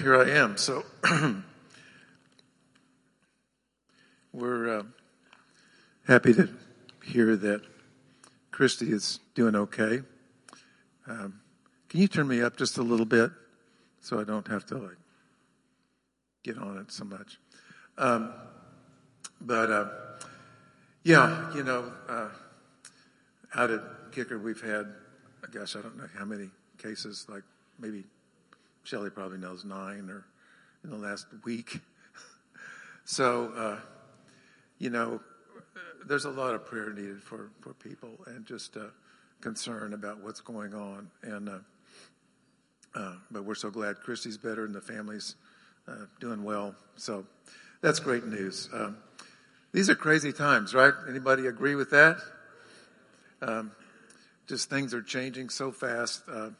here 0.00 0.16
I 0.16 0.30
am. 0.30 0.56
So 0.56 0.84
we're 4.32 4.78
uh, 4.78 4.82
happy 6.06 6.34
to 6.34 6.48
hear 7.04 7.36
that 7.36 7.62
Christy 8.50 8.92
is 8.92 9.20
doing 9.34 9.54
okay. 9.56 10.00
Um, 11.06 11.40
can 11.88 12.00
you 12.00 12.08
turn 12.08 12.28
me 12.28 12.42
up 12.42 12.56
just 12.56 12.76
a 12.78 12.82
little 12.82 13.06
bit 13.06 13.30
so 14.00 14.20
I 14.20 14.24
don't 14.24 14.46
have 14.48 14.66
to 14.66 14.76
like 14.76 14.98
get 16.44 16.58
on 16.58 16.78
it 16.78 16.92
so 16.92 17.04
much? 17.04 17.38
Um, 17.96 18.34
but 19.40 19.70
uh, 19.70 19.88
yeah, 21.04 21.54
you 21.54 21.64
know, 21.64 21.90
uh, 22.08 22.28
out 23.54 23.70
at 23.70 23.80
Kicker 24.12 24.38
we've 24.38 24.60
had, 24.60 24.92
gosh, 25.52 25.74
I 25.74 25.80
don't 25.80 25.96
know 25.96 26.08
how 26.18 26.24
many 26.24 26.50
cases, 26.78 27.26
like 27.28 27.44
maybe 27.78 28.04
Shelley 28.90 29.10
probably 29.10 29.38
knows 29.38 29.64
nine 29.64 30.10
or 30.10 30.24
in 30.82 30.90
the 30.90 30.96
last 30.96 31.26
week. 31.44 31.78
so, 33.04 33.52
uh, 33.56 33.78
you 34.78 34.90
know, 34.90 35.20
there's 36.08 36.24
a 36.24 36.30
lot 36.30 36.56
of 36.56 36.66
prayer 36.66 36.92
needed 36.92 37.22
for, 37.22 37.52
for 37.60 37.72
people 37.72 38.10
and 38.26 38.44
just 38.44 38.76
uh, 38.76 38.86
concern 39.40 39.94
about 39.94 40.20
what's 40.24 40.40
going 40.40 40.74
on. 40.74 41.08
And 41.22 41.48
uh, 41.48 41.58
uh 42.96 43.14
but 43.30 43.44
we're 43.44 43.54
so 43.54 43.70
glad 43.70 44.00
Christy's 44.00 44.36
better 44.36 44.64
and 44.64 44.74
the 44.74 44.80
family's 44.80 45.36
uh, 45.86 46.06
doing 46.18 46.42
well. 46.42 46.74
So 46.96 47.24
that's 47.82 48.00
great 48.00 48.26
news. 48.26 48.68
Um, 48.72 48.96
these 49.72 49.88
are 49.88 49.94
crazy 49.94 50.32
times, 50.32 50.74
right? 50.74 50.94
Anybody 51.08 51.46
agree 51.46 51.76
with 51.76 51.90
that? 51.90 52.16
Um, 53.40 53.70
just 54.48 54.68
things 54.68 54.94
are 54.94 55.02
changing 55.02 55.48
so 55.48 55.70
fast. 55.70 56.24
Uh, 56.28 56.50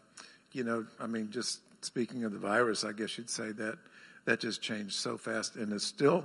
you 0.53 0.63
know, 0.63 0.87
I 1.01 1.09
mean, 1.09 1.31
just 1.33 1.59
speaking 1.83 2.25
of 2.25 2.33
the 2.33 2.39
virus, 2.39 2.85
I 2.85 2.93
guess 2.93 3.17
you'd 3.19 3.31
say 3.31 3.53
that 3.53 3.79
that 4.25 4.41
just 4.41 4.63
changed 4.63 4.95
so 4.95 5.17
fast 5.17 5.57
and 5.57 5.73
is 5.73 5.83
still 5.83 6.25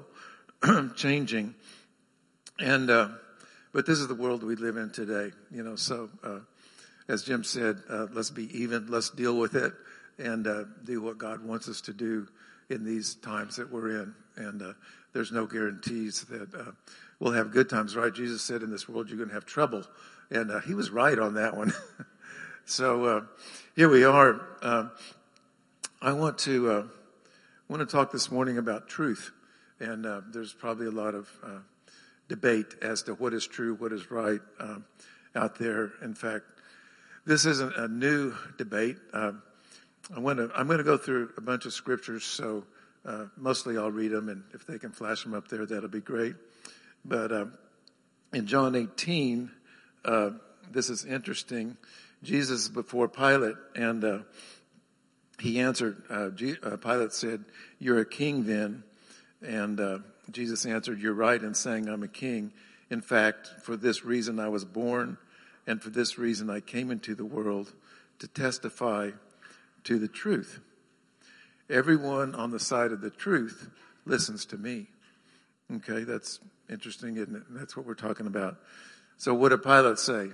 changing. 0.95 1.55
And 2.59 2.89
uh, 2.89 3.09
but 3.73 3.85
this 3.85 3.99
is 3.99 4.07
the 4.07 4.15
world 4.15 4.43
we 4.43 4.55
live 4.55 4.77
in 4.77 4.91
today, 4.91 5.31
you 5.51 5.63
know. 5.63 5.75
So 5.75 6.09
uh, 6.23 6.39
as 7.07 7.23
Jim 7.23 7.43
said, 7.43 7.81
uh, 7.89 8.07
let's 8.13 8.29
be 8.29 8.47
even, 8.57 8.87
let's 8.87 9.09
deal 9.09 9.37
with 9.37 9.55
it, 9.55 9.73
and 10.17 10.47
uh, 10.47 10.63
do 10.83 11.01
what 11.01 11.17
God 11.17 11.43
wants 11.43 11.67
us 11.67 11.81
to 11.81 11.93
do 11.93 12.27
in 12.69 12.85
these 12.85 13.15
times 13.15 13.57
that 13.57 13.71
we're 13.71 14.01
in. 14.01 14.15
And 14.37 14.61
uh, 14.61 14.73
there's 15.13 15.31
no 15.31 15.45
guarantees 15.45 16.23
that 16.25 16.53
uh, 16.53 16.71
we'll 17.19 17.33
have 17.33 17.51
good 17.51 17.69
times, 17.69 17.95
right? 17.95 18.13
Jesus 18.13 18.41
said, 18.41 18.61
"In 18.61 18.71
this 18.71 18.87
world, 18.87 19.09
you're 19.09 19.17
going 19.17 19.29
to 19.29 19.35
have 19.35 19.45
trouble," 19.45 19.83
and 20.31 20.51
he 20.65 20.73
was 20.73 20.89
right 20.89 21.17
on 21.17 21.35
that 21.35 21.55
one. 21.55 21.73
so 22.65 23.25
here 23.75 23.89
we 23.89 24.03
are. 24.05 24.41
I 26.05 26.13
want 26.13 26.37
to 26.37 26.69
uh, 26.69 26.83
want 27.67 27.79
to 27.79 27.87
talk 27.87 28.11
this 28.11 28.29
morning 28.29 28.59
about 28.59 28.87
truth, 28.87 29.31
and 29.79 30.05
uh, 30.05 30.21
there's 30.31 30.53
probably 30.53 30.85
a 30.85 30.91
lot 30.91 31.15
of 31.15 31.27
uh, 31.43 31.49
debate 32.27 32.75
as 32.83 33.01
to 33.03 33.15
what 33.15 33.33
is 33.33 33.47
true, 33.47 33.73
what 33.73 33.91
is 33.91 34.11
right 34.11 34.39
um, 34.59 34.85
out 35.35 35.57
there. 35.57 35.93
In 36.03 36.13
fact, 36.13 36.43
this 37.25 37.47
isn't 37.47 37.75
a 37.75 37.87
new 37.87 38.35
debate. 38.59 38.97
Um, 39.13 39.41
I 40.15 40.19
want 40.19 40.37
to 40.37 40.51
I'm 40.55 40.67
going 40.67 40.77
to 40.77 40.83
go 40.83 40.95
through 40.95 41.31
a 41.37 41.41
bunch 41.41 41.65
of 41.65 41.73
scriptures, 41.73 42.23
so 42.23 42.65
uh, 43.03 43.25
mostly 43.35 43.75
I'll 43.75 43.89
read 43.89 44.11
them, 44.11 44.29
and 44.29 44.43
if 44.53 44.67
they 44.67 44.77
can 44.77 44.91
flash 44.91 45.23
them 45.23 45.33
up 45.33 45.47
there, 45.47 45.65
that'll 45.65 45.89
be 45.89 46.01
great. 46.01 46.35
But 47.03 47.31
uh, 47.31 47.45
in 48.31 48.45
John 48.45 48.75
18, 48.75 49.49
uh, 50.05 50.29
this 50.69 50.91
is 50.91 51.03
interesting. 51.03 51.77
Jesus 52.21 52.67
before 52.67 53.07
Pilate, 53.07 53.55
and 53.75 54.23
he 55.39 55.59
answered, 55.59 56.01
uh, 56.09 56.29
uh, 56.63 56.77
Pilate 56.77 57.13
said, 57.13 57.45
You're 57.79 57.99
a 57.99 58.05
king 58.05 58.45
then. 58.45 58.83
And 59.41 59.79
uh, 59.79 59.99
Jesus 60.31 60.65
answered, 60.65 60.99
You're 60.99 61.13
right 61.13 61.41
in 61.41 61.53
saying 61.53 61.87
I'm 61.87 62.03
a 62.03 62.07
king. 62.07 62.51
In 62.89 63.01
fact, 63.01 63.47
for 63.61 63.75
this 63.75 64.05
reason 64.05 64.39
I 64.39 64.47
was 64.47 64.63
born, 64.63 65.17
and 65.67 65.81
for 65.81 65.89
this 65.89 66.17
reason 66.17 66.49
I 66.49 66.59
came 66.59 66.91
into 66.91 67.15
the 67.15 67.25
world 67.25 67.73
to 68.19 68.27
testify 68.27 69.11
to 69.83 69.99
the 69.99 70.07
truth. 70.07 70.59
Everyone 71.69 72.35
on 72.35 72.51
the 72.51 72.59
side 72.59 72.91
of 72.91 73.01
the 73.01 73.09
truth 73.09 73.69
listens 74.05 74.45
to 74.47 74.57
me. 74.57 74.87
Okay, 75.77 76.03
that's 76.03 76.39
interesting, 76.69 77.17
isn't 77.17 77.35
it? 77.35 77.43
That's 77.49 77.75
what 77.75 77.85
we're 77.85 77.95
talking 77.95 78.27
about. 78.27 78.57
So, 79.17 79.33
what 79.33 79.49
did 79.49 79.63
Pilate 79.63 79.97
say? 79.97 80.29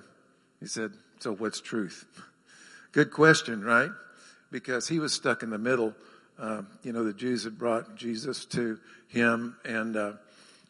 He 0.60 0.68
said, 0.68 0.92
So, 1.20 1.34
what's 1.34 1.62
truth? 1.62 2.06
Good 2.92 3.12
question, 3.12 3.64
right? 3.64 3.92
Because 4.52 4.88
he 4.88 5.00
was 5.00 5.14
stuck 5.14 5.44
in 5.44 5.50
the 5.50 5.58
middle. 5.58 5.94
Uh, 6.38 6.64
you 6.84 6.92
know, 6.92 7.04
the 7.04 7.14
Jews 7.14 7.44
had 7.44 7.58
brought 7.58 7.96
Jesus 7.96 8.46
to 8.46 8.80
him, 9.08 9.56
and 9.66 9.96
uh, 9.96 10.14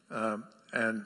um, 0.10 0.44
and 0.74 1.06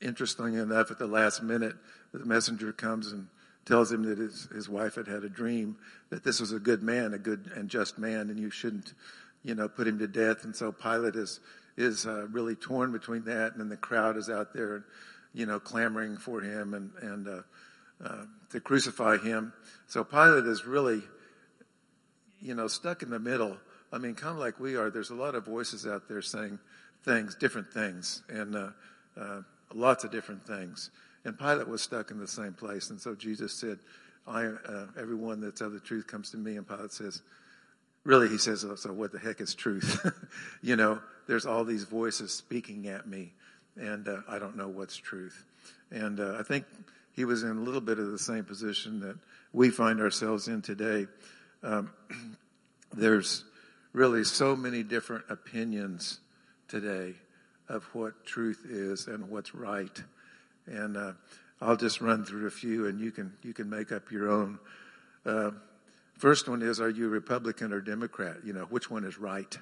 interestingly 0.00 0.58
enough, 0.58 0.90
at 0.90 0.98
the 0.98 1.06
last 1.06 1.42
minute, 1.42 1.76
the 2.12 2.24
messenger 2.24 2.72
comes 2.72 3.12
and 3.12 3.28
tells 3.64 3.92
him 3.92 4.02
that 4.02 4.18
his, 4.18 4.48
his 4.52 4.68
wife 4.68 4.96
had 4.96 5.06
had 5.06 5.22
a 5.22 5.28
dream 5.28 5.76
that 6.08 6.24
this 6.24 6.40
was 6.40 6.52
a 6.52 6.58
good 6.58 6.82
man, 6.82 7.14
a 7.14 7.18
good 7.18 7.50
and 7.54 7.68
just 7.68 7.98
man, 7.98 8.30
and 8.30 8.38
you 8.38 8.50
shouldn't, 8.50 8.94
you 9.44 9.54
know, 9.54 9.68
put 9.68 9.86
him 9.86 9.98
to 9.98 10.08
death. 10.08 10.44
And 10.44 10.54
so 10.54 10.72
Pilate 10.72 11.16
is 11.16 11.40
is 11.76 12.06
uh, 12.06 12.26
really 12.30 12.56
torn 12.56 12.92
between 12.92 13.24
that, 13.24 13.52
and 13.52 13.60
then 13.60 13.68
the 13.68 13.76
crowd 13.76 14.16
is 14.16 14.28
out 14.28 14.52
there, 14.52 14.84
you 15.32 15.46
know, 15.46 15.60
clamoring 15.60 16.16
for 16.16 16.40
him 16.40 16.74
and 16.74 16.90
and 17.00 17.28
uh, 17.28 17.42
uh, 18.04 18.24
to 18.50 18.60
crucify 18.60 19.18
him. 19.18 19.52
So 19.86 20.02
Pilate 20.02 20.46
is 20.46 20.66
really 20.66 21.02
you 22.40 22.54
know, 22.54 22.68
stuck 22.68 23.02
in 23.02 23.10
the 23.10 23.18
middle. 23.18 23.56
I 23.92 23.98
mean, 23.98 24.14
kind 24.14 24.34
of 24.34 24.38
like 24.38 24.60
we 24.60 24.76
are. 24.76 24.90
There's 24.90 25.10
a 25.10 25.14
lot 25.14 25.34
of 25.34 25.44
voices 25.44 25.86
out 25.86 26.08
there 26.08 26.22
saying 26.22 26.58
things, 27.04 27.34
different 27.34 27.72
things, 27.72 28.22
and 28.28 28.56
uh, 28.56 28.68
uh, 29.20 29.42
lots 29.74 30.04
of 30.04 30.10
different 30.10 30.44
things. 30.46 30.90
And 31.24 31.38
Pilate 31.38 31.68
was 31.68 31.82
stuck 31.82 32.10
in 32.10 32.18
the 32.18 32.28
same 32.28 32.52
place. 32.52 32.90
And 32.90 33.00
so 33.00 33.14
Jesus 33.14 33.52
said, 33.52 33.78
I, 34.26 34.44
uh, 34.44 34.86
everyone 34.98 35.40
that's 35.40 35.60
of 35.60 35.72
the 35.72 35.80
truth 35.80 36.06
comes 36.06 36.30
to 36.30 36.36
me. 36.36 36.56
And 36.56 36.66
Pilate 36.66 36.92
says, 36.92 37.22
really, 38.04 38.28
he 38.28 38.38
says, 38.38 38.64
oh, 38.64 38.76
so 38.76 38.92
what 38.92 39.12
the 39.12 39.18
heck 39.18 39.40
is 39.40 39.54
truth? 39.54 40.06
you 40.62 40.76
know, 40.76 41.00
there's 41.26 41.46
all 41.46 41.64
these 41.64 41.84
voices 41.84 42.32
speaking 42.32 42.88
at 42.88 43.06
me, 43.06 43.32
and 43.76 44.08
uh, 44.08 44.18
I 44.28 44.38
don't 44.38 44.56
know 44.56 44.68
what's 44.68 44.96
truth. 44.96 45.44
And 45.90 46.20
uh, 46.20 46.36
I 46.38 46.42
think 46.42 46.64
he 47.12 47.24
was 47.24 47.42
in 47.42 47.50
a 47.50 47.60
little 47.60 47.80
bit 47.80 47.98
of 47.98 48.10
the 48.10 48.18
same 48.18 48.44
position 48.44 49.00
that 49.00 49.16
we 49.52 49.70
find 49.70 50.00
ourselves 50.00 50.48
in 50.48 50.62
today. 50.62 51.06
Um, 51.62 51.90
there's 52.92 53.44
really 53.92 54.24
so 54.24 54.56
many 54.56 54.82
different 54.82 55.24
opinions 55.28 56.20
today 56.68 57.14
of 57.68 57.84
what 57.92 58.24
truth 58.24 58.66
is 58.68 59.06
and 59.06 59.28
what's 59.30 59.54
right. 59.54 60.02
And 60.66 60.96
uh, 60.96 61.12
I'll 61.60 61.76
just 61.76 62.00
run 62.00 62.24
through 62.24 62.46
a 62.46 62.50
few, 62.50 62.86
and 62.86 63.00
you 63.00 63.10
can 63.10 63.32
you 63.42 63.52
can 63.52 63.68
make 63.68 63.92
up 63.92 64.10
your 64.10 64.30
own. 64.30 64.58
Uh, 65.24 65.50
first 66.18 66.48
one 66.48 66.62
is: 66.62 66.80
Are 66.80 66.90
you 66.90 67.08
Republican 67.08 67.72
or 67.72 67.80
Democrat? 67.80 68.38
You 68.44 68.52
know, 68.52 68.64
which 68.64 68.90
one 68.90 69.04
is 69.04 69.18
right? 69.18 69.56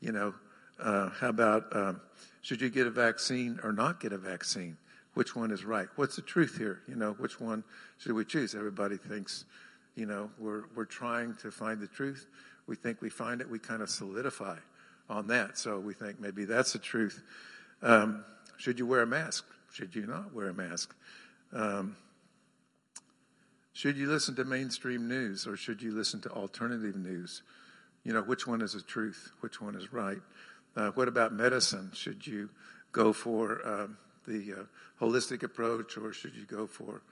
You 0.00 0.12
know, 0.12 0.34
uh, 0.78 1.10
how 1.10 1.28
about 1.28 1.74
um, 1.74 2.00
should 2.42 2.60
you 2.60 2.70
get 2.70 2.86
a 2.86 2.90
vaccine 2.90 3.58
or 3.62 3.72
not 3.72 4.00
get 4.00 4.12
a 4.12 4.18
vaccine? 4.18 4.76
Which 5.14 5.34
one 5.34 5.50
is 5.50 5.64
right? 5.64 5.88
What's 5.96 6.16
the 6.16 6.22
truth 6.22 6.56
here? 6.56 6.80
You 6.86 6.94
know, 6.94 7.12
which 7.12 7.40
one 7.40 7.64
should 7.98 8.12
we 8.12 8.24
choose? 8.24 8.54
Everybody 8.54 8.96
thinks 8.96 9.44
you 9.94 10.06
know, 10.06 10.30
we're, 10.38 10.64
we're 10.74 10.84
trying 10.84 11.34
to 11.36 11.50
find 11.50 11.80
the 11.80 11.86
truth. 11.86 12.26
We 12.66 12.76
think 12.76 13.02
we 13.02 13.10
find 13.10 13.40
it, 13.40 13.48
we 13.48 13.58
kind 13.58 13.82
of 13.82 13.90
solidify 13.90 14.56
on 15.08 15.26
that. 15.28 15.58
So 15.58 15.78
we 15.78 15.94
think 15.94 16.20
maybe 16.20 16.44
that's 16.44 16.72
the 16.72 16.78
truth. 16.78 17.22
Um, 17.82 18.24
should 18.56 18.78
you 18.78 18.86
wear 18.86 19.02
a 19.02 19.06
mask? 19.06 19.44
Should 19.72 19.94
you 19.94 20.06
not 20.06 20.32
wear 20.34 20.48
a 20.48 20.54
mask? 20.54 20.94
Um, 21.52 21.96
should 23.72 23.96
you 23.96 24.08
listen 24.08 24.36
to 24.36 24.44
mainstream 24.44 25.08
news 25.08 25.46
or 25.46 25.56
should 25.56 25.80
you 25.82 25.92
listen 25.92 26.20
to 26.22 26.30
alternative 26.30 26.96
news? 26.96 27.42
You 28.04 28.12
know, 28.12 28.22
which 28.22 28.46
one 28.46 28.62
is 28.62 28.72
the 28.72 28.82
truth? 28.82 29.32
Which 29.40 29.60
one 29.60 29.74
is 29.74 29.92
right? 29.92 30.18
Uh, 30.76 30.90
what 30.90 31.08
about 31.08 31.32
medicine? 31.32 31.90
Should 31.94 32.26
you 32.26 32.50
go 32.92 33.12
for 33.12 33.66
um, 33.66 33.96
the 34.26 34.52
uh, 34.52 35.04
holistic 35.04 35.42
approach 35.42 35.96
or 35.96 36.12
should 36.12 36.34
you 36.34 36.44
go 36.44 36.66
for 36.66 37.02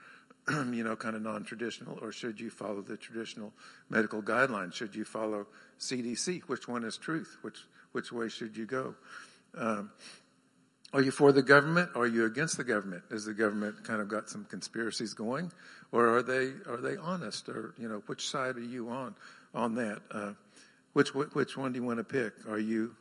you 0.72 0.84
know, 0.84 0.96
kind 0.96 1.16
of 1.16 1.22
non-traditional, 1.22 1.98
or 2.00 2.12
should 2.12 2.40
you 2.40 2.50
follow 2.50 2.80
the 2.80 2.96
traditional 2.96 3.52
medical 3.90 4.22
guidelines? 4.22 4.74
Should 4.74 4.94
you 4.94 5.04
follow 5.04 5.46
CDC? 5.78 6.42
Which 6.42 6.68
one 6.68 6.84
is 6.84 6.96
truth? 6.96 7.36
Which 7.42 7.58
which 7.92 8.12
way 8.12 8.28
should 8.28 8.56
you 8.56 8.66
go? 8.66 8.94
Um, 9.56 9.90
are 10.92 11.02
you 11.02 11.10
for 11.10 11.32
the 11.32 11.42
government? 11.42 11.90
Or 11.94 12.04
are 12.04 12.06
you 12.06 12.24
against 12.24 12.56
the 12.56 12.64
government? 12.64 13.02
Has 13.10 13.24
the 13.24 13.34
government 13.34 13.84
kind 13.84 14.00
of 14.00 14.08
got 14.08 14.30
some 14.30 14.44
conspiracies 14.44 15.14
going, 15.14 15.52
or 15.92 16.16
are 16.16 16.22
they 16.22 16.52
are 16.66 16.80
they 16.80 16.96
honest? 16.96 17.48
Or 17.48 17.74
you 17.78 17.88
know, 17.88 18.02
which 18.06 18.28
side 18.28 18.56
are 18.56 18.60
you 18.60 18.88
on 18.88 19.14
on 19.54 19.74
that? 19.74 20.00
Uh, 20.10 20.32
which 20.92 21.14
which 21.14 21.56
one 21.56 21.72
do 21.72 21.78
you 21.78 21.84
want 21.84 21.98
to 21.98 22.04
pick? 22.04 22.32
Are 22.48 22.58
you 22.58 22.94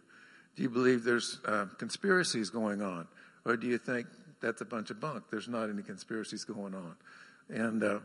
do 0.56 0.64
you 0.64 0.70
believe 0.70 1.04
there's 1.04 1.40
uh, 1.46 1.68
conspiracies 1.78 2.50
going 2.50 2.82
on, 2.82 3.08
or 3.46 3.56
do 3.56 3.68
you 3.68 3.78
think 3.78 4.08
that's 4.42 4.62
a 4.62 4.66
bunch 4.66 4.90
of 4.90 5.00
bunk? 5.00 5.26
There's 5.32 5.48
not 5.48 5.70
any 5.70 5.84
conspiracies 5.84 6.44
going 6.44 6.76
on. 6.76 6.96
And 7.50 7.84
uh, 7.84 8.00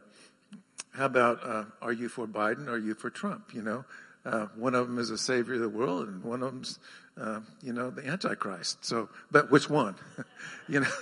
how 0.93 1.07
about 1.07 1.41
uh, 1.45 1.65
are 1.81 1.93
you 1.93 2.09
for 2.09 2.27
Biden? 2.27 2.69
Are 2.69 2.79
you 2.79 2.95
for 2.95 3.11
Trump? 3.11 3.55
You 3.55 3.63
know, 3.63 3.85
Uh, 4.25 4.47
one 4.55 4.75
of 4.77 4.87
them 4.87 4.99
is 4.99 5.11
a 5.11 5.19
savior 5.19 5.55
of 5.55 5.61
the 5.61 5.69
world, 5.69 6.07
and 6.07 6.23
one 6.23 6.45
of 6.45 6.53
them's, 6.53 6.79
uh, 7.21 7.41
you 7.61 7.73
know, 7.73 7.91
the 7.91 8.07
Antichrist. 8.07 8.85
So, 8.85 9.09
but 9.33 9.51
which 9.51 9.69
one? 9.69 9.97
you 10.69 10.81
know, 10.81 10.93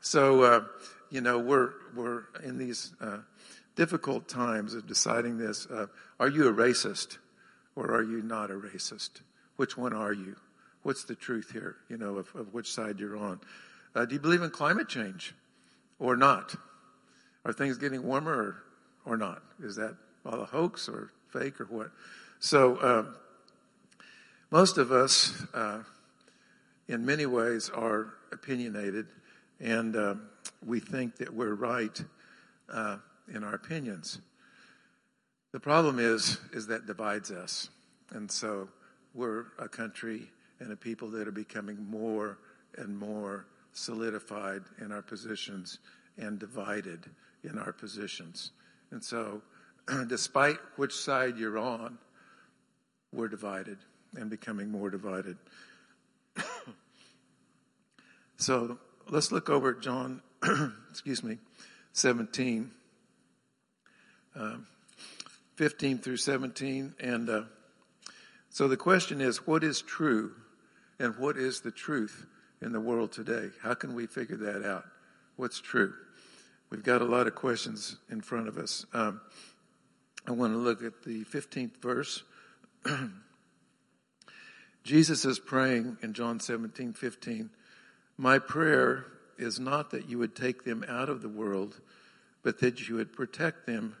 so 0.00 0.42
uh, 0.42 0.64
you 1.08 1.20
know 1.20 1.38
we're 1.38 1.70
we're 1.94 2.24
in 2.42 2.58
these 2.58 2.92
uh, 3.00 3.18
difficult 3.76 4.26
times 4.28 4.74
of 4.74 4.88
deciding 4.88 5.38
this. 5.38 5.68
Are 6.18 6.28
you 6.28 6.48
a 6.48 6.52
racist, 6.52 7.18
or 7.76 7.94
are 7.94 8.02
you 8.02 8.22
not 8.22 8.50
a 8.50 8.54
racist? 8.54 9.22
Which 9.56 9.76
one 9.76 9.92
are 9.92 10.12
you? 10.12 10.34
What's 10.82 11.04
the 11.04 11.14
truth 11.14 11.52
here? 11.52 11.76
You 11.88 11.96
know, 11.96 12.16
of, 12.16 12.34
of 12.34 12.52
which 12.52 12.72
side 12.72 12.98
you're 12.98 13.16
on. 13.16 13.38
Do 13.94 14.08
you 14.10 14.20
believe 14.20 14.42
in 14.42 14.50
climate 14.50 14.88
change, 14.88 15.32
or 16.00 16.16
not? 16.16 16.56
Are 17.44 17.52
things 17.52 17.78
getting 17.78 18.02
warmer, 18.04 18.32
or, 18.32 19.12
or 19.12 19.16
not? 19.16 19.42
Is 19.62 19.76
that 19.76 19.96
all 20.24 20.40
a 20.40 20.44
hoax 20.44 20.88
or 20.88 21.10
fake 21.28 21.60
or 21.60 21.64
what? 21.64 21.90
So, 22.38 22.76
uh, 22.76 23.04
most 24.50 24.76
of 24.78 24.92
us, 24.92 25.32
uh, 25.54 25.82
in 26.88 27.06
many 27.06 27.26
ways, 27.26 27.70
are 27.70 28.14
opinionated, 28.32 29.06
and 29.60 29.96
uh, 29.96 30.14
we 30.64 30.78
think 30.78 31.16
that 31.16 31.32
we're 31.32 31.54
right 31.54 31.98
uh, 32.70 32.98
in 33.32 33.44
our 33.44 33.54
opinions. 33.54 34.18
The 35.52 35.60
problem 35.60 35.98
is, 35.98 36.38
is 36.52 36.66
that 36.68 36.86
divides 36.86 37.30
us, 37.30 37.70
and 38.10 38.30
so 38.30 38.68
we're 39.14 39.46
a 39.58 39.68
country 39.68 40.30
and 40.60 40.72
a 40.72 40.76
people 40.76 41.08
that 41.08 41.26
are 41.26 41.32
becoming 41.32 41.84
more 41.90 42.38
and 42.76 42.96
more 42.96 43.46
solidified 43.72 44.62
in 44.80 44.92
our 44.92 45.02
positions 45.02 45.78
and 46.18 46.38
divided 46.38 47.06
in 47.44 47.58
our 47.58 47.72
positions. 47.72 48.52
And 48.90 49.02
so, 49.02 49.42
despite 50.08 50.58
which 50.76 50.94
side 50.94 51.38
you're 51.38 51.58
on, 51.58 51.98
we're 53.12 53.28
divided 53.28 53.78
and 54.16 54.30
becoming 54.30 54.70
more 54.70 54.90
divided. 54.90 55.36
so 58.36 58.78
let's 59.08 59.32
look 59.32 59.50
over 59.50 59.70
at 59.70 59.80
John, 59.80 60.22
excuse 60.90 61.22
me, 61.22 61.38
17, 61.92 62.70
um, 64.34 64.66
15 65.56 65.98
through 65.98 66.16
17. 66.16 66.94
And 67.00 67.28
uh, 67.28 67.42
so 68.50 68.68
the 68.68 68.76
question 68.76 69.20
is 69.20 69.46
what 69.46 69.64
is 69.64 69.82
true 69.82 70.32
and 70.98 71.16
what 71.16 71.36
is 71.36 71.60
the 71.60 71.70
truth 71.70 72.26
in 72.60 72.72
the 72.72 72.80
world 72.80 73.12
today? 73.12 73.50
How 73.62 73.74
can 73.74 73.94
we 73.94 74.06
figure 74.06 74.36
that 74.36 74.64
out? 74.64 74.84
What's 75.36 75.60
true? 75.60 75.94
We've 76.72 76.82
got 76.82 77.02
a 77.02 77.04
lot 77.04 77.26
of 77.26 77.34
questions 77.34 77.96
in 78.10 78.22
front 78.22 78.48
of 78.48 78.56
us. 78.56 78.86
Um, 78.94 79.20
I 80.26 80.30
want 80.30 80.54
to 80.54 80.58
look 80.58 80.82
at 80.82 81.02
the 81.02 81.22
15th 81.24 81.76
verse. 81.82 82.22
Jesus 84.82 85.26
is 85.26 85.38
praying 85.38 85.98
in 86.00 86.14
John 86.14 86.40
17, 86.40 86.94
15. 86.94 87.50
My 88.16 88.38
prayer 88.38 89.04
is 89.36 89.60
not 89.60 89.90
that 89.90 90.08
you 90.08 90.16
would 90.16 90.34
take 90.34 90.64
them 90.64 90.82
out 90.88 91.10
of 91.10 91.20
the 91.20 91.28
world, 91.28 91.78
but 92.42 92.60
that 92.60 92.88
you 92.88 92.94
would 92.94 93.12
protect 93.12 93.66
them 93.66 93.94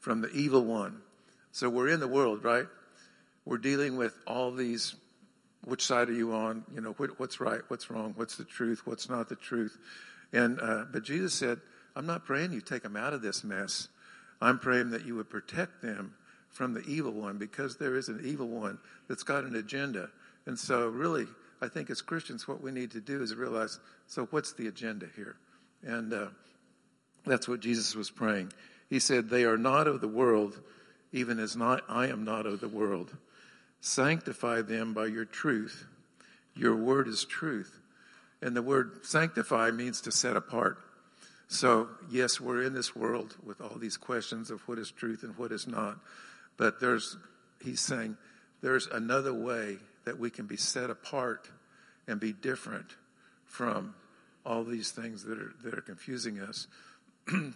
from 0.00 0.20
the 0.20 0.30
evil 0.30 0.64
one. 0.64 1.02
So 1.52 1.70
we're 1.70 1.90
in 1.90 2.00
the 2.00 2.08
world, 2.08 2.42
right? 2.42 2.66
We're 3.44 3.58
dealing 3.58 3.96
with 3.96 4.18
all 4.26 4.50
these. 4.50 4.96
Which 5.62 5.86
side 5.86 6.08
are 6.08 6.12
you 6.12 6.32
on? 6.32 6.64
You 6.74 6.80
know, 6.80 6.90
what's 7.18 7.38
right? 7.38 7.60
What's 7.68 7.88
wrong? 7.88 8.14
What's 8.16 8.34
the 8.34 8.44
truth? 8.44 8.82
What's 8.84 9.08
not 9.08 9.28
the 9.28 9.36
truth? 9.36 9.78
And, 10.32 10.60
uh, 10.60 10.86
but 10.92 11.04
Jesus 11.04 11.32
said, 11.32 11.60
I'm 11.96 12.06
not 12.06 12.26
praying 12.26 12.52
you 12.52 12.60
take 12.60 12.82
them 12.82 12.96
out 12.96 13.14
of 13.14 13.22
this 13.22 13.42
mess. 13.42 13.88
I'm 14.40 14.58
praying 14.58 14.90
that 14.90 15.06
you 15.06 15.16
would 15.16 15.30
protect 15.30 15.80
them 15.82 16.14
from 16.50 16.74
the 16.74 16.82
evil 16.82 17.12
one 17.12 17.38
because 17.38 17.76
there 17.76 17.96
is 17.96 18.08
an 18.08 18.20
evil 18.22 18.48
one 18.48 18.78
that's 19.08 19.22
got 19.22 19.44
an 19.44 19.56
agenda. 19.56 20.10
And 20.44 20.58
so, 20.58 20.88
really, 20.88 21.26
I 21.60 21.68
think 21.68 21.88
as 21.88 22.02
Christians, 22.02 22.46
what 22.46 22.62
we 22.62 22.70
need 22.70 22.90
to 22.92 23.00
do 23.00 23.22
is 23.22 23.34
realize 23.34 23.80
so, 24.06 24.26
what's 24.30 24.52
the 24.52 24.68
agenda 24.68 25.06
here? 25.16 25.36
And 25.82 26.12
uh, 26.12 26.26
that's 27.24 27.48
what 27.48 27.60
Jesus 27.60 27.94
was 27.94 28.10
praying. 28.10 28.52
He 28.90 28.98
said, 28.98 29.28
They 29.28 29.44
are 29.44 29.58
not 29.58 29.86
of 29.88 30.00
the 30.00 30.08
world, 30.08 30.60
even 31.12 31.38
as 31.38 31.56
not, 31.56 31.82
I 31.88 32.08
am 32.08 32.24
not 32.24 32.46
of 32.46 32.60
the 32.60 32.68
world. 32.68 33.16
Sanctify 33.80 34.62
them 34.62 34.92
by 34.92 35.06
your 35.06 35.24
truth. 35.24 35.86
Your 36.54 36.76
word 36.76 37.08
is 37.08 37.24
truth. 37.24 37.80
And 38.42 38.54
the 38.54 38.62
word 38.62 39.04
sanctify 39.04 39.70
means 39.70 40.02
to 40.02 40.12
set 40.12 40.36
apart. 40.36 40.78
So, 41.48 41.88
yes, 42.10 42.40
we're 42.40 42.62
in 42.62 42.74
this 42.74 42.96
world 42.96 43.36
with 43.44 43.60
all 43.60 43.78
these 43.78 43.96
questions 43.96 44.50
of 44.50 44.60
what 44.68 44.78
is 44.78 44.90
truth 44.90 45.22
and 45.22 45.36
what 45.38 45.52
is 45.52 45.66
not. 45.66 45.98
But 46.56 46.80
there's, 46.80 47.16
he's 47.62 47.80
saying, 47.80 48.16
there's 48.62 48.86
another 48.88 49.32
way 49.32 49.78
that 50.04 50.18
we 50.18 50.30
can 50.30 50.46
be 50.46 50.56
set 50.56 50.90
apart 50.90 51.48
and 52.08 52.18
be 52.18 52.32
different 52.32 52.86
from 53.44 53.94
all 54.44 54.64
these 54.64 54.90
things 54.90 55.24
that 55.24 55.38
are, 55.38 55.52
that 55.62 55.74
are 55.74 55.82
confusing 55.82 56.40
us. 56.40 56.66
and 57.28 57.54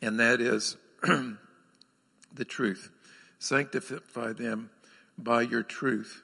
that 0.00 0.40
is 0.40 0.76
the 1.02 2.44
truth. 2.46 2.90
Sanctify 3.38 4.32
them 4.32 4.70
by 5.18 5.42
your 5.42 5.62
truth. 5.62 6.22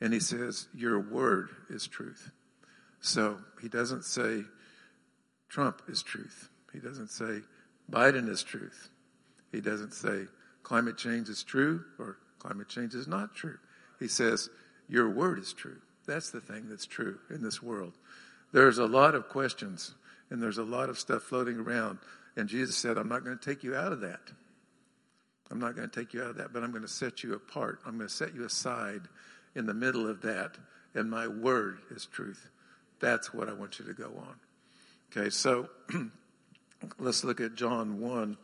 And 0.00 0.12
he 0.12 0.20
says, 0.20 0.68
Your 0.74 0.98
word 0.98 1.50
is 1.70 1.86
truth. 1.86 2.30
So 3.00 3.38
he 3.60 3.68
doesn't 3.68 4.04
say 4.04 4.44
Trump 5.52 5.82
is 5.86 6.02
truth. 6.02 6.48
He 6.72 6.78
doesn't 6.78 7.10
say 7.10 7.40
Biden 7.90 8.26
is 8.30 8.42
truth. 8.42 8.88
He 9.52 9.60
doesn't 9.60 9.92
say 9.92 10.24
climate 10.62 10.96
change 10.96 11.28
is 11.28 11.42
true 11.42 11.84
or 11.98 12.16
climate 12.38 12.70
change 12.70 12.94
is 12.94 13.06
not 13.06 13.34
true. 13.34 13.58
He 14.00 14.08
says, 14.08 14.48
Your 14.88 15.10
word 15.10 15.38
is 15.38 15.52
true. 15.52 15.76
That's 16.06 16.30
the 16.30 16.40
thing 16.40 16.70
that's 16.70 16.86
true 16.86 17.18
in 17.28 17.42
this 17.42 17.62
world. 17.62 17.92
There's 18.52 18.78
a 18.78 18.86
lot 18.86 19.14
of 19.14 19.28
questions 19.28 19.94
and 20.30 20.42
there's 20.42 20.56
a 20.56 20.64
lot 20.64 20.88
of 20.88 20.98
stuff 20.98 21.22
floating 21.22 21.58
around. 21.58 21.98
And 22.34 22.48
Jesus 22.48 22.78
said, 22.78 22.96
I'm 22.96 23.10
not 23.10 23.22
going 23.22 23.38
to 23.38 23.44
take 23.44 23.62
you 23.62 23.76
out 23.76 23.92
of 23.92 24.00
that. 24.00 24.20
I'm 25.50 25.60
not 25.60 25.76
going 25.76 25.88
to 25.88 26.00
take 26.00 26.14
you 26.14 26.22
out 26.22 26.30
of 26.30 26.36
that, 26.38 26.54
but 26.54 26.62
I'm 26.62 26.70
going 26.70 26.80
to 26.80 26.88
set 26.88 27.22
you 27.22 27.34
apart. 27.34 27.80
I'm 27.84 27.98
going 27.98 28.08
to 28.08 28.14
set 28.14 28.34
you 28.34 28.46
aside 28.46 29.02
in 29.54 29.66
the 29.66 29.74
middle 29.74 30.08
of 30.08 30.22
that. 30.22 30.56
And 30.94 31.10
my 31.10 31.28
word 31.28 31.80
is 31.90 32.06
truth. 32.06 32.48
That's 33.00 33.34
what 33.34 33.50
I 33.50 33.52
want 33.52 33.78
you 33.78 33.84
to 33.84 33.92
go 33.92 34.14
on. 34.16 34.36
Okay, 35.14 35.28
so 35.28 35.68
let's 36.98 37.22
look 37.22 37.42
at 37.42 37.54
John 37.54 38.00
1 38.00 38.36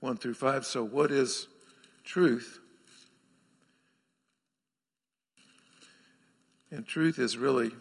1 0.00 0.16
through 0.16 0.34
5. 0.34 0.64
So, 0.64 0.82
what 0.82 1.10
is 1.10 1.48
truth? 2.02 2.60
And 6.70 6.86
truth 6.86 7.18
is 7.18 7.36
really 7.36 7.72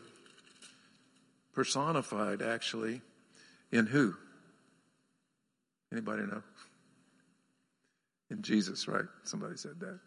personified, 1.53 2.41
actually, 2.41 3.01
in 3.71 3.85
who? 3.85 4.13
Anybody 5.91 6.23
know? 6.23 6.43
In 8.29 8.41
Jesus, 8.41 8.89
right? 8.89 9.05
Somebody 9.23 9.55
said 9.55 9.79
that. 9.79 9.99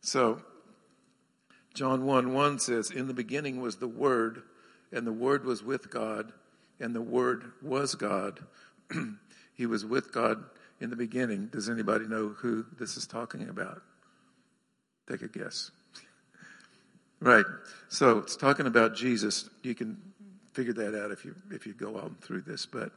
So, 0.00 0.42
John 1.74 2.04
1 2.04 2.32
1 2.32 2.58
says, 2.60 2.92
In 2.92 3.08
the 3.08 3.14
beginning 3.14 3.60
was 3.60 3.76
the 3.76 3.88
Word, 3.88 4.42
and 4.92 5.04
the 5.04 5.12
Word 5.12 5.44
was 5.44 5.62
with 5.64 5.90
God, 5.90 6.32
and 6.80 6.94
the 6.94 7.02
Word 7.02 7.52
was 7.62 7.94
God. 7.94 8.40
he 9.54 9.66
was 9.66 9.84
with 9.84 10.12
God 10.12 10.44
in 10.80 10.90
the 10.90 10.96
beginning. 10.96 11.46
Does 11.46 11.68
anybody 11.68 12.06
know 12.06 12.28
who 12.28 12.64
this 12.78 12.96
is 12.96 13.06
talking 13.06 13.48
about? 13.48 13.82
Take 15.08 15.22
a 15.22 15.28
guess. 15.28 15.70
right. 17.20 17.46
So 17.88 18.18
it's 18.18 18.36
talking 18.36 18.66
about 18.66 18.94
Jesus. 18.94 19.48
You 19.62 19.74
can 19.74 20.00
figure 20.52 20.72
that 20.72 20.98
out 20.98 21.10
if 21.10 21.24
you 21.24 21.34
if 21.50 21.66
you 21.66 21.72
go 21.72 21.96
on 21.96 22.16
through 22.20 22.42
this, 22.42 22.66
but 22.66 22.92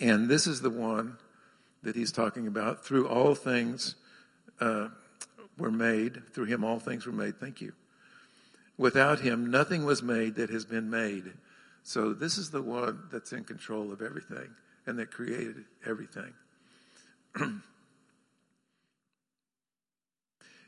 and 0.00 0.28
this 0.28 0.46
is 0.46 0.60
the 0.60 0.70
one 0.70 1.16
that 1.82 1.96
he's 1.96 2.12
talking 2.12 2.46
about. 2.46 2.84
Through 2.84 3.08
all 3.08 3.34
things 3.34 3.94
uh, 4.60 4.88
were 5.56 5.70
made. 5.70 6.22
Through 6.32 6.46
him, 6.46 6.64
all 6.64 6.78
things 6.78 7.06
were 7.06 7.12
made. 7.12 7.38
Thank 7.38 7.60
you. 7.60 7.72
Without 8.76 9.20
him, 9.20 9.50
nothing 9.50 9.84
was 9.84 10.02
made 10.02 10.36
that 10.36 10.50
has 10.50 10.64
been 10.64 10.88
made. 10.88 11.32
So 11.82 12.12
this 12.12 12.38
is 12.38 12.50
the 12.50 12.62
one 12.62 13.04
that's 13.10 13.32
in 13.32 13.44
control 13.44 13.92
of 13.92 14.02
everything 14.02 14.50
and 14.86 14.98
that 14.98 15.10
created 15.10 15.64
everything. 15.86 16.32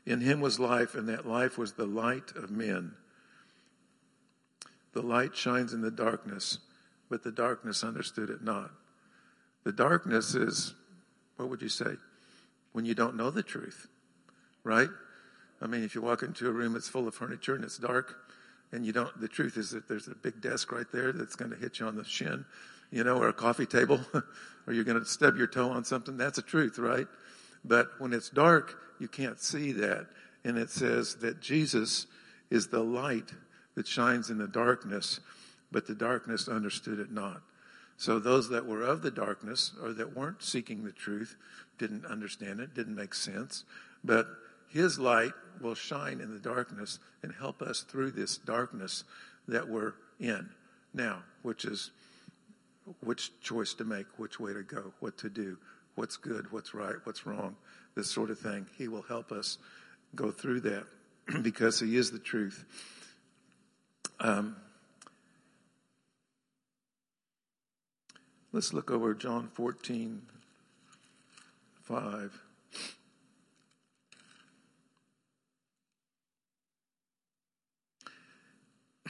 in 0.05 0.21
him 0.21 0.41
was 0.41 0.59
life, 0.59 0.95
and 0.95 1.09
that 1.09 1.27
life 1.27 1.57
was 1.57 1.73
the 1.73 1.85
light 1.85 2.31
of 2.35 2.51
men. 2.51 2.93
The 4.93 5.01
light 5.01 5.35
shines 5.35 5.73
in 5.73 5.81
the 5.81 5.91
darkness, 5.91 6.59
but 7.09 7.23
the 7.23 7.31
darkness 7.31 7.83
understood 7.83 8.29
it 8.29 8.43
not. 8.43 8.71
The 9.63 9.71
darkness 9.71 10.35
is, 10.35 10.73
what 11.37 11.49
would 11.49 11.61
you 11.61 11.69
say? 11.69 11.95
When 12.73 12.85
you 12.85 12.95
don't 12.95 13.15
know 13.15 13.29
the 13.29 13.43
truth, 13.43 13.87
right? 14.63 14.89
I 15.61 15.67
mean, 15.67 15.83
if 15.83 15.93
you 15.93 16.01
walk 16.01 16.23
into 16.23 16.47
a 16.47 16.51
room 16.51 16.73
that's 16.73 16.89
full 16.89 17.07
of 17.07 17.13
furniture 17.13 17.55
and 17.55 17.63
it's 17.63 17.77
dark, 17.77 18.17
and 18.71 18.85
you 18.85 18.91
don't, 18.91 19.19
the 19.19 19.27
truth 19.27 19.57
is 19.57 19.71
that 19.71 19.87
there's 19.87 20.07
a 20.07 20.15
big 20.15 20.41
desk 20.41 20.71
right 20.71 20.85
there 20.91 21.11
that's 21.11 21.35
going 21.35 21.51
to 21.51 21.57
hit 21.57 21.79
you 21.79 21.87
on 21.87 21.95
the 21.95 22.05
shin, 22.05 22.45
you 22.91 23.03
know, 23.03 23.17
or 23.17 23.29
a 23.29 23.33
coffee 23.33 23.65
table, 23.65 23.99
or 24.67 24.73
you're 24.73 24.83
going 24.83 24.99
to 24.99 25.05
stub 25.05 25.37
your 25.37 25.47
toe 25.47 25.69
on 25.69 25.83
something. 25.83 26.17
That's 26.17 26.37
the 26.37 26.41
truth, 26.41 26.77
right? 26.77 27.07
But 27.65 27.89
when 27.99 28.13
it's 28.13 28.29
dark, 28.29 28.77
you 28.99 29.07
can't 29.07 29.39
see 29.39 29.71
that. 29.73 30.07
and 30.43 30.57
it 30.57 30.69
says 30.69 31.15
that 31.17 31.41
Jesus 31.41 32.07
is 32.49 32.67
the 32.67 32.83
light 32.83 33.31
that 33.75 33.87
shines 33.87 34.29
in 34.29 34.37
the 34.37 34.47
darkness, 34.47 35.19
but 35.71 35.87
the 35.87 35.95
darkness 35.95 36.47
understood 36.47 36.99
it 36.99 37.11
not. 37.11 37.41
So 37.97 38.17
those 38.17 38.49
that 38.49 38.65
were 38.65 38.81
of 38.81 39.03
the 39.03 39.11
darkness 39.11 39.73
or 39.81 39.93
that 39.93 40.15
weren't 40.15 40.41
seeking 40.41 40.83
the 40.83 40.91
truth 40.91 41.35
didn't 41.77 42.05
understand 42.05 42.59
it, 42.59 42.73
didn't 42.73 42.95
make 42.95 43.13
sense. 43.13 43.63
But 44.03 44.27
his 44.69 44.97
light 44.97 45.33
will 45.59 45.75
shine 45.75 46.21
in 46.21 46.31
the 46.31 46.39
darkness 46.39 46.99
and 47.23 47.33
help 47.33 47.61
us 47.61 47.81
through 47.81 48.11
this 48.11 48.37
darkness 48.37 49.03
that 49.47 49.67
we're 49.67 49.93
in 50.19 50.49
now, 50.93 51.23
which 51.41 51.65
is 51.65 51.91
which 53.03 53.31
choice 53.41 53.73
to 53.75 53.83
make, 53.83 54.05
which 54.17 54.39
way 54.39 54.53
to 54.53 54.63
go, 54.63 54.93
what 54.99 55.17
to 55.19 55.29
do, 55.29 55.57
what's 55.95 56.17
good, 56.17 56.51
what's 56.51 56.73
right, 56.73 56.95
what's 57.03 57.25
wrong, 57.25 57.55
this 57.95 58.09
sort 58.09 58.29
of 58.29 58.39
thing. 58.39 58.65
He 58.77 58.87
will 58.87 59.03
help 59.03 59.31
us 59.31 59.57
go 60.15 60.31
through 60.31 60.61
that 60.61 60.85
because 61.41 61.79
He 61.79 61.95
is 61.95 62.11
the 62.11 62.19
truth. 62.19 62.65
Um, 64.19 64.55
let's 68.51 68.73
look 68.73 68.91
over 68.91 69.13
John 69.13 69.47
14, 69.53 70.21
5. 71.83 72.41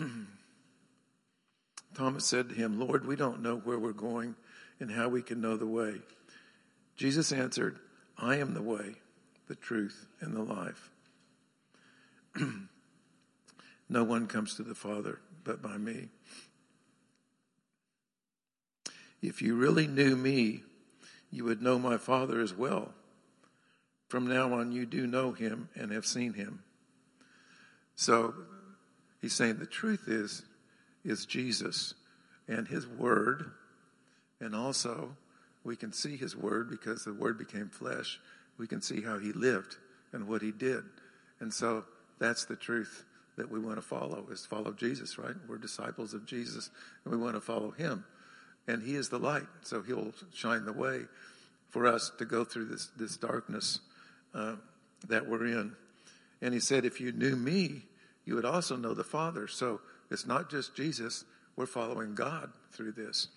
Thomas 1.96 2.26
said 2.26 2.50
to 2.50 2.56
him, 2.56 2.80
Lord, 2.80 3.06
we 3.06 3.16
don't 3.16 3.42
know 3.42 3.58
where 3.58 3.80
we're 3.80 3.92
going 3.92 4.36
and 4.80 4.92
how 4.92 5.10
we 5.10 5.22
can 5.22 5.42
know 5.42 5.58
the 5.58 5.68
way. 5.68 5.96
Jesus 6.96 7.32
answered, 7.32 7.80
I 8.18 8.38
am 8.38 8.54
the 8.54 8.62
way, 8.62 8.96
the 9.48 9.56
truth, 9.56 10.08
and 10.20 10.36
the 10.36 10.44
life. 10.44 10.90
no 13.90 14.04
one 14.04 14.28
comes 14.28 14.56
to 14.56 14.64
the 14.64 14.76
Father 14.76 15.20
but 15.44 15.62
by 15.62 15.78
me. 15.78 16.10
If 19.22 19.42
you 19.42 19.56
really 19.56 19.88
knew 19.88 20.16
me, 20.16 20.64
you 21.32 21.44
would 21.46 21.62
know 21.62 21.78
my 21.78 21.98
Father 21.98 22.42
as 22.42 22.54
well. 22.54 22.94
From 24.10 24.28
now 24.28 24.54
on, 24.54 24.72
you 24.72 24.86
do 24.86 25.08
know 25.08 25.32
him 25.32 25.70
and 25.76 25.92
have 25.92 26.06
seen 26.06 26.34
him. 26.34 26.64
So 27.96 28.34
he's 29.22 29.34
saying 29.34 29.58
the 29.58 29.66
truth 29.66 30.08
is, 30.08 30.44
is 31.04 31.26
Jesus 31.26 31.94
and 32.48 32.68
his 32.68 32.88
word. 32.88 33.52
And 34.40 34.56
also, 34.56 35.16
we 35.64 35.76
can 35.76 35.94
see 35.94 36.18
his 36.18 36.36
word 36.36 36.70
because 36.70 37.06
the 37.06 37.14
word 37.14 37.38
became 37.38 37.70
flesh. 37.70 38.20
We 38.58 38.68
can 38.68 38.82
see 38.82 39.02
how 39.02 39.20
he 39.20 39.32
lived 39.32 39.76
and 40.14 40.28
what 40.28 40.42
he 40.42 40.52
did. 40.52 40.84
And 41.40 41.54
so 41.54 41.86
that's 42.20 42.46
the 42.46 42.56
truth 42.56 43.06
that 43.38 43.50
we 43.50 43.60
want 43.60 43.78
to 43.78 43.82
follow 43.82 44.26
is 44.32 44.46
follow 44.46 44.72
Jesus, 44.72 45.18
right? 45.18 45.36
We're 45.48 45.58
disciples 45.58 46.14
of 46.14 46.26
Jesus 46.26 46.70
and 47.04 47.14
we 47.14 47.20
want 47.20 47.36
to 47.36 47.42
follow 47.42 47.72
him. 47.72 48.06
And 48.68 48.84
he 48.84 48.96
is 48.96 49.10
the 49.10 49.18
light, 49.18 49.48
so 49.64 49.82
he'll 49.82 50.14
shine 50.34 50.66
the 50.66 50.74
way 50.74 51.02
for 51.70 51.88
us 51.88 52.12
to 52.20 52.26
go 52.26 52.44
through 52.44 52.66
this, 52.66 52.90
this 52.96 53.18
darkness 53.18 53.80
uh, 54.36 54.56
that 55.08 55.28
we're 55.28 55.48
in. 55.48 55.74
And 56.42 56.54
he 56.54 56.60
said, 56.60 56.86
if 56.86 57.02
you 57.02 57.12
knew 57.12 57.36
me, 57.36 57.84
you 58.32 58.36
would 58.36 58.46
also 58.46 58.78
know 58.78 58.94
the 58.94 59.04
Father. 59.04 59.46
So 59.46 59.82
it's 60.10 60.26
not 60.26 60.50
just 60.50 60.74
Jesus, 60.74 61.26
we're 61.58 61.66
following 61.66 62.16
God 62.16 62.50
through 62.72 62.94
this. 62.94 63.28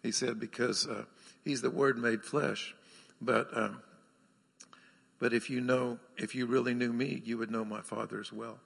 He 0.00 0.12
said, 0.12 0.38
because 0.38 0.86
uh, 0.86 1.06
he's 1.44 1.60
the 1.60 1.70
Word 1.70 1.98
made 1.98 2.22
flesh. 2.22 2.72
But, 3.20 3.48
um, 3.52 3.82
but 5.18 5.32
if 5.32 5.50
you 5.50 5.60
know, 5.60 5.98
if 6.16 6.36
you 6.36 6.46
really 6.46 6.72
knew 6.72 6.92
me, 6.92 7.20
you 7.24 7.36
would 7.36 7.50
know 7.50 7.64
my 7.64 7.80
Father 7.80 8.20
as 8.20 8.32
well. 8.32 8.60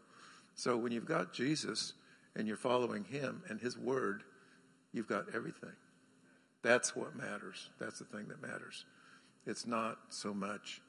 So 0.57 0.76
when 0.76 0.92
you've 0.92 1.07
got 1.07 1.33
Jesus 1.33 1.95
and 2.37 2.47
you're 2.47 2.59
following 2.59 3.04
him 3.04 3.42
and 3.49 3.59
his 3.59 3.78
Word, 3.78 4.25
you've 4.92 5.09
got 5.09 5.35
everything. 5.35 5.73
That's 6.61 6.95
what 6.95 7.16
matters. 7.16 7.71
That's 7.80 7.99
the 7.99 8.04
thing 8.04 8.28
that 8.28 8.42
matters. 8.42 8.85
It's 9.47 9.66
not 9.66 9.97
so 10.11 10.35
much 10.35 10.83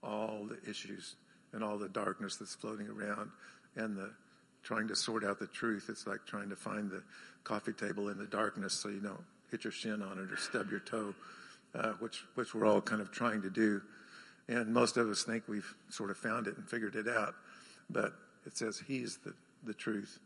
all 0.00 0.46
the 0.48 0.70
issues 0.70 1.16
and 1.52 1.64
all 1.64 1.76
the 1.76 1.88
darkness 1.88 2.36
that's 2.36 2.54
floating 2.54 2.86
around 2.86 3.32
and 3.74 3.96
the 3.96 4.12
trying 4.68 4.86
to 4.86 4.94
sort 4.94 5.24
out 5.24 5.38
the 5.38 5.46
truth. 5.46 5.86
It's 5.88 6.06
like 6.06 6.26
trying 6.26 6.50
to 6.50 6.56
find 6.56 6.90
the 6.90 7.02
coffee 7.42 7.72
table 7.72 8.10
in 8.10 8.18
the 8.18 8.26
darkness 8.26 8.74
so 8.74 8.90
you 8.90 9.00
don't 9.00 9.24
hit 9.50 9.64
your 9.64 9.72
shin 9.72 10.02
on 10.02 10.18
it 10.18 10.30
or 10.30 10.36
stub 10.36 10.70
your 10.70 10.80
toe, 10.80 11.14
uh, 11.74 11.92
which 12.00 12.22
which 12.34 12.54
we're 12.54 12.66
all 12.66 12.82
kind 12.82 13.00
of 13.00 13.10
trying 13.10 13.40
to 13.40 13.48
do. 13.48 13.80
And 14.46 14.74
most 14.74 14.98
of 14.98 15.08
us 15.08 15.22
think 15.22 15.44
we've 15.48 15.74
sort 15.88 16.10
of 16.10 16.18
found 16.18 16.48
it 16.48 16.58
and 16.58 16.68
figured 16.68 16.96
it 16.96 17.08
out, 17.08 17.34
but 17.88 18.12
it 18.44 18.58
says 18.58 18.82
He's 18.86 19.16
the 19.24 19.32
the 19.64 19.72
truth, 19.72 20.18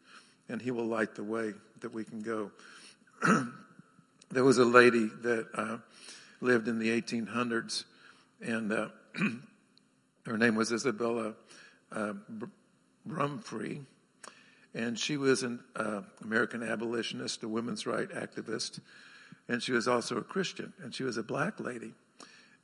and 0.49 0.61
He 0.61 0.73
will 0.73 0.87
light 0.87 1.15
the 1.15 1.23
way 1.23 1.53
that 1.81 1.95
we 1.95 2.03
can 2.03 2.21
go. 2.23 2.51
there 4.33 4.43
was 4.43 4.59
a 4.59 4.65
lady 4.65 5.09
that 5.23 5.47
uh, 5.55 5.77
lived 6.41 6.67
in 6.67 6.81
the 6.81 7.01
1800s, 7.01 7.85
and 8.41 8.73
uh, 8.73 8.89
her 10.27 10.37
name 10.37 10.57
was 10.57 10.73
Isabella 10.73 11.35
uh, 11.93 12.15
and 14.75 14.99
she 14.99 15.17
was 15.17 15.43
an 15.43 15.61
uh, 15.77 16.03
American 16.23 16.63
abolitionist, 16.63 17.43
a 17.43 17.49
women's 17.49 17.87
right 17.87 18.09
activist, 18.09 18.81
and 19.49 19.63
she 19.63 19.73
was 19.73 19.89
also 19.89 20.17
a 20.17 20.23
Christian, 20.23 20.73
and 20.83 20.95
she 20.95 21.03
was 21.03 21.17
a 21.17 21.23
black 21.23 21.61
lady, 21.61 21.93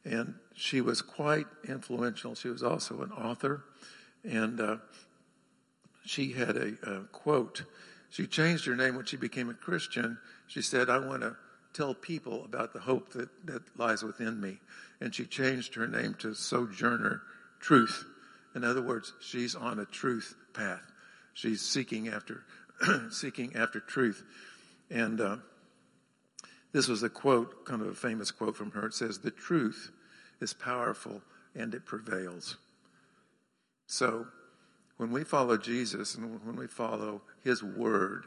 and 0.05 0.35
she 0.55 0.81
was 0.81 1.03
quite 1.03 1.47
influential. 1.69 2.35
She 2.35 2.49
was 2.49 2.63
also 2.63 3.03
an 3.03 3.13
author, 3.13 3.65
and 4.25 4.61
uh, 4.61 4.77
she 6.05 6.33
had 6.33 6.57
a, 6.57 6.75
a 6.83 7.01
quote. 7.13 7.65
She 8.11 8.27
changed 8.27 8.65
her 8.67 8.77
name 8.77 8.97
when 8.97 9.05
she 9.05 9.17
became 9.17 9.51
a 9.51 9.55
Christian. 9.55 10.19
She 10.47 10.63
said, 10.63 10.89
"I 10.89 10.99
want 10.99 11.23
to." 11.23 11.37
tell 11.79 11.95
people 11.95 12.45
about 12.45 12.73
the 12.73 12.81
hope 12.81 13.13
that, 13.13 13.29
that 13.47 13.63
lies 13.79 14.03
within 14.03 14.41
me. 14.41 14.59
And 15.01 15.15
she 15.15 15.25
changed 15.25 15.75
her 15.75 15.87
name 15.87 16.15
to 16.19 16.35
Sojourner 16.35 17.23
Truth. 17.61 18.05
In 18.55 18.65
other 18.65 18.83
words, 18.83 19.13
she's 19.21 19.55
on 19.55 19.79
a 19.79 19.85
truth 19.85 20.35
path. 20.55 20.83
She's 21.39 21.63
seeking 21.63 22.09
after, 22.09 22.43
seeking 23.11 23.55
after 23.55 23.79
truth. 23.79 24.25
And 24.91 25.21
uh, 25.21 25.37
this 26.73 26.89
was 26.89 27.05
a 27.05 27.09
quote, 27.09 27.65
kind 27.65 27.81
of 27.81 27.87
a 27.87 27.95
famous 27.95 28.33
quote 28.33 28.57
from 28.57 28.73
her. 28.73 28.87
It 28.87 28.95
says, 28.95 29.21
The 29.21 29.31
truth 29.31 29.93
is 30.41 30.53
powerful 30.53 31.23
and 31.55 31.75
it 31.75 31.87
prevails. 31.87 32.57
So 33.87 34.27
when 34.97 35.13
we 35.13 35.23
follow 35.23 35.57
Jesus 35.57 36.17
and 36.17 36.45
when 36.45 36.57
we 36.57 36.67
follow 36.67 37.23
his 37.45 37.63
word, 37.63 38.25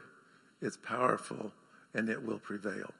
it's 0.62 0.78
powerful 0.78 1.52
and 1.92 2.08
it 2.08 2.24
will 2.24 2.38
prevail. 2.38 2.94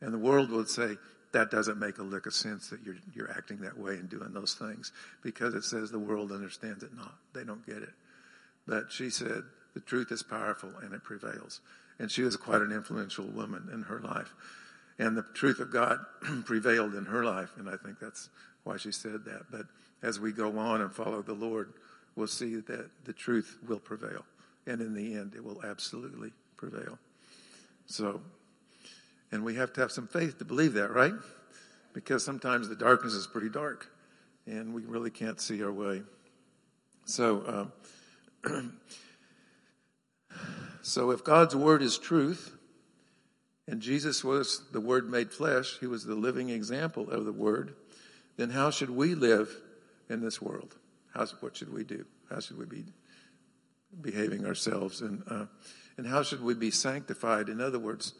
And 0.00 0.12
the 0.12 0.18
world 0.18 0.50
would 0.50 0.68
say, 0.68 0.96
that 1.30 1.52
doesn't 1.52 1.78
make 1.78 1.98
a 1.98 2.02
lick 2.02 2.26
of 2.26 2.34
sense 2.34 2.68
that 2.70 2.80
you're, 2.84 2.96
you're 3.14 3.30
acting 3.30 3.60
that 3.60 3.78
way 3.78 3.92
and 3.92 4.08
doing 4.08 4.32
those 4.32 4.54
things 4.54 4.90
because 5.22 5.54
it 5.54 5.62
says 5.62 5.92
the 5.92 6.00
world 6.00 6.32
understands 6.32 6.82
it 6.82 6.96
not. 6.96 7.14
They 7.32 7.44
don't 7.44 7.64
get 7.64 7.76
it. 7.76 7.92
But 8.70 8.92
she 8.92 9.10
said, 9.10 9.42
the 9.74 9.80
truth 9.80 10.12
is 10.12 10.22
powerful 10.22 10.72
and 10.80 10.94
it 10.94 11.02
prevails. 11.02 11.60
And 11.98 12.08
she 12.08 12.22
was 12.22 12.36
quite 12.36 12.62
an 12.62 12.70
influential 12.70 13.24
woman 13.24 13.68
in 13.72 13.82
her 13.82 13.98
life. 13.98 14.32
And 14.96 15.16
the 15.16 15.24
truth 15.34 15.58
of 15.58 15.72
God 15.72 15.98
prevailed 16.44 16.94
in 16.94 17.06
her 17.06 17.24
life. 17.24 17.50
And 17.58 17.68
I 17.68 17.74
think 17.76 17.98
that's 17.98 18.28
why 18.62 18.76
she 18.76 18.92
said 18.92 19.24
that. 19.24 19.46
But 19.50 19.66
as 20.04 20.20
we 20.20 20.30
go 20.30 20.56
on 20.56 20.82
and 20.82 20.94
follow 20.94 21.20
the 21.20 21.34
Lord, 21.34 21.72
we'll 22.14 22.28
see 22.28 22.60
that 22.60 22.90
the 23.04 23.12
truth 23.12 23.58
will 23.66 23.80
prevail. 23.80 24.24
And 24.68 24.80
in 24.80 24.94
the 24.94 25.14
end, 25.14 25.34
it 25.34 25.42
will 25.44 25.64
absolutely 25.64 26.30
prevail. 26.56 26.96
So, 27.86 28.20
and 29.32 29.42
we 29.42 29.56
have 29.56 29.72
to 29.72 29.80
have 29.80 29.90
some 29.90 30.06
faith 30.06 30.38
to 30.38 30.44
believe 30.44 30.74
that, 30.74 30.92
right? 30.92 31.14
Because 31.92 32.24
sometimes 32.24 32.68
the 32.68 32.76
darkness 32.76 33.14
is 33.14 33.26
pretty 33.26 33.48
dark 33.48 33.90
and 34.46 34.72
we 34.72 34.82
really 34.82 35.10
can't 35.10 35.40
see 35.40 35.60
our 35.60 35.72
way. 35.72 36.02
So, 37.04 37.42
um, 37.48 37.72
so 40.82 41.10
if 41.10 41.24
God's 41.24 41.54
word 41.54 41.82
is 41.82 41.98
truth, 41.98 42.56
and 43.66 43.80
Jesus 43.80 44.24
was 44.24 44.62
the 44.72 44.80
word 44.80 45.08
made 45.08 45.32
flesh, 45.32 45.78
he 45.78 45.86
was 45.86 46.04
the 46.04 46.14
living 46.14 46.50
example 46.50 47.10
of 47.10 47.24
the 47.24 47.32
word, 47.32 47.74
then 48.36 48.50
how 48.50 48.70
should 48.70 48.90
we 48.90 49.14
live 49.14 49.54
in 50.08 50.20
this 50.20 50.42
world? 50.42 50.74
How, 51.14 51.26
what 51.40 51.56
should 51.56 51.72
we 51.72 51.84
do? 51.84 52.04
How 52.28 52.40
should 52.40 52.58
we 52.58 52.66
be 52.66 52.84
behaving 54.00 54.46
ourselves? 54.46 55.00
And, 55.00 55.22
uh, 55.28 55.46
and 55.96 56.06
how 56.06 56.22
should 56.22 56.42
we 56.42 56.54
be 56.54 56.70
sanctified? 56.70 57.48
In 57.48 57.60
other 57.60 57.78
words, 57.78 58.14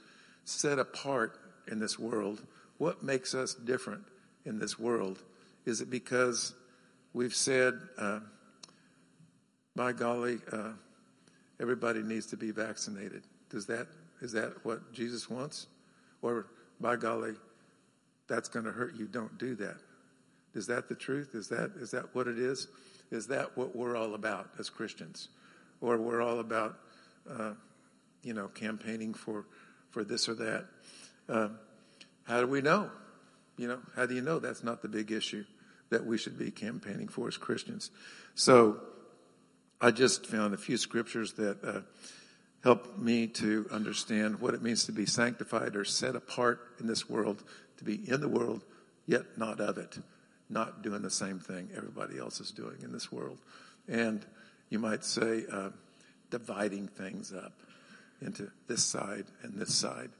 set 0.45 0.79
apart 0.79 1.39
in 1.71 1.79
this 1.79 1.99
world? 1.99 2.43
What 2.79 3.03
makes 3.03 3.35
us 3.35 3.55
different 3.55 4.05
in 4.45 4.59
this 4.59 4.79
world? 4.79 5.19
Is 5.65 5.81
it 5.81 5.91
because 5.91 6.55
we've 7.13 7.35
said, 7.35 7.75
uh, 7.99 8.21
by 9.77 9.93
golly, 9.93 10.39
uh, 10.53 10.73
everybody 11.61 12.03
needs 12.03 12.27
to 12.27 12.37
be 12.37 12.51
vaccinated? 12.51 13.23
Does 13.51 13.67
that 13.67 13.87
is 14.21 14.33
that 14.33 14.65
what 14.65 14.93
Jesus 14.93 15.31
wants? 15.31 15.67
Or 16.23 16.47
by 16.81 16.97
golly, 16.97 17.33
that's 18.29 18.49
going 18.49 18.67
to 18.67 18.73
hurt 18.73 18.95
you. 18.97 19.07
Don't 19.07 19.39
do 19.39 19.55
that. 19.57 19.77
Is 20.55 20.67
that 20.67 20.89
the 20.89 20.95
truth? 20.95 21.35
Is 21.35 21.49
that 21.49 21.73
is 21.77 21.91
that 21.93 22.15
what 22.15 22.27
it 22.27 22.39
is? 22.39 22.69
Is 23.11 23.27
that 23.29 23.57
what 23.57 23.75
we're 23.75 23.97
all 23.97 24.15
about 24.15 24.51
as 24.59 24.71
Christians? 24.71 25.29
Or 25.81 25.97
we're 25.97 26.23
all 26.23 26.41
about, 26.41 26.79
uh, 27.29 27.53
you 28.23 28.35
know, 28.35 28.49
campaigning 28.49 29.15
for, 29.15 29.47
for 29.91 30.05
this 30.05 30.29
or 30.29 30.35
that? 30.35 30.67
Uh, 31.29 31.49
how 32.25 32.41
do 32.41 32.47
we 32.47 32.61
know? 32.61 32.91
You 33.57 33.69
know, 33.69 33.79
how 33.97 34.07
do 34.07 34.15
you 34.15 34.21
know 34.21 34.39
that's 34.39 34.63
not 34.63 34.83
the 34.83 34.89
big 34.89 35.11
issue 35.11 35.45
that 35.91 36.07
we 36.07 36.19
should 36.19 36.39
be 36.39 36.51
campaigning 36.51 37.09
for 37.09 37.29
as 37.29 37.37
Christians? 37.37 37.91
So 38.35 38.81
I 39.81 39.91
just 39.91 40.27
found 40.27 40.53
a 40.53 40.59
few 40.59 40.77
scriptures 40.77 41.33
that 41.35 41.65
uh, 41.65 41.81
help 42.63 42.99
me 42.99 43.27
to 43.27 43.67
understand 43.71 44.41
what 44.41 44.53
it 44.53 44.63
means 44.63 44.85
to 44.85 44.93
be 44.93 45.07
sanctified 45.07 45.75
or 45.75 45.85
set 45.85 46.15
apart 46.15 46.61
in 46.79 46.87
this 46.87 47.09
world, 47.09 47.43
to 47.79 47.85
be 47.85 47.95
in 48.09 48.21
the 48.21 48.29
world, 48.29 48.63
yet 49.07 49.39
not 49.39 49.59
of 49.61 49.79
it, 49.79 49.99
not 50.51 50.83
doing 50.83 51.01
the 51.01 51.11
same 51.11 51.39
thing 51.39 51.71
everybody 51.75 52.19
else 52.19 52.41
is 52.41 52.51
doing 52.51 52.77
in 52.83 52.93
this 52.93 53.11
world. 53.11 53.39
And 53.89 54.25
you 54.69 54.79
might 54.79 55.05
say, 55.05 55.45
uh, 55.51 55.71
dividing 56.31 56.89
things 56.89 57.33
up 57.33 57.53
into 58.21 58.51
this 58.69 58.85
side 58.85 59.25
and 59.43 59.59
this 59.59 59.75
side. 59.75 60.11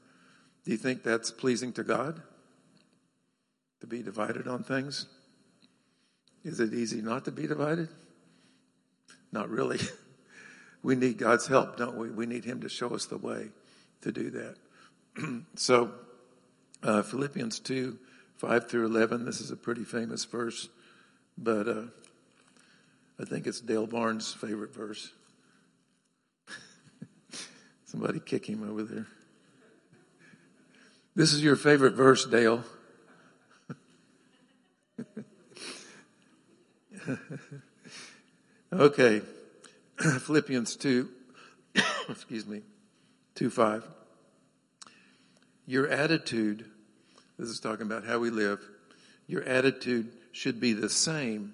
Do 0.65 0.71
you 0.71 0.77
think 0.77 1.03
that's 1.03 1.31
pleasing 1.31 1.71
to 1.73 1.83
God? 1.83 2.21
To 3.81 3.87
be 3.87 4.03
divided 4.03 4.47
on 4.47 4.63
things? 4.63 5.07
Is 6.43 6.59
it 6.59 6.73
easy 6.73 7.01
not 7.01 7.25
to 7.25 7.31
be 7.31 7.47
divided? 7.47 7.89
Not 9.31 9.49
really. 9.49 9.79
we 10.83 10.95
need 10.95 11.17
God's 11.17 11.47
help, 11.47 11.77
don't 11.77 11.97
we? 11.97 12.09
We 12.09 12.25
need 12.25 12.45
Him 12.45 12.61
to 12.61 12.69
show 12.69 12.93
us 12.93 13.05
the 13.05 13.17
way 13.17 13.49
to 14.01 14.11
do 14.11 14.29
that. 14.31 14.55
so, 15.55 15.91
uh, 16.83 17.01
Philippians 17.03 17.59
2 17.59 17.97
5 18.37 18.69
through 18.69 18.87
11, 18.87 19.23
this 19.23 19.39
is 19.39 19.51
a 19.51 19.55
pretty 19.55 19.83
famous 19.83 20.25
verse, 20.25 20.67
but 21.37 21.67
uh, 21.67 21.83
I 23.19 23.25
think 23.25 23.45
it's 23.45 23.61
Dale 23.61 23.85
Barnes' 23.85 24.33
favorite 24.33 24.73
verse. 24.73 25.11
Somebody 27.85 28.19
kick 28.19 28.47
him 28.49 28.67
over 28.67 28.81
there. 28.81 29.05
This 31.15 31.33
is 31.33 31.43
your 31.43 31.55
favorite 31.55 31.93
verse, 31.93 32.25
Dale. 32.25 32.63
okay. 38.73 39.21
Philippians 39.99 40.75
2, 40.77 41.09
excuse 42.09 42.45
me, 42.45 42.61
2 43.35 43.49
5. 43.49 43.87
Your 45.67 45.87
attitude, 45.87 46.65
this 47.37 47.49
is 47.49 47.59
talking 47.59 47.85
about 47.85 48.05
how 48.05 48.19
we 48.19 48.29
live, 48.29 48.59
your 49.27 49.43
attitude 49.43 50.11
should 50.31 50.59
be 50.59 50.73
the 50.73 50.89
same 50.89 51.53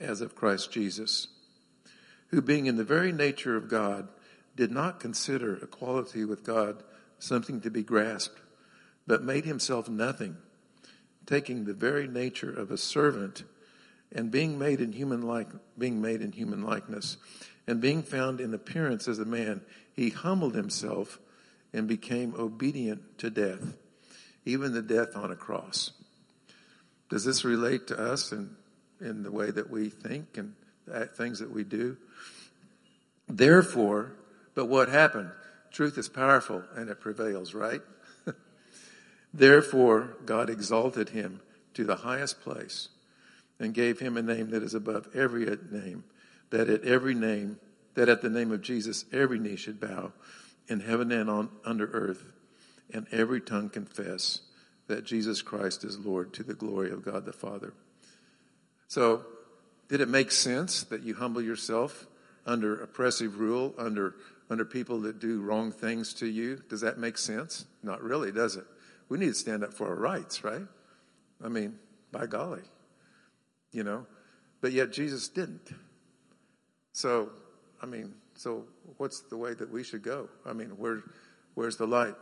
as 0.00 0.20
of 0.20 0.34
Christ 0.34 0.72
Jesus, 0.72 1.28
who 2.28 2.42
being 2.42 2.66
in 2.66 2.76
the 2.76 2.84
very 2.84 3.12
nature 3.12 3.56
of 3.56 3.68
God, 3.68 4.08
did 4.56 4.70
not 4.70 5.00
consider 5.00 5.56
equality 5.56 6.24
with 6.24 6.44
God 6.44 6.82
something 7.18 7.60
to 7.60 7.70
be 7.70 7.82
grasped, 7.82 8.40
but 9.06 9.22
made 9.22 9.44
himself 9.44 9.88
nothing, 9.88 10.36
taking 11.26 11.64
the 11.64 11.74
very 11.74 12.06
nature 12.06 12.52
of 12.52 12.70
a 12.70 12.76
servant 12.76 13.44
and 14.14 14.30
being 14.30 14.58
made 14.58 14.80
in 14.80 14.92
human 14.92 15.22
like 15.22 15.48
being 15.78 16.00
made 16.00 16.20
in 16.20 16.32
human 16.32 16.62
likeness 16.62 17.16
and 17.66 17.80
being 17.80 18.02
found 18.02 18.40
in 18.40 18.54
appearance 18.54 19.08
as 19.08 19.18
a 19.18 19.24
man 19.24 19.60
he 19.94 20.10
humbled 20.10 20.54
himself 20.54 21.18
and 21.72 21.88
became 21.88 22.34
obedient 22.36 23.18
to 23.18 23.30
death 23.30 23.76
even 24.44 24.72
the 24.72 24.82
death 24.82 25.16
on 25.16 25.30
a 25.30 25.36
cross. 25.36 25.92
Does 27.08 27.24
this 27.24 27.44
relate 27.44 27.88
to 27.88 27.98
us 27.98 28.32
in, 28.32 28.56
in 29.00 29.22
the 29.22 29.30
way 29.30 29.50
that 29.50 29.70
we 29.70 29.88
think 29.88 30.36
and 30.38 30.54
things 31.16 31.38
that 31.38 31.50
we 31.50 31.64
do? 31.64 31.96
Therefore 33.28 34.12
but 34.54 34.66
what 34.66 34.90
happened? 34.90 35.30
Truth 35.70 35.96
is 35.96 36.10
powerful 36.10 36.62
and 36.76 36.90
it 36.90 37.00
prevails 37.00 37.54
right? 37.54 37.80
Therefore 39.34 40.16
god 40.26 40.50
exalted 40.50 41.10
him 41.10 41.40
to 41.74 41.84
the 41.84 41.96
highest 41.96 42.40
place 42.42 42.88
and 43.58 43.74
gave 43.74 44.00
him 44.00 44.16
a 44.16 44.22
name 44.22 44.50
that 44.50 44.62
is 44.62 44.74
above 44.74 45.08
every 45.14 45.46
name, 45.70 46.04
that 46.50 46.68
at 46.68 46.84
every 46.84 47.14
name, 47.14 47.58
that 47.94 48.08
at 48.08 48.22
the 48.22 48.30
name 48.30 48.52
of 48.52 48.62
Jesus 48.62 49.04
every 49.12 49.38
knee 49.38 49.56
should 49.56 49.80
bow 49.80 50.12
in 50.68 50.80
heaven 50.80 51.12
and 51.12 51.28
on 51.28 51.50
under 51.64 51.86
earth, 51.92 52.24
and 52.92 53.06
every 53.12 53.40
tongue 53.40 53.68
confess 53.68 54.40
that 54.88 55.04
Jesus 55.04 55.42
Christ 55.42 55.84
is 55.84 55.98
Lord 55.98 56.32
to 56.34 56.42
the 56.42 56.54
glory 56.54 56.90
of 56.90 57.04
God 57.04 57.24
the 57.24 57.32
Father. 57.32 57.72
So, 58.88 59.24
did 59.88 60.00
it 60.00 60.08
make 60.08 60.30
sense 60.30 60.82
that 60.84 61.02
you 61.02 61.14
humble 61.14 61.42
yourself 61.42 62.06
under 62.46 62.82
oppressive 62.82 63.38
rule, 63.38 63.74
under 63.78 64.14
under 64.50 64.64
people 64.66 65.00
that 65.00 65.18
do 65.18 65.40
wrong 65.40 65.72
things 65.72 66.12
to 66.14 66.26
you? 66.26 66.62
Does 66.68 66.82
that 66.82 66.98
make 66.98 67.16
sense? 67.16 67.64
Not 67.82 68.02
really, 68.02 68.30
does 68.30 68.56
it? 68.56 68.66
We 69.08 69.18
need 69.18 69.28
to 69.28 69.34
stand 69.34 69.64
up 69.64 69.72
for 69.72 69.88
our 69.88 69.94
rights, 69.94 70.44
right? 70.44 70.62
I 71.42 71.48
mean, 71.48 71.78
by 72.10 72.26
golly 72.26 72.62
you 73.72 73.82
know, 73.82 74.06
but 74.60 74.72
yet 74.72 74.92
Jesus 74.92 75.28
didn't. 75.28 75.72
So, 76.92 77.30
I 77.80 77.86
mean, 77.86 78.14
so 78.34 78.64
what's 78.98 79.20
the 79.20 79.36
way 79.36 79.54
that 79.54 79.70
we 79.70 79.82
should 79.82 80.02
go? 80.02 80.28
I 80.46 80.52
mean, 80.52 80.70
where, 80.70 81.02
where's 81.54 81.76
the 81.76 81.86
light? 81.86 82.14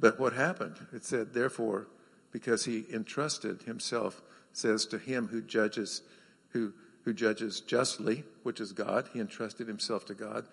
But 0.00 0.18
what 0.18 0.32
happened? 0.32 0.76
It 0.92 1.04
said, 1.04 1.32
therefore, 1.32 1.86
because 2.32 2.64
he 2.64 2.84
entrusted 2.92 3.62
himself, 3.62 4.20
says 4.52 4.86
to 4.86 4.98
him 4.98 5.28
who 5.28 5.40
judges, 5.40 6.02
who, 6.50 6.72
who 7.04 7.12
judges 7.12 7.60
justly, 7.60 8.24
which 8.42 8.60
is 8.60 8.72
God, 8.72 9.08
he 9.12 9.20
entrusted 9.20 9.68
himself 9.68 10.04
to 10.06 10.14
God. 10.14 10.46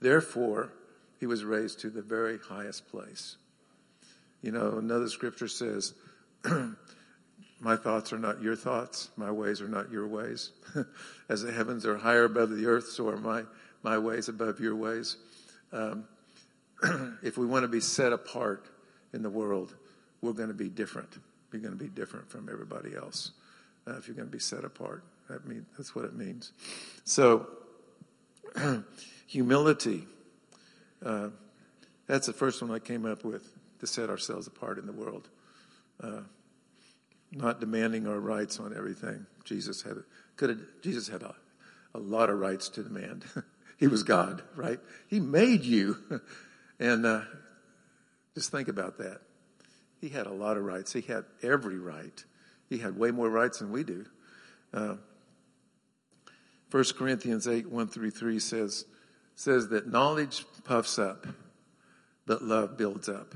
Therefore, 0.00 0.72
he 1.20 1.26
was 1.26 1.44
raised 1.44 1.80
to 1.80 1.90
the 1.90 2.02
very 2.02 2.38
highest 2.38 2.88
place. 2.88 3.36
You 4.42 4.52
know, 4.52 4.78
another 4.78 5.08
scripture 5.08 5.48
says, 5.48 5.94
My 7.60 7.76
thoughts 7.76 8.12
are 8.12 8.18
not 8.18 8.42
your 8.42 8.56
thoughts. 8.56 9.10
My 9.16 9.30
ways 9.30 9.60
are 9.60 9.68
not 9.68 9.90
your 9.90 10.06
ways. 10.06 10.50
As 11.28 11.42
the 11.42 11.52
heavens 11.52 11.86
are 11.86 11.96
higher 11.96 12.24
above 12.24 12.50
the 12.50 12.66
earth, 12.66 12.88
so 12.88 13.08
are 13.08 13.16
my, 13.16 13.44
my 13.82 13.96
ways 13.98 14.28
above 14.28 14.60
your 14.60 14.76
ways. 14.76 15.16
Um, 15.72 16.04
if 17.22 17.38
we 17.38 17.46
want 17.46 17.64
to 17.64 17.68
be 17.68 17.80
set 17.80 18.12
apart 18.12 18.66
in 19.14 19.22
the 19.22 19.30
world, 19.30 19.74
we're 20.20 20.32
going 20.32 20.48
to 20.48 20.54
be 20.54 20.68
different. 20.68 21.08
We're 21.52 21.60
going 21.60 21.76
to 21.76 21.82
be 21.82 21.88
different 21.88 22.28
from 22.28 22.48
everybody 22.50 22.94
else. 22.94 23.32
Uh, 23.86 23.96
if 23.96 24.06
you're 24.06 24.16
going 24.16 24.28
to 24.28 24.32
be 24.32 24.38
set 24.38 24.64
apart, 24.64 25.02
that 25.28 25.46
mean, 25.46 25.64
that's 25.76 25.94
what 25.94 26.04
it 26.04 26.14
means. 26.14 26.52
So, 27.04 27.46
humility. 29.26 30.04
Uh, 31.04 31.28
that's 32.06 32.26
the 32.26 32.32
first 32.32 32.62
one 32.62 32.70
I 32.70 32.78
came 32.78 33.06
up 33.06 33.24
with 33.24 33.50
to 33.80 33.86
set 33.86 34.10
ourselves 34.10 34.46
apart 34.46 34.78
in 34.78 34.86
the 34.86 34.92
world. 34.92 35.28
Uh, 36.02 36.20
not 37.32 37.60
demanding 37.60 38.06
our 38.06 38.18
rights 38.18 38.60
on 38.60 38.76
everything. 38.76 39.26
Jesus 39.44 39.82
had 39.82 39.96
could 40.36 40.50
have, 40.50 40.60
Jesus 40.82 41.08
had 41.08 41.22
a, 41.22 41.34
a 41.94 41.98
lot 41.98 42.30
of 42.30 42.38
rights 42.38 42.68
to 42.70 42.82
demand. 42.82 43.24
he 43.78 43.86
was 43.86 44.02
God, 44.02 44.42
right? 44.54 44.78
He 45.08 45.20
made 45.20 45.64
you, 45.64 45.96
and 46.78 47.06
uh, 47.06 47.22
just 48.34 48.50
think 48.50 48.68
about 48.68 48.98
that. 48.98 49.20
He 50.00 50.08
had 50.10 50.26
a 50.26 50.32
lot 50.32 50.56
of 50.56 50.64
rights. 50.64 50.92
He 50.92 51.00
had 51.00 51.24
every 51.42 51.78
right. 51.78 52.22
He 52.68 52.78
had 52.78 52.98
way 52.98 53.10
more 53.10 53.30
rights 53.30 53.60
than 53.60 53.72
we 53.72 53.82
do. 53.82 54.04
Uh, 54.74 54.96
1 56.70 56.84
Corinthians 56.98 57.48
8, 57.48 57.70
1 57.70 57.88
through 57.88 58.10
3 58.10 58.38
says, 58.40 58.84
says 59.36 59.68
that 59.68 59.86
knowledge 59.86 60.44
puffs 60.64 60.98
up, 60.98 61.26
but 62.26 62.42
love 62.42 62.76
builds 62.76 63.08
up 63.08 63.34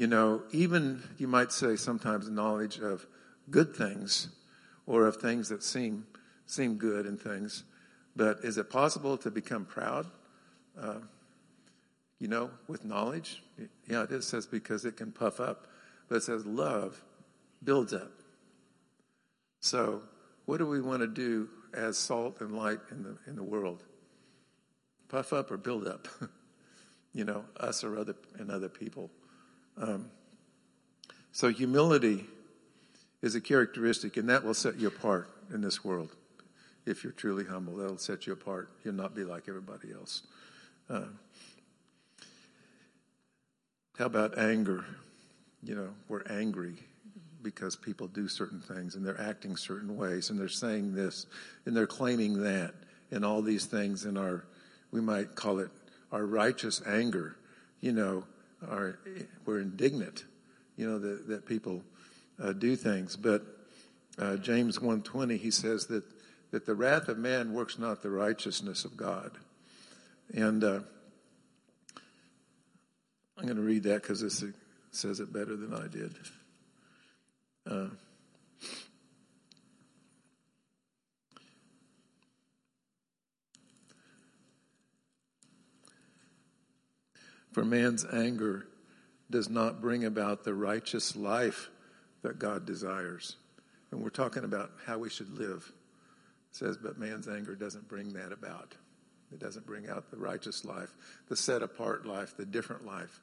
you 0.00 0.06
know, 0.06 0.44
even 0.50 1.02
you 1.18 1.28
might 1.28 1.52
say 1.52 1.76
sometimes 1.76 2.30
knowledge 2.30 2.78
of 2.78 3.06
good 3.50 3.76
things 3.76 4.28
or 4.86 5.06
of 5.06 5.16
things 5.16 5.50
that 5.50 5.62
seem 5.62 6.06
seem 6.46 6.76
good 6.76 7.04
and 7.04 7.20
things. 7.20 7.64
But 8.16 8.38
is 8.42 8.56
it 8.56 8.70
possible 8.70 9.18
to 9.18 9.30
become 9.30 9.66
proud? 9.66 10.06
Uh, 10.80 11.00
you 12.18 12.28
know, 12.28 12.50
with 12.66 12.82
knowledge? 12.82 13.42
Yeah, 13.86 14.06
it 14.08 14.24
says 14.24 14.46
because 14.46 14.86
it 14.86 14.96
can 14.96 15.12
puff 15.12 15.38
up. 15.38 15.66
But 16.08 16.16
it 16.16 16.22
says 16.22 16.46
love 16.46 17.04
builds 17.62 17.92
up. 17.92 18.10
So, 19.58 20.00
what 20.46 20.56
do 20.56 20.66
we 20.66 20.80
want 20.80 21.02
to 21.02 21.08
do 21.08 21.46
as 21.74 21.98
salt 21.98 22.40
and 22.40 22.56
light 22.56 22.80
in 22.90 23.02
the 23.02 23.18
in 23.26 23.36
the 23.36 23.44
world? 23.44 23.82
Puff 25.10 25.34
up 25.34 25.50
or 25.50 25.58
build 25.58 25.86
up? 25.86 26.08
you 27.12 27.26
know, 27.26 27.44
us 27.58 27.84
or 27.84 27.98
other 27.98 28.14
and 28.38 28.50
other 28.50 28.70
people. 28.70 29.10
Um, 29.76 30.10
so 31.32 31.48
humility 31.48 32.26
is 33.22 33.34
a 33.34 33.40
characteristic, 33.40 34.16
and 34.16 34.28
that 34.28 34.44
will 34.44 34.54
set 34.54 34.76
you 34.76 34.88
apart 34.88 35.28
in 35.52 35.60
this 35.60 35.84
world. 35.84 36.10
If 36.86 37.04
you're 37.04 37.12
truly 37.12 37.44
humble, 37.44 37.76
that'll 37.76 37.98
set 37.98 38.26
you 38.26 38.32
apart. 38.32 38.70
You'll 38.84 38.94
not 38.94 39.14
be 39.14 39.24
like 39.24 39.44
everybody 39.48 39.92
else. 39.92 40.22
Uh, 40.88 41.04
how 43.98 44.06
about 44.06 44.38
anger? 44.38 44.84
You 45.62 45.74
know, 45.74 45.90
we're 46.08 46.24
angry. 46.30 46.78
because 47.42 47.76
people 47.76 48.06
do 48.06 48.28
certain 48.28 48.60
things 48.60 48.94
and 48.94 49.04
they're 49.04 49.20
acting 49.20 49.56
certain 49.56 49.96
ways 49.96 50.30
and 50.30 50.38
they're 50.38 50.48
saying 50.48 50.94
this 50.94 51.26
and 51.66 51.76
they're 51.76 51.86
claiming 51.86 52.42
that 52.42 52.74
and 53.10 53.24
all 53.24 53.42
these 53.42 53.66
things 53.66 54.04
in 54.04 54.16
our, 54.16 54.44
we 54.90 55.00
might 55.00 55.34
call 55.34 55.58
it 55.58 55.70
our 56.12 56.24
righteous 56.24 56.82
anger, 56.86 57.36
you 57.80 57.92
know, 57.92 58.24
are, 58.68 58.98
we're 59.44 59.60
indignant, 59.60 60.24
you 60.76 60.88
know, 60.88 60.98
that, 60.98 61.28
that 61.28 61.46
people 61.46 61.82
uh, 62.42 62.52
do 62.52 62.76
things. 62.76 63.16
But 63.16 63.42
uh, 64.18 64.36
James 64.36 64.78
1.20, 64.78 65.38
he 65.38 65.50
says 65.50 65.86
that, 65.86 66.04
that 66.50 66.66
the 66.66 66.74
wrath 66.74 67.08
of 67.08 67.18
man 67.18 67.52
works 67.52 67.78
not 67.78 68.02
the 68.02 68.10
righteousness 68.10 68.84
of 68.84 68.96
God. 68.96 69.32
And 70.34 70.62
uh, 70.62 70.80
I'm 73.38 73.44
going 73.44 73.56
to 73.56 73.62
read 73.62 73.84
that 73.84 74.02
because 74.02 74.20
this 74.20 74.44
says 74.90 75.20
it 75.20 75.32
better 75.32 75.56
than 75.56 75.74
I 75.74 75.86
did. 75.86 76.14
For 87.52 87.64
man's 87.64 88.04
anger 88.04 88.66
does 89.30 89.48
not 89.48 89.80
bring 89.80 90.04
about 90.04 90.44
the 90.44 90.54
righteous 90.54 91.16
life 91.16 91.70
that 92.22 92.38
God 92.38 92.66
desires. 92.66 93.36
And 93.90 94.02
we're 94.02 94.10
talking 94.10 94.44
about 94.44 94.70
how 94.86 94.98
we 94.98 95.08
should 95.08 95.38
live. 95.38 95.72
It 96.50 96.56
says, 96.56 96.76
but 96.76 96.98
man's 96.98 97.28
anger 97.28 97.54
doesn't 97.54 97.88
bring 97.88 98.12
that 98.14 98.32
about. 98.32 98.74
It 99.32 99.38
doesn't 99.38 99.66
bring 99.66 99.88
out 99.88 100.10
the 100.10 100.16
righteous 100.16 100.64
life, 100.64 100.92
the 101.28 101.36
set 101.36 101.62
apart 101.62 102.04
life, 102.04 102.36
the 102.36 102.44
different 102.44 102.84
life 102.84 103.20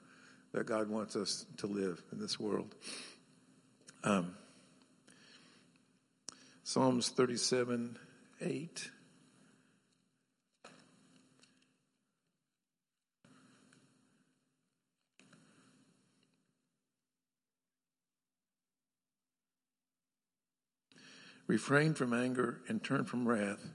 that 0.53 0.65
God 0.65 0.89
wants 0.89 1.15
us 1.15 1.45
to 1.57 1.67
live 1.67 2.01
in 2.11 2.19
this 2.19 2.39
world. 2.39 2.73
Um, 4.03 4.35
Psalms 6.63 7.09
37 7.09 7.97
8. 8.41 8.91
Refrain 21.47 21.93
from 21.93 22.13
anger 22.13 22.59
and 22.67 22.83
turn 22.83 23.05
from 23.05 23.27
wrath. 23.27 23.65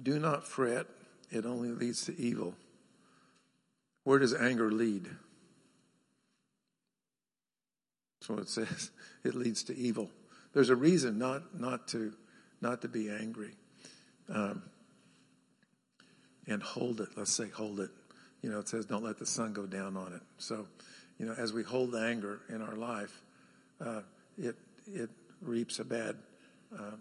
Do 0.00 0.18
not 0.18 0.46
fret, 0.46 0.86
it 1.30 1.44
only 1.44 1.70
leads 1.70 2.04
to 2.06 2.18
evil. 2.18 2.54
Where 4.04 4.18
does 4.18 4.34
anger 4.34 4.70
lead? 4.70 5.08
That's 8.20 8.28
what 8.28 8.38
it 8.40 8.48
says. 8.48 8.90
It 9.24 9.34
leads 9.34 9.64
to 9.64 9.76
evil. 9.76 10.10
There's 10.54 10.70
a 10.70 10.76
reason 10.76 11.18
not, 11.18 11.58
not, 11.58 11.88
to, 11.88 12.12
not 12.60 12.82
to 12.82 12.88
be 12.88 13.10
angry. 13.10 13.50
Um, 14.32 14.62
and 16.46 16.62
hold 16.62 17.00
it. 17.00 17.08
Let's 17.16 17.32
say 17.32 17.48
hold 17.48 17.80
it. 17.80 17.90
You 18.40 18.50
know, 18.50 18.60
it 18.60 18.68
says 18.68 18.86
don't 18.86 19.02
let 19.02 19.18
the 19.18 19.26
sun 19.26 19.52
go 19.52 19.66
down 19.66 19.96
on 19.96 20.12
it. 20.12 20.22
So, 20.38 20.68
you 21.18 21.26
know, 21.26 21.34
as 21.36 21.52
we 21.52 21.64
hold 21.64 21.96
anger 21.96 22.40
in 22.48 22.62
our 22.62 22.76
life, 22.76 23.20
uh, 23.84 24.02
it, 24.38 24.54
it 24.86 25.10
reaps 25.42 25.80
a 25.80 25.84
bad 25.84 26.16
uh, 26.76 26.96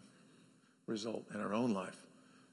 result 0.86 1.26
in 1.34 1.42
our 1.42 1.54
own 1.54 1.74
life. 1.74 1.98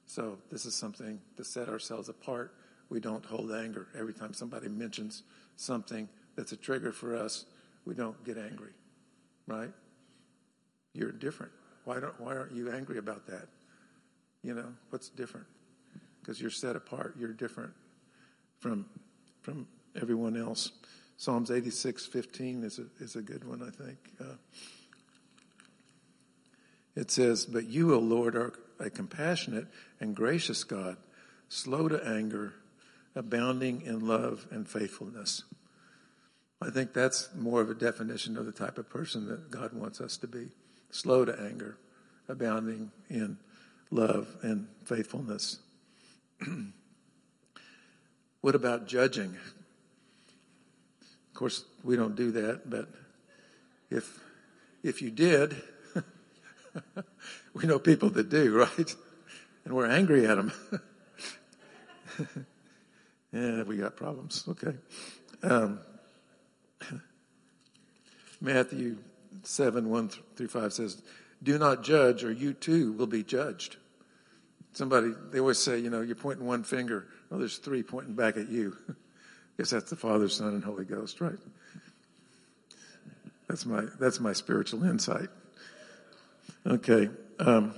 So 0.05 0.37
this 0.51 0.65
is 0.65 0.75
something 0.75 1.19
to 1.37 1.43
set 1.43 1.69
ourselves 1.69 2.09
apart. 2.09 2.53
We 2.89 2.99
don't 2.99 3.25
hold 3.25 3.51
anger. 3.51 3.87
Every 3.97 4.13
time 4.13 4.33
somebody 4.33 4.69
mentions 4.69 5.23
something 5.55 6.07
that's 6.35 6.51
a 6.51 6.57
trigger 6.57 6.91
for 6.91 7.15
us, 7.15 7.45
we 7.85 7.95
don't 7.95 8.21
get 8.23 8.37
angry, 8.37 8.73
right? 9.47 9.71
You're 10.93 11.11
different. 11.11 11.51
Why 11.85 11.99
don't 11.99 12.19
why 12.19 12.35
aren't 12.35 12.51
you 12.51 12.71
angry 12.71 12.97
about 12.97 13.27
that? 13.27 13.47
You 14.43 14.53
know, 14.53 14.73
what's 14.89 15.09
different? 15.09 15.47
Because 16.19 16.41
you're 16.41 16.51
set 16.51 16.75
apart. 16.75 17.15
You're 17.19 17.33
different 17.33 17.73
from 18.59 18.85
from 19.41 19.67
everyone 19.99 20.37
else. 20.37 20.71
Psalms 21.17 21.49
86:15 21.49 22.63
is 22.63 22.79
a 22.79 22.85
is 22.99 23.15
a 23.15 23.21
good 23.21 23.43
one, 23.43 23.61
I 23.61 23.69
think. 23.69 23.97
Uh, 24.19 24.35
it 26.95 27.11
says, 27.11 27.45
"But 27.45 27.67
you, 27.67 27.93
O 27.93 27.99
Lord, 27.99 28.35
are 28.35 28.53
a 28.79 28.89
compassionate 28.89 29.67
and 29.99 30.15
gracious 30.15 30.63
God, 30.63 30.97
slow 31.49 31.87
to 31.87 32.05
anger, 32.07 32.53
abounding 33.15 33.81
in 33.81 33.99
love 33.99 34.47
and 34.51 34.67
faithfulness." 34.67 35.43
I 36.61 36.69
think 36.69 36.93
that's 36.93 37.29
more 37.35 37.61
of 37.61 37.69
a 37.69 37.75
definition 37.75 38.37
of 38.37 38.45
the 38.45 38.51
type 38.51 38.77
of 38.77 38.89
person 38.89 39.27
that 39.27 39.51
God 39.51 39.73
wants 39.73 39.99
us 39.99 40.17
to 40.17 40.27
be 40.27 40.49
slow 40.89 41.25
to 41.25 41.39
anger, 41.39 41.77
abounding 42.27 42.91
in 43.09 43.37
love 43.91 44.35
and 44.41 44.67
faithfulness. 44.83 45.59
what 48.41 48.55
about 48.55 48.87
judging? 48.87 49.35
Of 51.01 51.33
course, 51.33 51.65
we 51.83 51.95
don't 51.95 52.15
do 52.15 52.31
that, 52.31 52.69
but 52.69 52.89
if 53.89 54.21
if 54.83 55.01
you 55.01 55.11
did, 55.11 55.55
we 57.53 57.65
know 57.65 57.79
people 57.79 58.09
that 58.11 58.29
do, 58.29 58.53
right? 58.53 58.95
And 59.65 59.73
we're 59.73 59.89
angry 59.89 60.27
at 60.27 60.35
them. 60.35 60.51
yeah, 63.31 63.63
we 63.63 63.77
got 63.77 63.95
problems. 63.95 64.43
Okay. 64.47 64.75
Um, 65.43 65.79
Matthew 68.41 68.97
7 69.43 69.89
1 69.89 70.09
through 70.35 70.47
5 70.47 70.73
says, 70.73 71.01
Do 71.41 71.57
not 71.57 71.83
judge, 71.83 72.23
or 72.23 72.31
you 72.31 72.53
too 72.53 72.93
will 72.93 73.07
be 73.07 73.23
judged. 73.23 73.77
Somebody, 74.73 75.13
they 75.31 75.39
always 75.39 75.57
say, 75.57 75.79
you 75.79 75.89
know, 75.89 76.01
you're 76.01 76.15
pointing 76.15 76.45
one 76.45 76.63
finger. 76.63 77.07
Well, 77.29 77.39
there's 77.39 77.57
three 77.57 77.81
pointing 77.81 78.13
back 78.13 78.35
at 78.35 78.49
you. 78.49 78.75
Guess 79.57 79.69
that's 79.69 79.89
the 79.89 79.95
Father, 79.95 80.27
Son, 80.27 80.49
and 80.49 80.63
Holy 80.63 80.83
Ghost, 80.83 81.21
right? 81.21 81.37
That's 83.47 83.65
my, 83.65 83.85
that's 83.99 84.19
my 84.19 84.33
spiritual 84.33 84.83
insight. 84.83 85.29
Okay. 86.67 87.09
Um, 87.37 87.75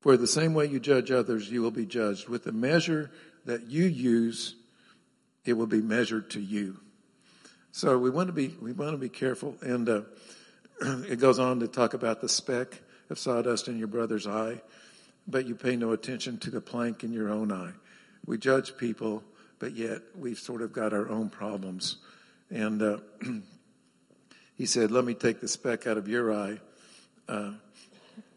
for 0.00 0.16
the 0.16 0.28
same 0.28 0.54
way 0.54 0.66
you 0.66 0.78
judge 0.78 1.10
others, 1.10 1.50
you 1.50 1.60
will 1.60 1.72
be 1.72 1.86
judged. 1.86 2.28
With 2.28 2.44
the 2.44 2.52
measure 2.52 3.10
that 3.46 3.68
you 3.68 3.84
use, 3.84 4.54
it 5.44 5.54
will 5.54 5.66
be 5.66 5.80
measured 5.80 6.30
to 6.30 6.40
you. 6.40 6.78
So 7.72 7.98
we 7.98 8.10
want 8.10 8.28
to 8.28 8.32
be 8.32 8.54
we 8.60 8.72
want 8.72 8.92
to 8.92 8.98
be 8.98 9.08
careful, 9.08 9.56
and 9.60 9.88
uh, 9.88 10.02
it 10.80 11.18
goes 11.18 11.38
on 11.38 11.60
to 11.60 11.68
talk 11.68 11.94
about 11.94 12.20
the 12.20 12.28
speck 12.28 12.80
of 13.10 13.18
sawdust 13.18 13.66
in 13.66 13.78
your 13.78 13.88
brother's 13.88 14.26
eye, 14.26 14.60
but 15.26 15.46
you 15.46 15.54
pay 15.54 15.74
no 15.74 15.92
attention 15.92 16.38
to 16.38 16.50
the 16.50 16.60
plank 16.60 17.02
in 17.02 17.12
your 17.12 17.28
own 17.28 17.50
eye. 17.50 17.72
We 18.24 18.38
judge 18.38 18.76
people, 18.76 19.24
but 19.58 19.74
yet 19.74 20.02
we've 20.16 20.38
sort 20.38 20.62
of 20.62 20.72
got 20.72 20.92
our 20.92 21.08
own 21.08 21.28
problems. 21.28 21.96
And 22.50 22.82
uh, 22.82 22.98
he 24.60 24.66
said, 24.66 24.90
"Let 24.90 25.06
me 25.06 25.14
take 25.14 25.40
the 25.40 25.48
speck 25.48 25.86
out 25.86 25.96
of 25.96 26.06
your 26.06 26.34
eye." 26.34 26.60
Uh, 27.26 27.52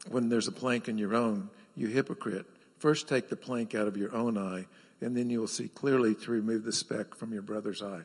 when 0.10 0.30
there's 0.30 0.48
a 0.48 0.54
plank 0.54 0.88
in 0.88 0.98
your 0.98 1.14
own, 1.14 1.50
you 1.76 1.88
hypocrite. 1.88 2.46
First, 2.78 3.10
take 3.10 3.28
the 3.28 3.36
plank 3.36 3.76
out 3.76 3.88
of 3.88 3.98
your 3.98 4.16
own 4.16 4.38
eye 4.38 4.66
and 5.02 5.18
then 5.18 5.30
you 5.30 5.42
will 5.42 5.48
see 5.48 5.68
clearly 5.68 6.16
to 6.16 6.32
remove 6.32 6.64
the 6.64 6.72
speck 6.72 7.14
from 7.14 7.34
your 7.34 7.42
brother's 7.42 7.82
eye. 7.82 8.04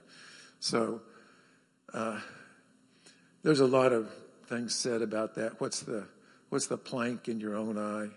So, 0.59 1.01
uh, 1.95 2.19
there's 3.45 3.61
a 3.61 3.67
lot 3.67 3.93
of 3.93 4.11
things 4.49 4.75
said 4.75 5.01
about 5.01 5.37
that. 5.37 5.61
What's 5.61 5.81
the 5.81 6.05
what's 6.49 6.67
the 6.67 6.77
plank 6.77 7.29
in 7.29 7.39
your 7.39 7.55
own 7.55 7.79
eye? 7.79 8.09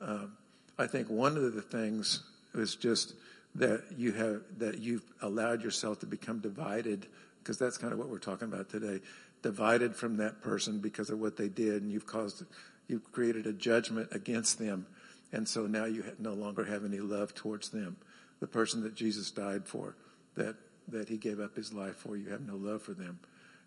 Um, 0.00 0.32
I 0.78 0.86
think 0.86 1.10
one 1.10 1.36
of 1.36 1.52
the 1.52 1.62
things 1.62 2.22
is 2.54 2.76
just 2.76 3.14
that 3.56 3.84
you 3.96 4.12
have 4.12 4.40
that 4.58 4.78
you've 4.78 5.04
allowed 5.20 5.62
yourself 5.62 6.00
to 6.00 6.06
become 6.06 6.38
divided 6.40 7.06
because 7.42 7.58
that's 7.58 7.76
kind 7.76 7.92
of 7.92 7.98
what 7.98 8.08
we're 8.08 8.18
talking 8.18 8.48
about 8.48 8.70
today. 8.70 9.00
Divided 9.44 9.94
from 9.94 10.16
that 10.16 10.40
person 10.42 10.80
because 10.80 11.10
of 11.10 11.20
what 11.20 11.36
they 11.36 11.48
did, 11.48 11.82
and 11.82 11.92
you've 11.92 12.06
caused 12.06 12.42
you've 12.88 13.12
created 13.12 13.46
a 13.46 13.52
judgment 13.52 14.08
against 14.10 14.58
them, 14.58 14.86
and 15.32 15.46
so 15.48 15.66
now 15.66 15.84
you 15.84 16.02
no 16.18 16.32
longer 16.32 16.64
have 16.64 16.84
any 16.84 16.98
love 16.98 17.34
towards 17.34 17.68
them 17.68 17.96
the 18.44 18.46
person 18.46 18.82
that 18.82 18.94
Jesus 18.94 19.30
died 19.30 19.66
for, 19.66 19.96
that, 20.34 20.56
that 20.88 21.08
he 21.08 21.16
gave 21.16 21.40
up 21.40 21.56
his 21.56 21.72
life 21.72 21.96
for. 21.96 22.14
You 22.14 22.28
have 22.28 22.42
no 22.42 22.56
love 22.56 22.82
for 22.82 22.92
them. 22.92 23.18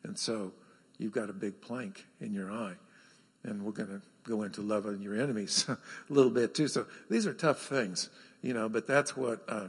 And 0.04 0.18
so 0.18 0.52
you've 1.00 1.14
got 1.14 1.32
a 1.32 1.34
big 1.34 1.62
plank 1.62 2.06
in 2.22 2.32
your 2.32 2.52
eye. 2.52 2.76
And 3.44 3.64
we're 3.64 3.72
going 3.72 3.90
to 3.90 4.02
go 4.30 4.44
into 4.44 4.62
loving 4.62 5.02
your 5.02 5.20
enemies 5.20 5.66
a 5.70 5.78
little 6.10 6.30
bit 6.30 6.54
too. 6.54 6.68
So 6.68 6.86
these 7.10 7.26
are 7.26 7.34
tough 7.34 7.62
things, 7.62 8.10
you 8.44 8.54
know, 8.54 8.70
but 8.70 8.86
that's 8.86 9.18
what, 9.18 9.44
uh, 9.48 9.68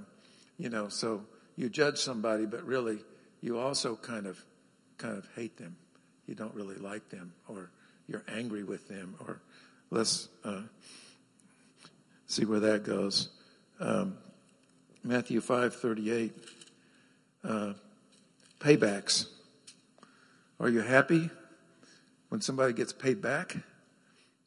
you 0.58 0.68
know, 0.68 0.88
so 0.88 1.22
you 1.56 1.70
judge 1.70 1.98
somebody, 1.98 2.44
but 2.44 2.62
really 2.64 2.98
you 3.40 3.58
also 3.58 3.96
kind 3.96 4.26
of, 4.26 4.44
kind 4.98 5.16
of 5.16 5.26
hate 5.36 5.56
them 5.56 5.76
you 6.28 6.34
don't 6.34 6.54
really 6.54 6.76
like 6.76 7.08
them 7.08 7.32
or 7.48 7.70
you're 8.06 8.24
angry 8.28 8.62
with 8.62 8.86
them 8.86 9.14
or 9.26 9.40
let's 9.90 10.28
uh, 10.44 10.60
see 12.26 12.44
where 12.44 12.60
that 12.60 12.84
goes. 12.84 13.30
Um, 13.80 14.18
Matthew 15.02 15.40
5:38 15.40 16.32
uh, 17.44 17.72
paybacks. 18.60 19.26
Are 20.60 20.68
you 20.68 20.80
happy 20.80 21.30
when 22.28 22.40
somebody 22.42 22.72
gets 22.74 22.92
paid 22.92 23.22
back 23.22 23.56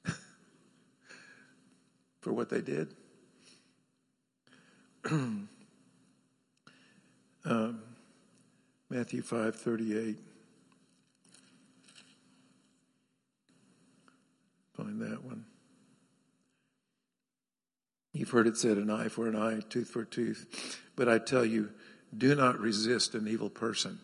for 2.21 2.31
what 2.31 2.49
they 2.49 2.61
did? 2.61 2.93
um, 5.09 5.49
Matthew 8.89 9.23
5:38 9.23 10.17
that 14.99 15.23
one. 15.23 15.45
You've 18.13 18.29
heard 18.29 18.47
it 18.47 18.57
said, 18.57 18.77
an 18.77 18.89
eye 18.89 19.07
for 19.07 19.27
an 19.27 19.35
eye, 19.35 19.61
tooth 19.69 19.89
for 19.89 20.03
tooth. 20.03 20.79
But 20.95 21.07
I 21.07 21.17
tell 21.17 21.45
you, 21.45 21.69
do 22.15 22.35
not 22.35 22.59
resist 22.59 23.15
an 23.15 23.27
evil 23.27 23.49
person. 23.49 23.99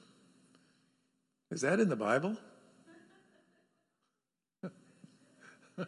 Is 1.52 1.62
that 1.62 1.80
in 1.80 1.90
the 1.90 1.96
Bible? 1.96 2.38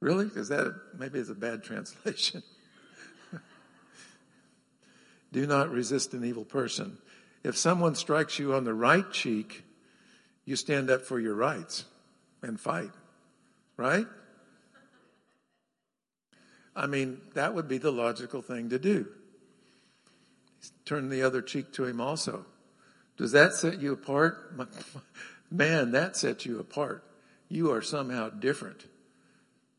really? 0.00 0.30
Is 0.36 0.48
that 0.48 0.74
maybe 0.98 1.18
it's 1.18 1.30
a 1.30 1.34
bad 1.34 1.62
translation? 1.68 2.42
do 5.32 5.46
not 5.46 5.70
resist 5.70 6.12
an 6.12 6.24
evil 6.24 6.44
person. 6.44 6.98
If 7.42 7.56
someone 7.56 7.94
strikes 7.94 8.38
you 8.38 8.52
on 8.54 8.64
the 8.64 8.74
right 8.74 9.10
cheek, 9.10 9.64
you 10.44 10.56
stand 10.56 10.90
up 10.90 11.02
for 11.02 11.18
your 11.18 11.34
rights 11.34 11.86
and 12.42 12.60
fight, 12.60 12.90
right? 13.76 14.06
I 16.74 16.86
mean, 16.86 17.20
that 17.34 17.54
would 17.54 17.68
be 17.68 17.78
the 17.78 17.90
logical 17.90 18.42
thing 18.42 18.70
to 18.70 18.78
do. 18.78 19.06
Turn 20.84 21.08
the 21.08 21.22
other 21.22 21.42
cheek 21.42 21.72
to 21.74 21.84
him 21.84 22.00
also. 22.00 22.46
Does 23.16 23.32
that 23.32 23.52
set 23.52 23.80
you 23.80 23.92
apart? 23.92 24.58
Man, 25.50 25.92
that 25.92 26.16
sets 26.16 26.46
you 26.46 26.58
apart. 26.58 27.04
You 27.48 27.70
are 27.72 27.82
somehow 27.82 28.30
different. 28.30 28.86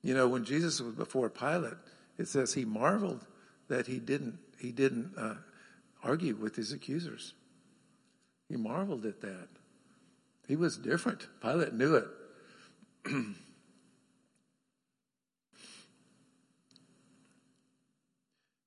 You 0.04 0.14
know, 0.14 0.28
when 0.28 0.46
Jesus 0.46 0.80
was 0.80 0.94
before 0.94 1.30
Pilate, 1.30 1.74
it 2.18 2.28
says 2.28 2.54
he 2.54 2.66
marveled 2.66 3.26
that 3.70 3.88
he 3.88 4.00
didn't 4.00 4.38
he 4.60 4.72
didn't 4.72 5.14
uh, 5.18 5.36
argue 6.04 6.36
with 6.36 6.56
his 6.56 6.72
accusers. 6.72 7.34
He 8.48 8.56
marveled 8.56 9.06
at 9.06 9.22
that. 9.22 9.48
He 10.48 10.56
was 10.56 10.78
different. 10.78 11.28
Pilate 11.42 11.74
knew 11.74 11.96
it. 11.96 12.08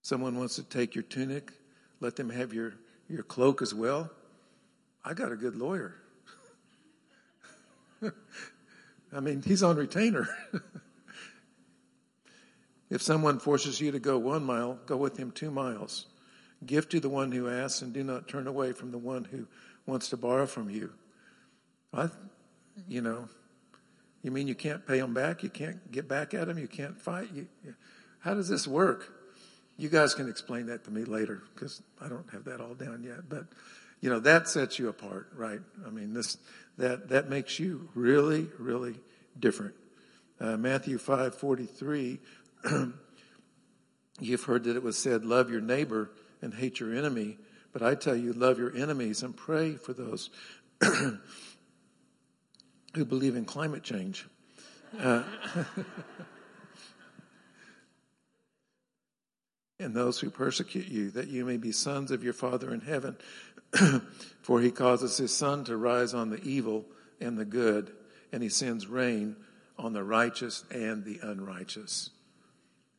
Someone 0.03 0.39
wants 0.39 0.57
to 0.57 0.63
take 0.63 0.95
your 0.95 1.03
tunic, 1.03 1.53
let 2.01 2.17
them 2.17 2.31
have 2.31 2.55
your, 2.55 2.75
your 3.09 3.23
cloak 3.23 3.63
as 3.63 3.75
well. 3.75 4.11
I 5.05 5.15
got 5.15 5.33
a 5.33 5.37
good 5.37 5.57
lawyer. 5.57 5.97
I 9.13 9.21
mean, 9.21 9.43
he's 9.43 9.63
on 9.63 9.77
retainer. 9.77 10.29
if 12.91 13.03
someone 13.03 13.39
forces 13.39 13.81
you 13.81 13.93
to 13.93 13.99
go 13.99 14.19
one 14.19 14.45
mile, 14.45 14.79
go 14.87 14.97
with 14.97 15.17
him 15.17 15.31
two 15.31 15.51
miles. 15.51 16.07
Give 16.65 16.89
to 16.89 17.01
the 17.01 17.09
one 17.09 17.33
who 17.33 17.49
asks, 17.49 17.83
and 17.83 17.93
do 17.93 18.05
not 18.05 18.29
turn 18.29 18.47
away 18.47 18.73
from 18.73 18.91
the 18.91 18.99
one 18.99 19.25
who 19.25 19.47
wants 19.87 20.09
to 20.11 20.17
borrow 20.17 20.47
from 20.47 20.71
you. 20.71 20.93
I, 21.93 22.09
you 22.89 23.01
know, 23.01 23.29
you 24.27 24.33
mean 24.33 24.49
you 24.49 24.57
can't 24.57 24.85
pay 24.85 24.99
them 24.99 25.15
back? 25.15 25.45
You 25.45 25.49
can't 25.49 25.93
get 25.93 26.09
back 26.09 26.35
at 26.35 26.49
them? 26.49 26.59
You 26.59 26.67
can't 26.67 27.01
fight? 27.01 27.29
You, 27.33 27.47
how 28.19 28.35
does 28.35 28.49
this 28.49 28.67
work? 28.67 29.13
You 29.77 29.89
guys 29.89 30.15
can 30.15 30.29
explain 30.29 30.67
that 30.67 30.83
to 30.87 30.91
me 30.91 31.05
later 31.05 31.45
because 31.55 31.81
I 32.01 32.09
don't 32.09 32.29
have 32.33 32.45
that 32.47 32.61
all 32.61 32.75
down 32.75 33.05
yet. 33.05 33.29
But 33.29 33.45
you 34.01 34.11
know 34.11 34.19
that 34.19 34.49
sets 34.49 34.81
you 34.81 34.89
apart, 34.89 35.29
right? 35.37 35.61
I 35.87 35.91
mean, 35.91 36.13
this 36.13 36.39
that 36.77 37.11
that 37.11 37.29
makes 37.31 37.61
you 37.61 37.89
really, 37.95 38.49
really 38.59 38.97
different. 39.39 39.77
Uh, 40.41 40.57
Matthew 40.57 40.99
five 40.99 41.37
forty 41.37 41.67
three. 41.67 42.19
You've 44.19 44.43
heard 44.43 44.65
that 44.65 44.75
it 44.75 44.83
was 44.83 44.99
said, 44.99 45.25
"Love 45.25 45.51
your 45.53 45.61
neighbor 45.61 46.11
and 46.43 46.53
hate 46.53 46.81
your 46.81 46.93
enemy." 46.93 47.39
But 47.73 47.83
I 47.83 47.95
tell 47.95 48.17
you, 48.17 48.33
love 48.33 48.59
your 48.59 48.75
enemies 48.75 49.23
and 49.23 49.37
pray 49.37 49.75
for 49.75 49.93
those 49.93 50.31
who 52.97 53.05
believe 53.05 53.37
in 53.37 53.45
climate 53.45 53.85
change. 53.85 54.27
Uh, 54.99 55.23
and 59.79 59.95
those 59.95 60.19
who 60.19 60.31
persecute 60.31 60.89
you, 60.89 61.11
that 61.11 61.29
you 61.29 61.45
may 61.45 61.59
be 61.59 61.71
sons 61.73 62.11
of 62.11 62.25
your 62.25 62.33
Father 62.33 62.73
in 62.73 62.81
heaven. 62.81 63.17
For 64.43 64.61
he 64.61 64.71
causes 64.71 65.17
his 65.17 65.35
sun 65.35 65.65
to 65.65 65.77
rise 65.77 66.15
on 66.15 66.31
the 66.31 66.43
evil 66.43 66.87
and 67.21 67.37
the 67.39 67.45
good, 67.45 67.93
and 68.33 68.43
he 68.43 68.49
sends 68.49 68.87
rain 68.87 69.37
on 69.79 69.93
the 69.93 70.05
righteous 70.05 70.65
and 70.71 71.05
the 71.05 71.21
unrighteous. 71.23 72.11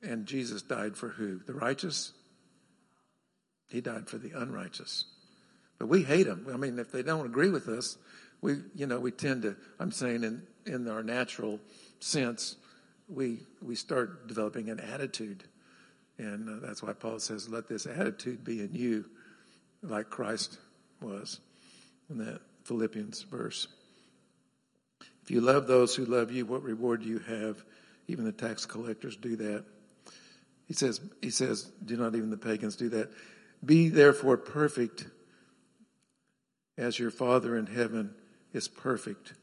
And 0.04 0.26
Jesus 0.28 0.62
died 0.62 0.96
for 0.96 1.10
who? 1.10 1.40
The 1.40 1.54
righteous? 1.54 2.14
He 3.68 3.82
died 3.82 4.08
for 4.08 4.18
the 4.18 4.32
unrighteous. 4.32 5.06
But 5.80 5.88
we 5.88 6.04
hate 6.04 6.28
them. 6.28 6.48
I 6.54 6.58
mean, 6.58 6.78
if 6.80 6.92
they 6.92 7.04
don't 7.04 7.26
agree 7.26 7.50
with 7.50 7.68
us, 7.68 7.98
we, 8.42 8.58
you 8.76 8.86
know, 8.86 9.00
we 9.00 9.12
tend 9.12 9.44
to, 9.44 9.56
I'm 9.80 9.92
saying 9.92 10.24
in, 10.24 10.44
in 10.66 10.88
our 10.88 11.04
natural 11.04 11.60
sense, 12.00 12.58
we, 13.08 13.40
we 13.62 13.76
start 13.76 14.28
developing 14.28 14.70
an 14.70 14.80
attitude 14.80 15.44
and 16.18 16.50
uh, 16.50 16.66
that's 16.66 16.82
why 16.82 16.94
Paul 16.94 17.20
says, 17.20 17.48
let 17.48 17.68
this 17.68 17.86
attitude 17.86 18.44
be 18.44 18.62
in 18.62 18.74
you 18.74 19.06
like 19.84 20.10
Christ 20.10 20.58
was 21.02 21.40
in 22.10 22.18
that 22.18 22.42
Philippians 22.64 23.22
verse. 23.24 23.68
If 25.24 25.32
you 25.32 25.42
love 25.42 25.68
those 25.68 25.96
who 25.96 26.06
love 26.06 26.32
you, 26.32 26.46
what 26.46 26.64
reward 26.64 27.02
do 27.02 27.08
you 27.08 27.20
have? 27.20 27.64
Even 28.08 28.26
the 28.26 28.32
tax 28.32 28.66
collectors 28.66 29.16
do 29.16 29.36
that. 29.36 29.66
He 30.68 30.74
says, 30.74 31.02
he 31.22 31.30
says, 31.30 31.72
do 31.86 31.98
not 31.98 32.16
even 32.16 32.30
the 32.30 32.38
pagans 32.38 32.76
do 32.76 32.90
that. 32.90 33.12
Be 33.64 33.90
therefore 33.90 34.38
perfect 34.38 35.06
as 36.78 36.98
your 36.98 37.12
Father 37.12 37.58
in 37.58 37.68
heaven 37.68 38.14
is 38.54 38.68
perfect. 38.68 39.34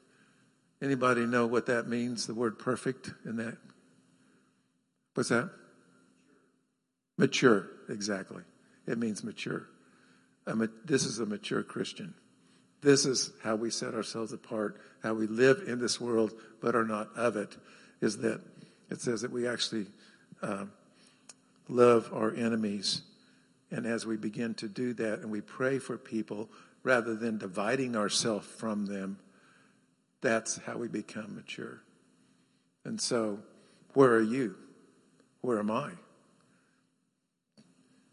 Anybody 0.83 1.27
know 1.27 1.47
what 1.47 1.67
that 1.67 1.89
means, 1.89 2.27
the 2.27 2.35
word 2.35 2.59
perfect 2.59 3.11
in 3.25 3.37
that? 3.37 3.57
What's 5.15 5.29
that? 5.29 5.51
Mature, 7.17 7.69
exactly. 7.89 8.43
It 8.87 8.99
means 8.99 9.23
mature. 9.23 9.69
this 10.85 11.05
is 11.07 11.21
a 11.21 11.27
mature 11.27 11.63
Christian. 11.63 12.15
This 12.83 13.07
is 13.07 13.33
how 13.43 13.57
we 13.57 13.71
set 13.71 13.95
ourselves 13.95 14.33
apart, 14.33 14.79
how 15.03 15.15
we 15.15 15.27
live 15.27 15.63
in 15.67 15.81
this 15.81 16.01
world 16.01 16.33
but 16.61 16.75
are 16.75 16.85
not 16.85 17.09
of 17.17 17.37
it, 17.37 17.57
is 18.03 18.19
that 18.19 18.43
it 18.91 19.01
says 19.01 19.23
that 19.23 19.33
we 19.33 19.49
actually 19.49 19.87
uh, 20.43 20.67
love 21.69 22.11
our 22.13 22.35
enemies. 22.35 23.03
And 23.71 23.87
as 23.87 24.05
we 24.05 24.17
begin 24.17 24.55
to 24.55 24.69
do 24.69 24.93
that 24.95 25.21
and 25.21 25.31
we 25.31 25.41
pray 25.41 25.79
for 25.79 25.97
people 25.97 26.51
rather 26.85 27.17
than 27.17 27.39
dividing 27.39 27.97
ourselves 27.97 28.47
from 28.47 28.87
them, 28.87 29.19
that's 30.21 30.59
how 30.59 30.77
we 30.77 30.87
become 30.87 31.35
mature. 31.35 31.83
And 32.85 33.01
so, 33.01 33.41
where 33.95 34.13
are 34.13 34.23
you? 34.23 34.55
Where 35.41 35.59
am 35.59 35.71
I? 35.71 35.91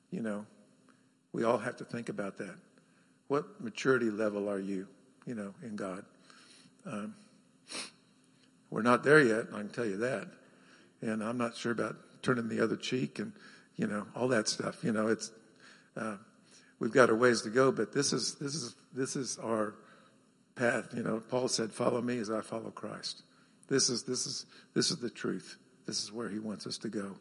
You 0.09 0.21
know, 0.21 0.45
we 1.33 1.43
all 1.43 1.57
have 1.57 1.77
to 1.77 1.85
think 1.85 2.09
about 2.09 2.37
that. 2.37 2.55
What 3.27 3.61
maturity 3.61 4.09
level 4.09 4.49
are 4.49 4.59
you, 4.59 4.87
you 5.25 5.35
know, 5.35 5.53
in 5.63 5.75
God? 5.75 6.03
Um, 6.85 7.15
we're 8.69 8.81
not 8.81 9.03
there 9.03 9.21
yet, 9.21 9.47
I 9.53 9.59
can 9.59 9.69
tell 9.69 9.85
you 9.85 9.97
that. 9.97 10.27
And 11.01 11.23
I'm 11.23 11.37
not 11.37 11.55
sure 11.55 11.71
about 11.71 11.95
turning 12.21 12.47
the 12.47 12.61
other 12.61 12.75
cheek 12.75 13.19
and, 13.19 13.33
you 13.75 13.87
know, 13.87 14.05
all 14.15 14.27
that 14.29 14.47
stuff. 14.47 14.83
You 14.83 14.91
know, 14.91 15.07
it's, 15.07 15.31
uh, 15.97 16.15
we've 16.81 16.91
got 16.91 17.11
a 17.11 17.15
ways 17.15 17.43
to 17.43 17.49
go, 17.49 17.71
but 17.71 17.93
this 17.93 18.11
is, 18.11 18.35
this 18.35 18.55
is, 18.55 18.75
this 18.91 19.15
is 19.15 19.37
our 19.37 19.75
path. 20.55 20.89
You 20.95 21.03
know, 21.03 21.21
Paul 21.29 21.47
said, 21.47 21.71
follow 21.71 22.01
me 22.01 22.17
as 22.17 22.31
I 22.31 22.41
follow 22.41 22.71
Christ. 22.71 23.21
This 23.69 23.87
is, 23.89 24.03
this 24.03 24.25
is, 24.25 24.47
this 24.73 24.89
is 24.89 24.97
the 24.97 25.09
truth. 25.09 25.57
This 25.85 26.03
is 26.03 26.11
where 26.11 26.27
he 26.27 26.39
wants 26.39 26.65
us 26.65 26.79
to 26.79 26.89
go. 26.89 27.15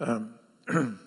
Um, 0.00 0.34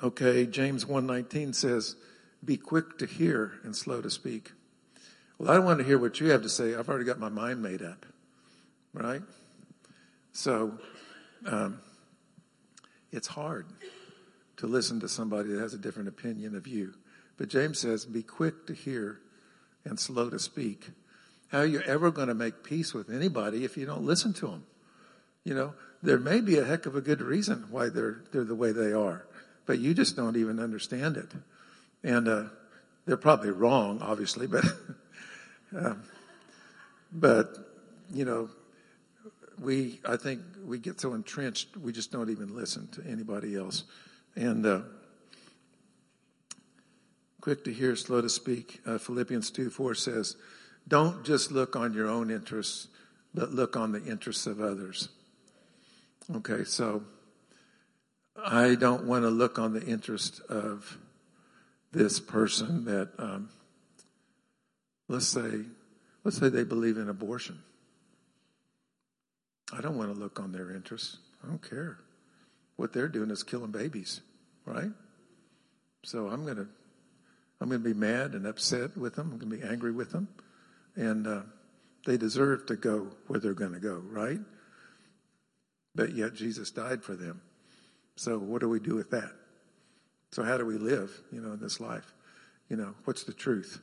Okay, 0.00 0.46
James 0.46 0.84
1:19 0.84 1.52
says, 1.56 1.96
"Be 2.44 2.56
quick 2.56 2.98
to 2.98 3.06
hear 3.06 3.54
and 3.64 3.74
slow 3.74 4.00
to 4.00 4.08
speak." 4.08 4.52
Well, 5.38 5.50
I 5.50 5.54
don't 5.54 5.64
want 5.64 5.80
to 5.80 5.84
hear 5.84 5.98
what 5.98 6.20
you 6.20 6.28
have 6.28 6.42
to 6.42 6.48
say. 6.48 6.76
I've 6.76 6.88
already 6.88 7.04
got 7.04 7.18
my 7.18 7.28
mind 7.28 7.60
made 7.60 7.82
up, 7.82 8.06
right? 8.92 9.22
So, 10.30 10.78
um, 11.46 11.80
it's 13.10 13.26
hard 13.26 13.66
to 14.58 14.66
listen 14.66 15.00
to 15.00 15.08
somebody 15.08 15.50
that 15.50 15.60
has 15.60 15.74
a 15.74 15.78
different 15.78 16.08
opinion 16.08 16.54
of 16.54 16.66
you. 16.66 16.94
But 17.36 17.48
James 17.48 17.78
says, 17.78 18.04
"Be 18.04 18.22
quick 18.22 18.66
to 18.66 18.74
hear 18.74 19.20
and 19.84 19.98
slow 19.98 20.30
to 20.30 20.38
speak." 20.38 20.90
How 21.48 21.60
are 21.60 21.66
you 21.66 21.80
ever 21.80 22.10
going 22.10 22.28
to 22.28 22.34
make 22.34 22.62
peace 22.62 22.92
with 22.92 23.08
anybody 23.08 23.64
if 23.64 23.76
you 23.76 23.86
don't 23.86 24.04
listen 24.04 24.34
to 24.34 24.48
them? 24.48 24.66
You 25.44 25.54
know, 25.54 25.74
there 26.02 26.18
may 26.18 26.40
be 26.42 26.58
a 26.58 26.64
heck 26.64 26.84
of 26.84 26.94
a 26.94 27.00
good 27.00 27.22
reason 27.22 27.66
why 27.70 27.88
they're 27.88 28.22
they're 28.32 28.44
the 28.44 28.54
way 28.54 28.72
they 28.72 28.92
are 28.92 29.24
but 29.68 29.78
you 29.78 29.92
just 29.92 30.16
don't 30.16 30.36
even 30.36 30.58
understand 30.58 31.18
it. 31.18 31.28
And 32.02 32.26
uh, 32.26 32.44
they're 33.04 33.18
probably 33.18 33.50
wrong, 33.50 34.00
obviously, 34.00 34.46
but, 34.46 34.64
um, 35.76 36.02
but, 37.12 37.54
you 38.10 38.24
know, 38.24 38.48
we, 39.60 40.00
I 40.08 40.16
think 40.16 40.40
we 40.64 40.78
get 40.78 40.98
so 40.98 41.12
entrenched, 41.12 41.76
we 41.76 41.92
just 41.92 42.10
don't 42.10 42.30
even 42.30 42.56
listen 42.56 42.88
to 42.92 43.04
anybody 43.06 43.56
else. 43.56 43.84
And 44.38 44.64
uh, 44.64 44.80
quick 47.40 47.64
to 47.64 47.72
hear, 47.72 47.96
slow 47.96 48.20
to 48.20 48.28
speak. 48.28 48.80
Uh, 48.86 48.96
Philippians 48.96 49.50
2 49.50 49.68
4 49.68 49.96
says, 49.96 50.36
Don't 50.86 51.24
just 51.24 51.50
look 51.50 51.74
on 51.74 51.92
your 51.92 52.08
own 52.08 52.30
interests, 52.30 52.86
but 53.34 53.50
look 53.50 53.76
on 53.76 53.90
the 53.90 54.04
interests 54.04 54.46
of 54.46 54.60
others. 54.60 55.08
Okay, 56.36 56.62
so 56.62 57.02
I 58.40 58.76
don't 58.76 59.06
want 59.06 59.24
to 59.24 59.28
look 59.28 59.58
on 59.58 59.72
the 59.72 59.84
interest 59.84 60.40
of 60.48 60.98
this 61.90 62.20
person 62.20 62.84
that, 62.84 63.10
um, 63.18 63.48
let's 65.08 65.26
say, 65.26 65.62
let's 66.22 66.38
say 66.38 66.48
they 66.48 66.62
believe 66.62 66.96
in 66.96 67.08
abortion. 67.08 67.58
I 69.72 69.80
don't 69.80 69.98
want 69.98 70.14
to 70.14 70.20
look 70.20 70.38
on 70.38 70.52
their 70.52 70.70
interests. 70.70 71.16
I 71.42 71.48
don't 71.48 71.68
care. 71.68 71.98
What 72.76 72.92
they're 72.92 73.08
doing 73.08 73.32
is 73.32 73.42
killing 73.42 73.72
babies, 73.72 74.20
right? 74.68 74.90
So 76.04 76.28
I'm 76.28 76.44
going 76.44 76.56
to, 76.56 76.68
I'm 77.60 77.68
going 77.68 77.82
to 77.82 77.88
be 77.88 77.98
mad 77.98 78.32
and 78.32 78.46
upset 78.46 78.96
with 78.96 79.16
them. 79.16 79.30
I'm 79.32 79.38
going 79.38 79.50
to 79.50 79.66
be 79.66 79.70
angry 79.70 79.92
with 79.92 80.12
them, 80.12 80.28
and 80.94 81.26
uh, 81.26 81.40
they 82.06 82.16
deserve 82.16 82.66
to 82.66 82.76
go 82.76 83.08
where 83.26 83.40
they're 83.40 83.54
going 83.54 83.72
to 83.72 83.80
go, 83.80 84.02
right? 84.10 84.40
But 85.94 86.14
yet 86.14 86.34
Jesus 86.34 86.70
died 86.70 87.02
for 87.02 87.16
them. 87.16 87.40
So 88.16 88.38
what 88.38 88.60
do 88.60 88.68
we 88.68 88.80
do 88.80 88.94
with 88.94 89.10
that? 89.10 89.32
So 90.30 90.42
how 90.42 90.56
do 90.56 90.66
we 90.66 90.76
live, 90.76 91.10
you 91.32 91.40
know, 91.40 91.52
in 91.52 91.60
this 91.60 91.80
life? 91.80 92.14
You 92.68 92.76
know, 92.76 92.94
what's 93.04 93.24
the 93.24 93.32
truth? 93.32 93.80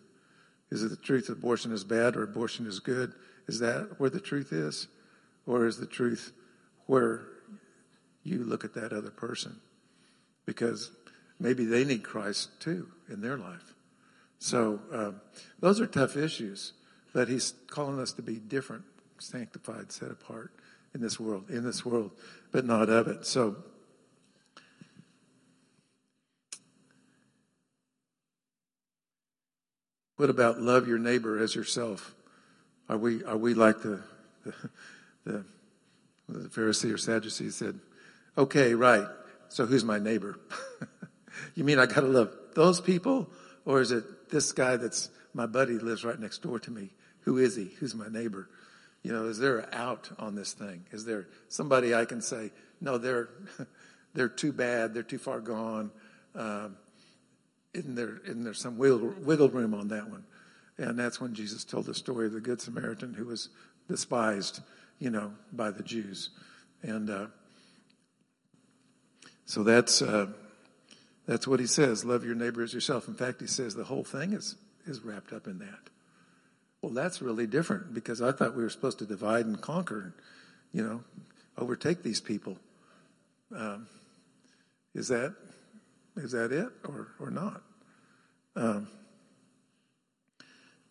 Is 0.72 0.84
it 0.84 0.90
the 0.90 0.96
truth 0.96 1.28
that 1.28 1.34
abortion 1.34 1.72
is 1.72 1.84
bad 1.84 2.16
or 2.16 2.24
abortion 2.24 2.68
is 2.68 2.80
good? 2.80 3.14
Is 3.48 3.60
that 3.60 4.00
where 4.00 4.10
the 4.10 4.20
truth 4.20 4.52
is? 4.52 4.88
Or 5.46 5.66
is 5.66 5.78
the 5.78 5.86
truth 5.86 6.34
where 6.88 7.28
you 8.24 8.44
look 8.44 8.66
at 8.66 8.74
that 8.76 8.94
other 8.94 9.12
person? 9.12 9.60
Because 10.46 10.92
maybe 11.40 11.66
they 11.66 11.84
need 11.84 12.04
Christ 12.04 12.50
too 12.60 12.90
in 13.10 13.22
their 13.22 13.38
life. 13.38 13.74
So 14.40 14.80
um, 14.92 15.22
those 15.60 15.80
are 15.80 15.88
tough 15.88 16.16
issues, 16.16 16.74
but 17.14 17.28
he's 17.28 17.54
calling 17.68 18.00
us 18.00 18.14
to 18.14 18.22
be 18.22 18.36
different, 18.36 18.84
sanctified, 19.18 19.92
set 19.92 20.12
apart 20.12 20.52
in 20.94 21.02
this 21.02 21.20
world, 21.20 21.50
in 21.50 21.64
this 21.64 21.86
world, 21.86 22.12
but 22.52 22.66
not 22.66 22.90
of 22.90 23.08
it. 23.08 23.26
So 23.26 23.56
What 30.18 30.30
about 30.30 30.62
love 30.62 30.88
your 30.88 30.98
neighbor 30.98 31.42
as 31.42 31.56
yourself? 31.56 32.16
Are 32.88 32.98
we, 32.98 33.24
are 33.26 33.38
we 33.38 33.54
like 33.54 33.82
the, 33.82 34.02
the, 34.46 34.54
the, 35.26 35.46
the 36.30 36.50
Pharisee 36.50 36.94
or 36.94 36.98
Sadducee 36.98 37.50
said, 37.50 37.80
okay, 38.38 38.74
right. 38.74 39.08
So 39.56 39.66
who's 39.66 39.86
my 39.86 40.00
neighbor? 40.00 40.38
you 41.56 41.64
mean 41.64 41.80
I 41.80 41.86
got 41.86 42.02
to 42.02 42.08
love 42.08 42.36
those 42.56 42.82
people? 42.82 43.30
Or 43.64 43.80
is 43.80 43.94
it 43.94 44.30
this 44.30 44.52
guy 44.52 44.76
that's 44.76 45.10
my 45.34 45.46
buddy 45.46 45.80
lives 45.80 46.04
right 46.04 46.20
next 46.20 46.42
door 46.42 46.60
to 46.60 46.72
me? 46.72 46.90
Who 47.22 47.38
is 47.38 47.56
he? 47.56 47.72
Who's 47.80 47.96
my 47.96 48.10
neighbor? 48.10 48.50
You 49.02 49.14
know, 49.14 49.28
is 49.28 49.40
there 49.40 49.60
an 49.60 49.70
out 49.72 50.10
on 50.20 50.36
this 50.36 50.52
thing? 50.52 50.84
Is 50.92 51.06
there 51.06 51.30
somebody 51.48 51.96
I 51.96 52.04
can 52.04 52.22
say, 52.22 52.52
no, 52.82 52.98
they're, 52.98 53.30
they're 54.14 54.28
too 54.28 54.52
bad. 54.52 54.94
They're 54.94 55.04
too 55.04 55.20
far 55.20 55.40
gone. 55.40 55.90
Um, 56.36 56.76
isn't 57.74 57.96
there, 57.96 58.20
isn't 58.26 58.44
there 58.44 58.54
some 58.54 58.78
wiggle, 58.78 59.14
wiggle 59.22 59.48
room 59.48 59.74
on 59.74 59.88
that 59.88 60.10
one? 60.10 60.26
And 60.78 61.00
that's 61.00 61.22
when 61.22 61.34
Jesus 61.34 61.64
told 61.64 61.86
the 61.86 61.96
story 61.96 62.26
of 62.26 62.34
the 62.34 62.42
Good 62.42 62.60
Samaritan 62.60 63.14
who 63.14 63.24
was 63.24 63.48
despised, 63.88 64.60
you 65.00 65.12
know, 65.12 65.32
by 65.54 65.72
the 65.72 65.82
Jews. 65.82 66.32
And 66.84 67.10
uh, 67.10 67.28
so 69.46 69.64
that's 69.64 70.02
uh, 70.02 70.28
that's 71.28 71.48
what 71.48 71.60
he 71.60 71.68
says. 71.68 72.06
Love 72.06 72.26
your 72.26 72.36
neighbor 72.36 72.62
as 72.64 72.74
yourself. 72.74 73.08
In 73.08 73.14
fact, 73.14 73.42
he 73.42 73.48
says 73.48 73.76
the 73.76 73.84
whole 73.84 74.04
thing 74.04 74.34
is 74.34 74.56
is 74.86 75.02
wrapped 75.02 75.34
up 75.34 75.48
in 75.48 75.60
that. 75.60 75.90
Well, 76.82 76.94
that's 76.94 77.22
really 77.22 77.48
different 77.48 77.94
because 77.94 78.22
I 78.22 78.32
thought 78.32 78.56
we 78.56 78.64
were 78.64 78.70
supposed 78.70 79.00
to 79.00 79.06
divide 79.06 79.46
and 79.46 79.60
conquer, 79.60 80.02
and 80.02 80.14
you 80.72 80.84
know, 80.84 81.04
overtake 81.58 82.04
these 82.04 82.22
people. 82.22 82.58
Um, 83.56 83.88
is 84.94 85.08
that 85.10 85.36
is 86.18 86.32
that 86.32 86.52
it 86.52 86.70
or, 86.88 87.08
or 87.20 87.30
not? 87.30 87.62
Um, 88.56 88.88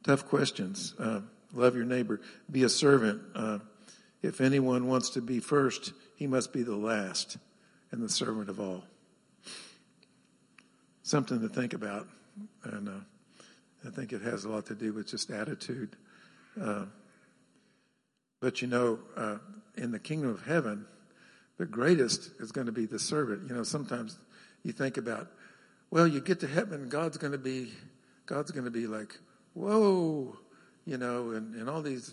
tough 0.04 0.26
questions. 0.26 0.94
Uh, 0.98 1.20
love 1.54 1.74
your 1.74 1.84
neighbor. 1.84 2.20
Be 2.50 2.62
a 2.62 2.68
servant. 2.68 3.22
Uh, 3.34 3.58
if 4.22 4.40
anyone 4.40 4.86
wants 4.86 5.10
to 5.10 5.22
be 5.22 5.40
first, 5.40 5.92
he 6.16 6.26
must 6.26 6.52
be 6.52 6.62
the 6.62 6.76
last 6.76 7.38
and 7.94 8.02
the 8.02 8.09
servant 8.09 8.48
of 8.50 8.59
all. 8.59 8.83
Something 11.04 11.40
to 11.40 11.48
think 11.48 11.74
about. 11.74 12.09
And 12.64 12.88
uh, 12.88 13.87
I 13.87 13.90
think 13.90 14.12
it 14.12 14.20
has 14.22 14.44
a 14.44 14.48
lot 14.48 14.66
to 14.66 14.74
do 14.74 14.92
with 14.92 15.07
just 15.07 15.30
attitude. 15.30 15.94
Uh, 16.61 16.87
but 18.40 18.61
you 18.61 18.66
know, 18.66 18.98
uh, 19.16 19.37
in 19.76 19.92
the 19.92 20.00
kingdom 20.00 20.30
of 20.30 20.44
heaven, 20.44 20.87
the 21.57 21.66
greatest 21.66 22.30
is 22.40 22.50
going 22.50 22.66
to 22.66 22.72
be 22.72 22.85
the 22.85 22.98
servant. 22.98 23.48
You 23.48 23.54
know, 23.54 23.62
sometimes 23.62 24.18
you 24.64 24.72
think 24.72 24.96
about, 24.96 25.28
well, 25.92 26.09
you 26.09 26.20
get 26.20 26.40
to 26.40 26.48
heaven, 26.48 26.88
God's 26.88 27.16
going 27.16 27.33
to 27.33 27.38
be, 27.38 27.70
God's 28.26 28.50
going 28.50 28.64
to 28.64 28.72
be 28.72 28.88
like, 28.88 29.16
whoa, 29.52 30.37
you 30.85 30.98
know, 30.98 31.30
and, 31.30 31.54
and 31.54 31.70
all 31.70 31.80
these 31.80 32.12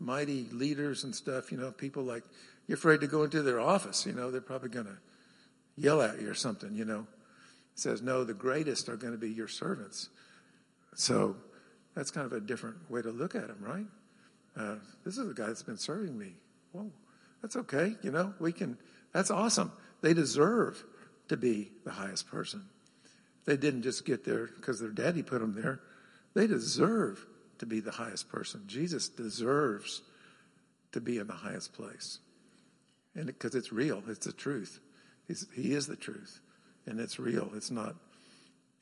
mighty 0.00 0.46
leaders 0.52 1.04
and 1.04 1.14
stuff, 1.14 1.52
you 1.52 1.58
know, 1.58 1.70
people 1.70 2.02
like, 2.02 2.24
you're 2.66 2.76
afraid 2.76 3.00
to 3.00 3.06
go 3.06 3.22
into 3.22 3.42
their 3.42 3.60
office, 3.60 4.06
you 4.06 4.12
know, 4.12 4.30
they're 4.30 4.40
probably 4.40 4.68
going 4.68 4.86
to 4.86 4.98
yell 5.76 6.02
at 6.02 6.20
you 6.20 6.30
or 6.30 6.34
something, 6.34 6.74
you 6.74 6.84
know. 6.84 7.06
It 7.74 7.80
says, 7.80 8.02
no, 8.02 8.24
the 8.24 8.34
greatest 8.34 8.88
are 8.88 8.96
going 8.96 9.12
to 9.12 9.18
be 9.18 9.30
your 9.30 9.48
servants. 9.48 10.08
So 10.94 11.36
that's 11.94 12.10
kind 12.10 12.26
of 12.26 12.32
a 12.32 12.40
different 12.40 12.90
way 12.90 13.02
to 13.02 13.10
look 13.10 13.34
at 13.34 13.48
them, 13.48 13.58
right? 13.60 13.86
Uh, 14.56 14.76
this 15.04 15.18
is 15.18 15.30
a 15.30 15.34
guy 15.34 15.46
that's 15.46 15.62
been 15.62 15.76
serving 15.76 16.16
me. 16.16 16.32
Whoa, 16.72 16.90
that's 17.42 17.56
okay, 17.56 17.94
you 18.02 18.10
know, 18.10 18.34
we 18.40 18.52
can, 18.52 18.78
that's 19.12 19.30
awesome. 19.30 19.70
They 20.00 20.14
deserve 20.14 20.82
to 21.28 21.36
be 21.36 21.70
the 21.84 21.90
highest 21.90 22.28
person. 22.28 22.64
They 23.44 23.56
didn't 23.56 23.82
just 23.82 24.04
get 24.04 24.24
there 24.24 24.48
because 24.56 24.80
their 24.80 24.90
daddy 24.90 25.22
put 25.22 25.40
them 25.40 25.54
there. 25.54 25.80
They 26.34 26.46
deserve 26.46 27.24
to 27.58 27.66
be 27.66 27.80
the 27.80 27.92
highest 27.92 28.28
person. 28.28 28.64
Jesus 28.66 29.08
deserves 29.08 30.02
to 30.92 31.00
be 31.00 31.18
in 31.18 31.26
the 31.26 31.32
highest 31.32 31.72
place. 31.72 32.18
And 33.16 33.26
because 33.26 33.54
it, 33.54 33.58
it's 33.58 33.72
real, 33.72 34.02
it's 34.08 34.26
the 34.26 34.32
truth. 34.32 34.78
He's, 35.26 35.46
he 35.54 35.72
is 35.72 35.86
the 35.86 35.96
truth. 35.96 36.40
And 36.86 37.00
it's 37.00 37.18
real. 37.18 37.50
It's 37.54 37.70
not 37.70 37.96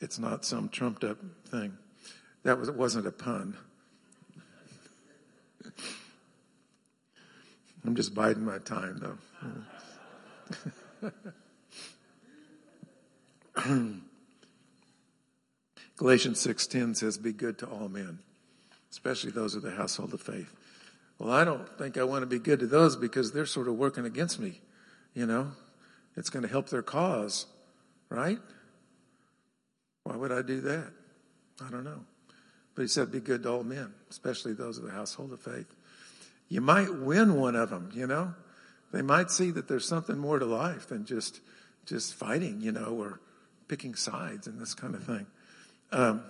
it's 0.00 0.18
not 0.18 0.44
some 0.44 0.68
trumped 0.68 1.04
up 1.04 1.18
thing. 1.46 1.78
That 2.42 2.58
was 2.58 2.68
it 2.68 2.74
wasn't 2.74 3.06
a 3.06 3.12
pun. 3.12 3.56
I'm 7.86 7.94
just 7.94 8.14
biding 8.14 8.44
my 8.44 8.58
time 8.58 9.00
though. 9.00 9.16
Galatians 15.96 16.44
6:10 16.44 16.96
says 16.96 17.16
be 17.16 17.32
good 17.32 17.56
to 17.58 17.66
all 17.66 17.88
men, 17.88 18.18
especially 18.90 19.30
those 19.30 19.54
of 19.54 19.62
the 19.62 19.70
household 19.70 20.12
of 20.12 20.20
faith. 20.20 20.52
Well, 21.18 21.32
I 21.32 21.44
don't 21.44 21.68
think 21.78 21.96
I 21.96 22.04
want 22.04 22.22
to 22.22 22.26
be 22.26 22.38
good 22.38 22.60
to 22.60 22.66
those 22.66 22.96
because 22.96 23.32
they're 23.32 23.46
sort 23.46 23.68
of 23.68 23.76
working 23.76 24.04
against 24.04 24.38
me, 24.40 24.60
you 25.14 25.26
know? 25.26 25.52
It's 26.16 26.30
going 26.30 26.42
to 26.42 26.48
help 26.48 26.68
their 26.68 26.82
cause, 26.82 27.46
right? 28.08 28.38
Why 30.04 30.16
would 30.16 30.32
I 30.32 30.42
do 30.42 30.60
that? 30.62 30.90
I 31.64 31.70
don't 31.70 31.84
know. 31.84 32.04
But 32.74 32.82
he 32.82 32.88
said 32.88 33.12
be 33.12 33.20
good 33.20 33.44
to 33.44 33.50
all 33.50 33.64
men, 33.64 33.92
especially 34.10 34.52
those 34.52 34.78
of 34.78 34.84
the 34.84 34.90
household 34.90 35.32
of 35.32 35.40
faith. 35.40 35.72
You 36.48 36.60
might 36.60 36.92
win 36.94 37.36
one 37.36 37.56
of 37.56 37.70
them, 37.70 37.90
you 37.94 38.06
know? 38.06 38.34
They 38.92 39.02
might 39.02 39.30
see 39.30 39.50
that 39.52 39.66
there's 39.66 39.88
something 39.88 40.18
more 40.18 40.38
to 40.38 40.44
life 40.44 40.88
than 40.88 41.04
just 41.04 41.40
just 41.86 42.14
fighting, 42.14 42.60
you 42.60 42.72
know, 42.72 42.96
or 42.98 43.20
picking 43.68 43.94
sides 43.94 44.46
and 44.46 44.58
this 44.58 44.74
kind 44.74 44.94
of 44.94 45.04
thing. 45.04 45.26
Um, 45.92 46.22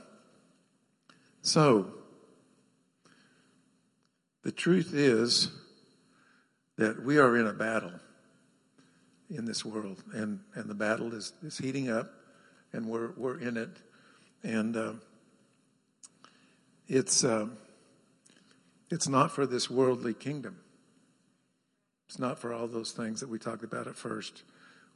so, 1.42 1.92
the 4.44 4.52
truth 4.52 4.94
is 4.94 5.50
that 6.76 7.02
we 7.02 7.18
are 7.18 7.36
in 7.36 7.46
a 7.46 7.52
battle 7.52 7.92
in 9.30 9.44
this 9.46 9.64
world, 9.64 10.02
and, 10.12 10.40
and 10.54 10.68
the 10.68 10.74
battle 10.74 11.12
is, 11.14 11.32
is 11.42 11.58
heating 11.58 11.90
up, 11.90 12.10
and 12.72 12.86
we're, 12.86 13.10
we're 13.16 13.40
in 13.40 13.56
it. 13.56 13.70
And 14.42 14.76
uh, 14.76 14.92
it's, 16.86 17.24
uh, 17.24 17.46
it's 18.90 19.08
not 19.08 19.32
for 19.32 19.46
this 19.46 19.70
worldly 19.70 20.14
kingdom. 20.14 20.58
It's 22.06 22.18
not 22.18 22.38
for 22.38 22.52
all 22.52 22.68
those 22.68 22.92
things 22.92 23.20
that 23.20 23.28
we 23.28 23.38
talked 23.38 23.64
about 23.64 23.86
at 23.86 23.96
first. 23.96 24.42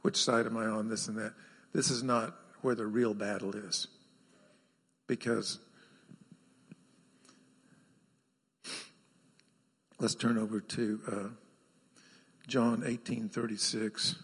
Which 0.03 0.15
side 0.15 0.45
am 0.45 0.55
I 0.55 0.67
on, 0.67 0.87
this 0.87 1.07
and 1.07 1.17
that? 1.17 1.33
This 1.73 1.89
is 1.89 2.03
not 2.03 2.35
where 2.61 2.75
the 2.75 2.85
real 2.85 3.13
battle 3.13 3.55
is. 3.55 3.87
because 5.09 5.59
let's 9.99 10.15
turn 10.15 10.37
over 10.37 10.59
to 10.59 10.99
uh, 11.11 11.27
John 12.47 12.81
18:36. 12.81 14.15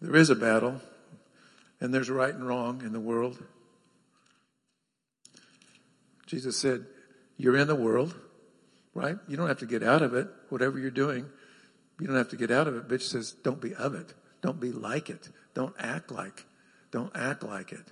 There 0.00 0.16
is 0.16 0.30
a 0.30 0.34
battle, 0.34 0.80
and 1.80 1.92
there's 1.92 2.10
right 2.10 2.34
and 2.34 2.46
wrong 2.46 2.82
in 2.84 2.92
the 2.92 3.00
world. 3.00 3.42
Jesus 6.26 6.56
said, 6.56 6.86
You're 7.36 7.56
in 7.56 7.66
the 7.68 7.74
world, 7.74 8.14
right? 8.94 9.16
You 9.28 9.36
don't 9.36 9.48
have 9.48 9.58
to 9.58 9.66
get 9.66 9.82
out 9.82 10.00
of 10.00 10.14
it. 10.14 10.28
Whatever 10.48 10.78
you're 10.78 10.90
doing, 10.90 11.26
you 11.98 12.06
don't 12.06 12.16
have 12.16 12.30
to 12.30 12.36
get 12.36 12.50
out 12.50 12.68
of 12.68 12.76
it. 12.76 12.88
Bitch 12.88 13.02
says, 13.02 13.32
Don't 13.32 13.60
be 13.60 13.74
of 13.74 13.94
it. 13.94 14.14
Don't 14.40 14.60
be 14.60 14.72
like 14.72 15.10
it. 15.10 15.28
Don't 15.54 15.74
act 15.78 16.10
like. 16.10 16.46
Don't 16.90 17.14
act 17.14 17.42
like 17.42 17.72
it. 17.72 17.86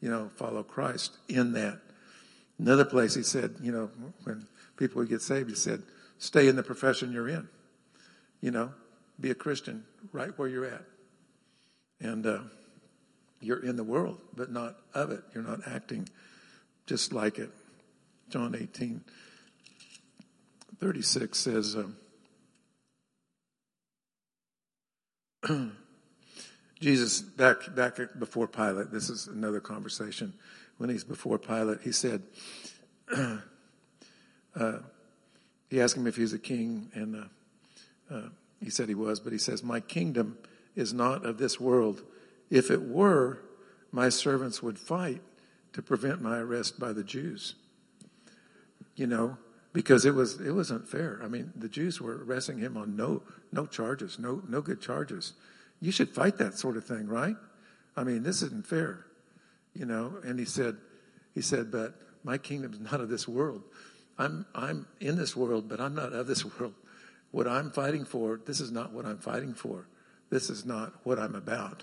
You 0.00 0.10
know, 0.10 0.30
follow 0.36 0.62
Christ 0.62 1.16
in 1.28 1.52
that. 1.52 1.80
Another 2.58 2.84
place 2.84 3.14
he 3.14 3.22
said, 3.22 3.56
you 3.62 3.72
know, 3.72 3.90
when 4.24 4.46
people 4.76 4.98
would 4.98 5.08
get 5.08 5.22
saved, 5.22 5.48
he 5.50 5.56
said, 5.56 5.82
stay 6.18 6.48
in 6.48 6.56
the 6.56 6.62
profession 6.62 7.12
you're 7.12 7.28
in. 7.28 7.48
You 8.40 8.50
know, 8.50 8.72
be 9.20 9.30
a 9.30 9.34
Christian 9.34 9.84
right 10.12 10.36
where 10.38 10.48
you're 10.48 10.66
at. 10.66 10.84
And 12.00 12.26
uh, 12.26 12.40
you're 13.40 13.64
in 13.64 13.76
the 13.76 13.84
world, 13.84 14.20
but 14.34 14.50
not 14.50 14.76
of 14.94 15.10
it. 15.10 15.22
You're 15.34 15.44
not 15.44 15.60
acting 15.66 16.08
just 16.86 17.12
like 17.12 17.38
it. 17.38 17.50
John 18.28 18.54
18, 18.58 19.02
36 20.80 21.38
says, 21.38 21.76
um, 21.76 21.96
Jesus, 26.80 27.20
back, 27.20 27.74
back 27.74 27.98
before 28.18 28.48
Pilate, 28.48 28.90
this 28.90 29.08
is 29.08 29.26
another 29.26 29.60
conversation. 29.60 30.34
When 30.78 30.90
he's 30.90 31.04
before 31.04 31.38
Pilate, 31.38 31.80
he 31.82 31.92
said, 31.92 32.22
uh, 34.56 34.78
he 35.70 35.80
asked 35.80 35.96
him 35.96 36.06
if 36.06 36.16
he 36.16 36.22
was 36.22 36.32
a 36.32 36.38
king, 36.38 36.90
and 36.94 37.16
uh, 37.16 38.14
uh, 38.14 38.28
he 38.60 38.70
said 38.70 38.88
he 38.88 38.94
was, 38.94 39.20
but 39.20 39.32
he 39.32 39.38
says, 39.38 39.62
My 39.62 39.80
kingdom 39.80 40.38
is 40.76 40.92
not 40.92 41.24
of 41.24 41.38
this 41.38 41.60
world. 41.60 42.02
If 42.50 42.70
it 42.70 42.82
were, 42.82 43.40
my 43.90 44.08
servants 44.08 44.62
would 44.62 44.78
fight 44.78 45.22
to 45.72 45.82
prevent 45.82 46.22
my 46.22 46.38
arrest 46.38 46.78
by 46.78 46.92
the 46.92 47.04
Jews 47.04 47.54
you 48.96 49.06
know, 49.06 49.36
because 49.72 50.04
it 50.04 50.14
was 50.14 50.40
it 50.40 50.52
wasn't 50.52 50.88
fair. 50.88 51.20
I 51.22 51.28
mean, 51.28 51.52
the 51.56 51.68
Jews 51.68 52.00
were 52.00 52.24
arresting 52.24 52.58
him 52.58 52.76
on 52.76 52.96
no 52.96 53.22
no 53.52 53.66
charges, 53.66 54.18
no 54.18 54.42
no 54.48 54.60
good 54.60 54.80
charges. 54.80 55.32
You 55.80 55.90
should 55.90 56.10
fight 56.10 56.38
that 56.38 56.54
sort 56.54 56.76
of 56.76 56.84
thing, 56.84 57.08
right? 57.08 57.36
I 57.96 58.04
mean, 58.04 58.22
this 58.22 58.42
isn't 58.42 58.66
fair, 58.66 59.06
you 59.74 59.84
know. 59.84 60.14
And 60.24 60.38
he 60.38 60.44
said, 60.44 60.76
he 61.34 61.42
said, 61.42 61.70
but 61.70 61.94
my 62.22 62.38
kingdom 62.38 62.72
is 62.72 62.80
not 62.80 63.00
of 63.00 63.08
this 63.08 63.28
world. 63.28 63.62
I'm 64.18 64.46
I'm 64.54 64.86
in 65.00 65.16
this 65.16 65.36
world, 65.36 65.68
but 65.68 65.80
I'm 65.80 65.94
not 65.94 66.12
of 66.12 66.26
this 66.26 66.44
world. 66.44 66.74
What 67.30 67.48
I'm 67.48 67.70
fighting 67.70 68.04
for, 68.04 68.40
this 68.44 68.60
is 68.60 68.70
not 68.70 68.92
what 68.92 69.06
I'm 69.06 69.18
fighting 69.18 69.54
for. 69.54 69.88
This 70.30 70.50
is 70.50 70.64
not 70.64 70.92
what 71.02 71.18
I'm 71.18 71.34
about. 71.34 71.82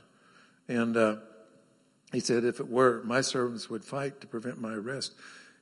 And 0.68 0.96
uh, 0.96 1.18
he 2.14 2.22
said, 2.22 2.46
if 2.46 2.62
it 2.62 2.70
were, 2.70 3.02
my 3.04 3.20
servants 3.20 3.70
would 3.70 3.84
fight 3.84 4.22
to 4.22 4.28
prevent 4.28 4.62
my 4.62 4.74
arrest 4.74 5.14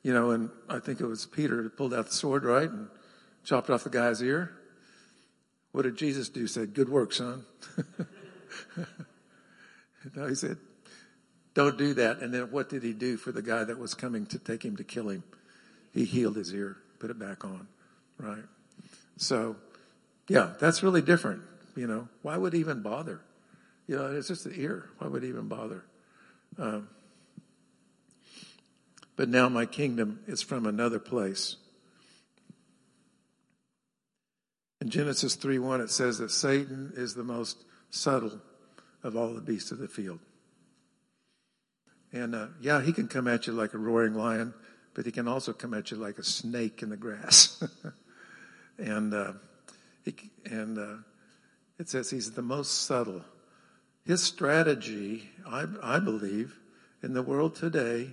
you 0.04 0.14
know, 0.14 0.32
and 0.32 0.50
I 0.70 0.80
think 0.80 1.02
it 1.02 1.06
was 1.06 1.26
Peter 1.26 1.64
that 1.64 1.78
pulled 1.78 1.94
out 1.94 2.08
the 2.08 2.14
sword, 2.14 2.44
right, 2.46 2.70
and 2.70 2.88
chopped 3.44 3.70
off 3.70 3.84
the 3.84 3.90
guy's 3.90 4.22
ear. 4.22 4.56
What 5.72 5.84
did 5.84 5.98
Jesus 5.98 6.30
do? 6.30 6.42
He 6.42 6.48
said, 6.48 6.74
Good 6.74 6.90
work, 6.90 7.14
son. 7.14 7.46
no, 10.16 10.28
he 10.28 10.36
said, 10.36 10.58
Don't 11.54 11.78
do 11.78 11.94
that. 11.96 12.20
And 12.20 12.34
then 12.34 12.50
what 12.52 12.70
did 12.70 12.84
he 12.84 12.94
do 12.94 13.18
for 13.18 13.32
the 13.32 13.42
guy 13.42 13.64
that 13.66 13.78
was 13.78 13.94
coming 13.94 14.26
to 14.28 14.40
take 14.40 14.64
him 14.64 14.78
to 14.78 14.84
kill 14.84 15.10
him? 15.10 15.24
He 16.00 16.06
healed 16.06 16.38
his 16.38 16.54
ear, 16.54 16.78
put 17.00 17.10
it 17.10 17.20
back 17.20 17.44
on, 17.44 17.68
right? 18.18 18.46
So, 19.18 19.58
yeah, 20.30 20.54
that's 20.58 20.82
really 20.82 21.02
different. 21.02 21.42
You 21.76 21.88
know, 21.88 22.08
why 22.22 22.38
would 22.38 22.54
even 22.54 22.82
bother? 22.82 23.20
You 23.86 23.98
know, 23.98 24.16
it's 24.16 24.30
just 24.30 24.46
the 24.46 24.58
ear. 24.58 24.88
Why 25.00 25.10
would 25.10 25.26
even 25.26 25.50
bother? 25.50 25.84
Um, 26.58 26.88
but 29.18 29.28
now 29.28 29.50
my 29.50 29.66
kingdom 29.66 30.22
is 30.26 30.42
from 30.42 30.66
another 30.66 31.00
place. 31.00 31.58
In 34.80 34.90
Genesis 34.90 35.36
3 35.36 35.60
1, 35.60 35.82
it 35.82 35.90
says 35.90 36.20
that 36.20 36.32
Satan 36.32 36.94
is 36.96 37.14
the 37.14 37.26
most 37.26 37.66
subtle 37.90 38.40
of 39.04 39.18
all 39.18 39.34
the 39.34 39.42
beasts 39.42 39.72
of 39.72 39.80
the 39.80 39.90
field. 39.90 40.20
And 42.14 42.34
uh, 42.34 42.48
yeah, 42.62 42.82
he 42.82 42.94
can 42.94 43.10
come 43.10 43.28
at 43.28 43.48
you 43.48 43.52
like 43.52 43.74
a 43.74 43.78
roaring 43.78 44.14
lion, 44.14 44.54
but 44.94 45.06
he 45.06 45.12
can 45.12 45.28
also 45.28 45.54
come 45.54 45.74
at 45.74 45.92
you 45.92 45.98
like 45.98 46.18
a 46.18 46.24
snake 46.24 46.82
in 46.82 46.90
the 46.90 46.98
grass. 46.98 47.64
and 48.78 49.14
uh, 49.14 49.34
he, 50.04 50.16
and 50.46 50.78
uh, 50.78 50.98
it 51.78 51.90
says 51.90 52.10
he's 52.10 52.32
the 52.32 52.42
most 52.42 52.84
subtle. 52.84 53.22
His 54.06 54.24
strategy, 54.24 55.30
I, 55.48 55.66
I 55.82 56.00
believe, 56.00 56.58
in 57.02 57.14
the 57.14 57.22
world 57.22 57.56
today 57.56 58.10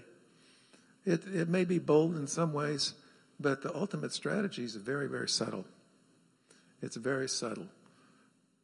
it, 1.07 1.23
it 1.33 1.49
may 1.49 1.65
be 1.65 1.79
bold 1.79 2.17
in 2.17 2.27
some 2.27 2.53
ways, 2.53 2.95
but 3.39 3.63
the 3.63 3.75
ultimate 3.75 4.13
strategy 4.13 4.65
is 4.65 4.75
very, 4.75 5.09
very 5.09 5.29
subtle. 5.29 5.65
It's 6.83 6.97
very 6.97 7.29
subtle. 7.29 7.69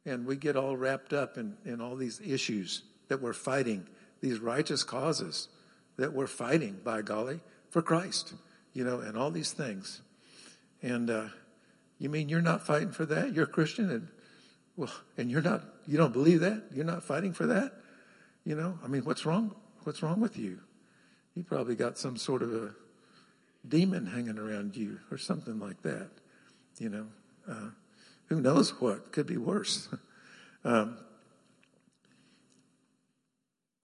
And 0.05 0.27
we 0.27 0.35
get 0.35 0.57
all 0.57 0.77
wrapped 0.77 1.13
up 1.13 1.39
in, 1.39 1.57
in 1.65 1.81
all 1.81 1.95
these 1.95 2.21
issues 2.21 2.83
that 3.07 3.23
we're 3.23 3.33
fighting, 3.33 3.87
these 4.21 4.41
righteous 4.41 4.83
causes 4.83 5.49
that 5.97 6.13
we're 6.13 6.27
fighting, 6.27 6.81
by 6.83 7.03
golly, 7.03 7.39
for 7.73 7.81
Christ, 7.81 8.35
you 8.75 8.85
know, 8.85 9.01
and 9.01 9.17
all 9.17 9.31
these 9.31 9.51
things. 9.51 10.03
And 10.83 11.09
uh, 11.11 11.29
you 11.99 12.11
mean 12.11 12.29
you're 12.29 12.43
not 12.43 12.65
fighting 12.65 12.93
for 12.93 13.07
that? 13.07 13.35
You're 13.35 13.45
a 13.45 13.49
Christian, 13.49 13.91
and 13.91 14.09
well, 14.77 14.93
and 15.17 15.31
you're 15.31 15.43
not. 15.43 15.65
You 15.87 15.97
don't 15.97 16.13
believe 16.13 16.41
that? 16.41 16.65
You're 16.73 16.85
not 16.85 17.03
fighting 17.03 17.33
for 17.33 17.47
that? 17.47 17.73
You 18.45 18.55
know, 18.57 18.79
I 18.85 18.89
mean, 18.89 19.03
what's 19.03 19.25
wrong? 19.25 19.55
What's 19.85 20.03
wrong 20.03 20.21
with 20.21 20.37
you? 20.37 20.61
You 21.35 21.45
probably 21.45 21.75
got 21.75 21.97
some 21.97 22.17
sort 22.17 22.43
of 22.43 22.53
a 22.53 22.75
demon 23.67 24.07
hanging 24.07 24.39
around 24.39 24.77
you 24.77 25.01
or 25.11 25.17
something 25.17 25.59
like 25.59 25.81
that. 25.83 26.11
You 26.79 26.91
know, 26.91 27.07
uh, 27.49 27.71
who 28.27 28.41
knows 28.41 28.81
what 28.81 29.13
could 29.13 29.27
be 29.27 29.39
worse. 29.39 29.89
um, 30.65 30.99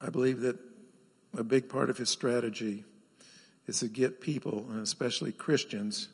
I 0.00 0.10
believe 0.10 0.40
that 0.40 0.58
a 1.36 1.44
big 1.44 1.70
part 1.70 1.88
of 1.88 1.96
his 1.96 2.10
strategy 2.10 2.84
is 3.68 3.80
to 3.80 3.88
get 3.88 4.20
people, 4.20 4.66
and 4.70 4.80
especially 4.80 5.30
Christians, 5.30 6.08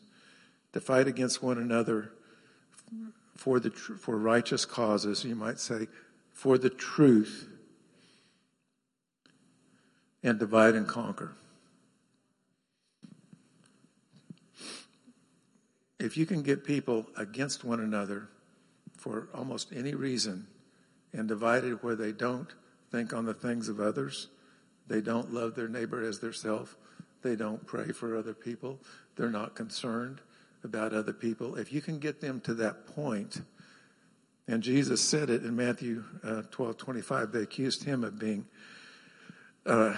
to 0.73 0.81
fight 0.81 1.07
against 1.07 1.43
one 1.43 1.57
another 1.57 2.11
for 3.37 3.61
the 3.61 3.71
for 3.71 4.19
righteous 4.19 4.65
causes. 4.65 5.25
You 5.25 5.37
might 5.37 5.61
say 5.61 5.87
for 6.33 6.59
the 6.59 6.71
truth 6.71 7.49
and 10.23 10.39
divide 10.39 10.75
and 10.75 10.89
conquer. 10.89 11.33
If 16.01 16.17
you 16.17 16.27
can 16.27 16.43
get 16.43 16.65
people 16.65 17.07
against 17.17 17.65
one 17.65 17.81
another 17.81 18.29
for 18.97 19.29
almost 19.33 19.73
any 19.73 19.95
reason 19.95 20.47
and 21.13 21.29
divided 21.29 21.83
where 21.83 21.95
they 21.95 22.13
don't 22.13 22.49
think 22.91 23.13
on 23.13 23.25
the 23.25 23.35
things 23.35 23.69
of 23.69 23.81
others, 23.81 24.29
they 24.87 25.01
don't 25.01 25.33
love 25.33 25.55
their 25.55 25.69
neighbor 25.69 26.03
as 26.03 26.21
their 26.21 26.33
self, 26.33 26.77
they 27.25 27.35
don't 27.35 27.67
pray 27.67 27.89
for 27.89 28.17
other 28.17 28.35
people, 28.35 28.79
they're 29.17 29.31
not 29.31 29.57
concerned 29.57 30.21
about 30.63 30.93
other 30.95 31.13
people. 31.13 31.57
If 31.57 31.73
you 31.73 31.81
can 31.81 31.99
get 31.99 32.21
them 32.21 32.41
to 32.43 32.55
that 32.55 32.87
point, 32.87 33.41
and 34.47 34.63
Jesus 34.63 35.01
said 35.01 35.29
it 35.29 35.43
in 35.45 35.57
Matthew 35.57 36.05
uh, 36.23 36.43
12 36.53 36.77
25, 36.77 37.33
they 37.33 37.41
accused 37.41 37.83
him 37.83 38.05
of 38.05 38.17
being 38.19 38.47
uh, 39.67 39.95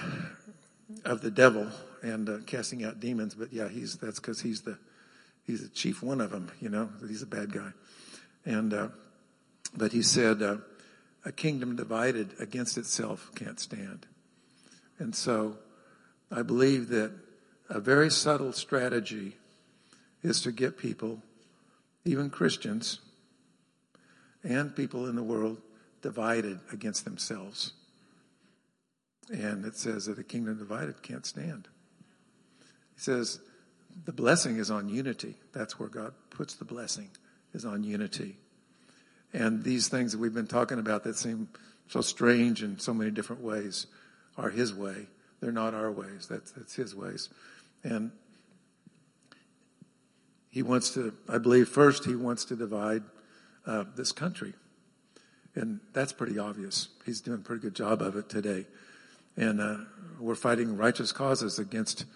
of 1.05 1.21
the 1.21 1.31
devil 1.31 1.69
and 2.03 2.29
uh, 2.29 2.39
casting 2.47 2.85
out 2.85 3.01
demons. 3.01 3.35
But 3.35 3.53
yeah, 3.53 3.69
he's 3.69 3.97
that's 3.97 4.21
because 4.21 4.41
he's 4.41 4.63
the 4.63 4.79
he's 5.45 5.63
the 5.63 5.69
chief 5.69 6.03
one 6.03 6.23
of 6.23 6.31
them. 6.31 6.51
You 6.61 6.71
know, 6.71 6.89
he's 7.07 7.23
a 7.23 7.27
bad 7.27 7.53
guy. 7.53 7.73
And 8.47 8.73
uh, 8.73 8.89
but 9.77 9.93
he 9.93 10.03
said, 10.03 10.43
uh, 10.43 10.59
a 11.25 11.33
kingdom 11.33 11.75
divided 11.75 12.31
against 12.39 12.79
itself 12.79 13.33
can't 13.35 13.59
stand. 13.59 14.07
And 14.99 15.15
so, 15.15 15.59
I 16.31 16.43
believe 16.43 16.89
that 16.89 17.13
a 17.69 17.81
very 17.81 18.11
subtle 18.11 18.53
strategy 18.53 19.37
is 20.23 20.41
to 20.43 20.53
get 20.53 20.79
people, 20.79 21.23
even 22.05 22.31
Christians, 22.31 23.01
and 24.43 24.75
people 24.75 25.07
in 25.07 25.17
the 25.17 25.23
world 25.23 25.61
divided 26.03 26.61
against 26.73 27.05
themselves. 27.05 27.73
And 29.29 29.65
it 29.65 29.77
says 29.77 30.07
that 30.07 30.19
a 30.19 30.25
kingdom 30.25 30.59
divided 30.59 31.03
can't 31.03 31.27
stand. 31.27 31.69
He 32.95 33.01
says 33.01 33.41
the 34.05 34.13
blessing 34.13 34.57
is 34.59 34.71
on 34.71 34.89
unity. 34.89 35.37
That's 35.53 35.79
where 35.79 35.89
God 35.89 36.13
puts 36.31 36.55
the 36.55 36.65
blessing, 36.65 37.11
is 37.55 37.65
on 37.65 37.83
unity. 37.83 38.37
And 39.33 39.65
these 39.65 39.89
things 39.89 40.13
that 40.13 40.19
we've 40.19 40.35
been 40.35 40.47
talking 40.47 40.79
about 40.79 41.05
that 41.05 41.17
seem 41.17 41.49
so 41.89 42.01
strange 42.01 42.63
in 42.63 42.79
so 42.79 42.95
many 42.95 43.11
different 43.11 43.43
ways 43.43 43.87
are 44.37 44.51
His 44.51 44.75
way 44.75 45.09
They're 45.41 45.53
not 45.53 45.75
our 45.75 45.91
ways. 45.91 46.27
That's, 46.29 46.51
that's 46.53 46.75
his 46.75 46.95
ways. 46.95 47.29
And 47.83 48.11
he 50.51 50.63
wants 50.63 50.95
to, 50.95 51.15
I 51.29 51.39
believe, 51.39 51.69
first, 51.69 52.05
he 52.05 52.15
wants 52.15 52.45
to 52.47 52.57
divide 52.57 53.03
uh, 53.67 53.85
this 53.95 54.13
country. 54.13 54.55
And 55.55 55.81
that's 55.93 56.13
pretty 56.13 56.39
obvious. 56.39 56.89
He's 57.05 57.21
doing 57.21 57.41
a 57.41 57.43
pretty 57.43 57.63
good 57.63 57.75
job 57.75 58.03
of 58.03 58.17
it 58.17 58.29
today. 58.29 58.67
And 59.37 59.61
uh, 59.61 59.77
we're 60.19 60.35
fighting 60.35 60.77
righteous 60.77 61.13
causes 61.13 61.59
against 61.59 62.07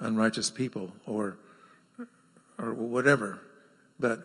unrighteous 0.00 0.50
people 0.50 0.92
or, 1.06 1.38
or 2.58 2.74
whatever. 2.74 3.40
But 3.98 4.20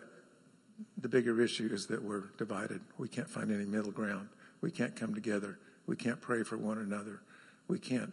the 0.98 1.08
bigger 1.08 1.40
issue 1.40 1.68
is 1.72 1.86
that 1.88 2.02
we're 2.02 2.30
divided. 2.38 2.80
We 2.98 3.08
can't 3.08 3.28
find 3.28 3.50
any 3.52 3.64
middle 3.64 3.92
ground. 3.92 4.28
We 4.60 4.70
can't 4.70 4.94
come 4.94 5.14
together. 5.14 5.58
We 5.86 5.96
can't 5.96 6.20
pray 6.20 6.42
for 6.42 6.56
one 6.56 6.78
another. 6.78 7.20
We 7.68 7.78
can't, 7.78 8.12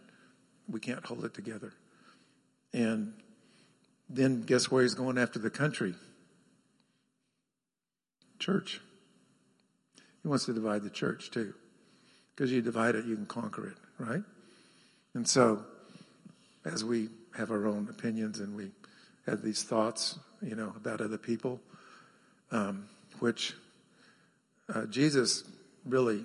we 0.72 0.80
can't 0.80 1.04
hold 1.04 1.24
it 1.24 1.34
together. 1.34 1.72
And 2.72 3.12
then 4.08 4.42
guess 4.42 4.70
where 4.70 4.82
he's 4.82 4.94
going 4.94 5.18
after 5.18 5.38
the 5.38 5.50
country? 5.50 5.94
Church. 8.38 8.80
He 10.22 10.28
wants 10.28 10.46
to 10.46 10.52
divide 10.52 10.82
the 10.82 10.90
church 10.90 11.30
too. 11.30 11.54
Because 12.34 12.50
you 12.50 12.62
divide 12.62 12.94
it, 12.94 13.04
you 13.04 13.14
can 13.14 13.26
conquer 13.26 13.68
it, 13.68 13.76
right? 13.98 14.22
And 15.14 15.28
so, 15.28 15.64
as 16.64 16.84
we 16.84 17.10
have 17.36 17.50
our 17.50 17.66
own 17.66 17.88
opinions 17.90 18.40
and 18.40 18.56
we 18.56 18.70
have 19.26 19.42
these 19.42 19.62
thoughts, 19.62 20.18
you 20.40 20.56
know, 20.56 20.72
about 20.76 21.00
other 21.02 21.18
people, 21.18 21.60
um, 22.50 22.88
which 23.18 23.54
uh, 24.74 24.86
Jesus 24.86 25.44
really 25.84 26.24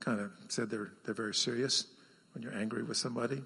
kind 0.00 0.20
of 0.20 0.30
said 0.48 0.70
they're 0.70 0.92
they're 1.04 1.14
very 1.14 1.34
serious 1.34 1.86
when 2.34 2.42
you're 2.42 2.54
angry 2.54 2.82
with 2.82 2.96
somebody. 2.96 3.42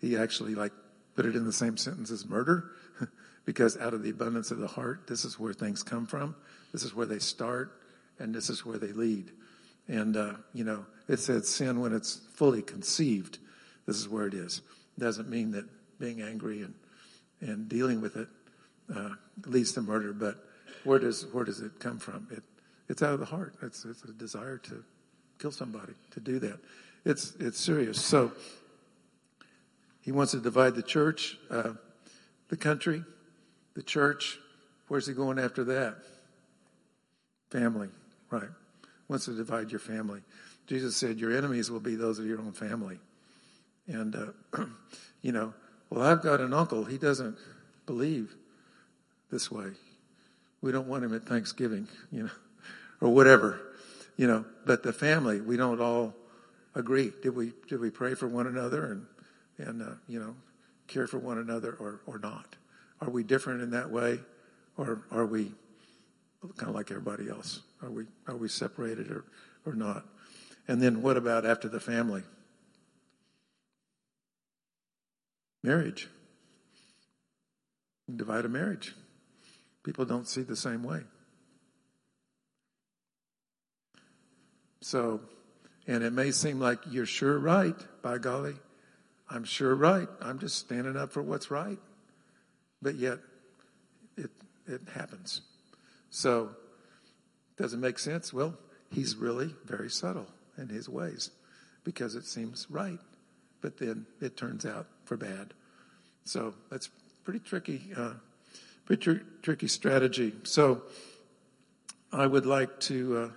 He 0.00 0.16
actually 0.16 0.54
like 0.54 0.72
put 1.14 1.26
it 1.26 1.36
in 1.36 1.44
the 1.44 1.52
same 1.52 1.76
sentence 1.76 2.10
as 2.10 2.26
murder, 2.26 2.70
because 3.44 3.76
out 3.76 3.94
of 3.94 4.02
the 4.02 4.10
abundance 4.10 4.50
of 4.50 4.58
the 4.58 4.66
heart, 4.66 5.06
this 5.06 5.24
is 5.24 5.38
where 5.38 5.52
things 5.52 5.82
come 5.82 6.06
from. 6.06 6.34
This 6.72 6.82
is 6.82 6.94
where 6.94 7.06
they 7.06 7.18
start, 7.18 7.80
and 8.18 8.34
this 8.34 8.48
is 8.48 8.64
where 8.64 8.78
they 8.78 8.92
lead. 8.92 9.30
And 9.88 10.16
uh, 10.16 10.34
you 10.54 10.64
know, 10.64 10.86
it 11.08 11.18
says 11.18 11.48
sin 11.48 11.80
when 11.80 11.92
it's 11.92 12.20
fully 12.34 12.62
conceived. 12.62 13.38
This 13.86 13.96
is 13.96 14.08
where 14.08 14.26
it 14.26 14.34
is. 14.34 14.62
It 14.96 15.00
doesn't 15.00 15.28
mean 15.28 15.52
that 15.52 15.64
being 15.98 16.22
angry 16.22 16.62
and 16.62 16.74
and 17.40 17.68
dealing 17.68 18.00
with 18.00 18.16
it 18.16 18.28
uh, 18.94 19.10
leads 19.46 19.72
to 19.72 19.82
murder, 19.82 20.12
but 20.12 20.36
where 20.84 20.98
does 20.98 21.26
where 21.32 21.44
does 21.44 21.60
it 21.60 21.78
come 21.80 21.98
from? 21.98 22.28
It 22.30 22.42
it's 22.88 23.02
out 23.02 23.14
of 23.14 23.20
the 23.20 23.26
heart. 23.26 23.54
It's 23.62 23.84
it's 23.84 24.02
a 24.04 24.12
desire 24.12 24.58
to 24.58 24.84
kill 25.38 25.52
somebody 25.52 25.94
to 26.12 26.20
do 26.20 26.38
that. 26.40 26.58
It's 27.04 27.34
it's 27.40 27.58
serious. 27.58 28.00
So 28.00 28.32
he 30.00 30.12
wants 30.12 30.32
to 30.32 30.40
divide 30.40 30.74
the 30.74 30.82
church, 30.82 31.38
uh, 31.50 31.72
the 32.48 32.56
country, 32.56 33.04
the 33.74 33.82
church. 33.82 34.38
Where's 34.88 35.06
he 35.06 35.14
going 35.14 35.38
after 35.38 35.64
that? 35.64 35.96
Family, 37.50 37.88
right? 38.30 38.48
Wants 39.08 39.24
to 39.26 39.32
divide 39.32 39.70
your 39.70 39.80
family. 39.80 40.20
Jesus 40.66 40.96
said, 40.96 41.18
"Your 41.18 41.36
enemies 41.36 41.70
will 41.70 41.80
be 41.80 41.96
those 41.96 42.18
of 42.18 42.26
your 42.26 42.38
own 42.38 42.52
family." 42.52 42.98
And 43.86 44.14
uh, 44.14 44.64
you 45.22 45.32
know, 45.32 45.54
well, 45.88 46.02
I've 46.02 46.22
got 46.22 46.40
an 46.40 46.52
uncle. 46.52 46.84
He 46.84 46.98
doesn't 46.98 47.36
believe 47.86 48.34
this 49.30 49.50
way. 49.50 49.70
We 50.60 50.72
don't 50.72 50.86
want 50.86 51.04
him 51.04 51.14
at 51.14 51.24
Thanksgiving, 51.24 51.88
you 52.12 52.24
know, 52.24 52.30
or 53.00 53.14
whatever, 53.14 53.60
you 54.16 54.26
know. 54.26 54.44
But 54.66 54.82
the 54.82 54.92
family, 54.92 55.40
we 55.40 55.56
don't 55.56 55.80
all 55.80 56.14
agree. 56.74 57.12
Did 57.22 57.34
we 57.34 57.52
did 57.68 57.80
we 57.80 57.90
pray 57.90 58.14
for 58.14 58.28
one 58.28 58.46
another 58.46 58.92
and 58.92 59.06
and 59.58 59.82
uh, 59.82 59.94
you 60.08 60.18
know 60.18 60.34
care 60.86 61.06
for 61.06 61.18
one 61.18 61.38
another 61.38 61.76
or 61.78 62.00
or 62.06 62.18
not? 62.18 62.56
Are 63.00 63.10
we 63.10 63.22
different 63.22 63.62
in 63.62 63.70
that 63.70 63.90
way, 63.90 64.20
or 64.76 65.02
are 65.10 65.26
we 65.26 65.52
kind 66.56 66.68
of 66.68 66.74
like 66.74 66.90
everybody 66.90 67.28
else? 67.28 67.60
Are 67.82 67.90
we 67.90 68.04
are 68.26 68.36
we 68.36 68.48
separated 68.48 69.10
or 69.10 69.24
or 69.64 69.74
not? 69.74 70.04
And 70.68 70.80
then 70.80 71.02
what 71.02 71.16
about 71.16 71.44
after 71.44 71.68
the 71.68 71.80
family? 71.80 72.22
Marriage. 75.62 76.08
Divide 78.14 78.44
a 78.44 78.48
marriage. 78.48 78.94
People 79.82 80.04
don't 80.04 80.28
see 80.28 80.42
the 80.42 80.56
same 80.56 80.82
way. 80.82 81.02
So, 84.82 85.20
and 85.86 86.02
it 86.02 86.12
may 86.12 86.30
seem 86.30 86.60
like 86.60 86.78
you're 86.88 87.06
sure 87.06 87.38
right, 87.38 87.76
by 88.02 88.18
golly. 88.18 88.54
I'm 89.28 89.44
sure 89.44 89.74
right. 89.74 90.08
I'm 90.20 90.38
just 90.38 90.58
standing 90.58 90.96
up 90.96 91.12
for 91.12 91.22
what's 91.22 91.50
right. 91.50 91.78
But 92.82 92.96
yet, 92.96 93.18
it, 94.16 94.30
it 94.66 94.80
happens. 94.94 95.42
So, 96.10 96.50
does 97.56 97.72
it 97.74 97.78
make 97.78 97.98
sense? 97.98 98.32
Well, 98.32 98.56
he's 98.90 99.16
really 99.16 99.54
very 99.64 99.90
subtle 99.90 100.26
in 100.58 100.68
his 100.68 100.88
ways 100.88 101.30
because 101.84 102.14
it 102.14 102.24
seems 102.24 102.66
right, 102.70 102.98
but 103.60 103.78
then 103.78 104.06
it 104.20 104.36
turns 104.36 104.66
out 104.66 104.86
for 105.04 105.16
bad. 105.16 105.54
So, 106.24 106.54
that's 106.70 106.88
pretty 107.24 107.40
tricky. 107.40 107.92
Uh, 107.96 108.14
pretty 108.90 109.02
tr- 109.02 109.24
tricky 109.42 109.68
strategy. 109.68 110.34
So 110.42 110.82
I 112.12 112.26
would 112.26 112.46
like 112.46 112.80
to 112.80 113.16
uh, 113.16 113.28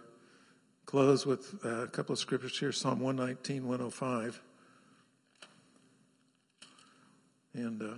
close 0.85 1.25
with 1.25 1.55
uh, 1.65 1.83
a 1.83 1.87
couple 1.87 2.13
of 2.13 2.19
scriptures 2.19 2.57
here 2.57 2.71
Psalm 2.71 2.99
119, 2.99 3.67
105. 3.67 4.41
And 7.55 7.81
uh, 7.81 7.95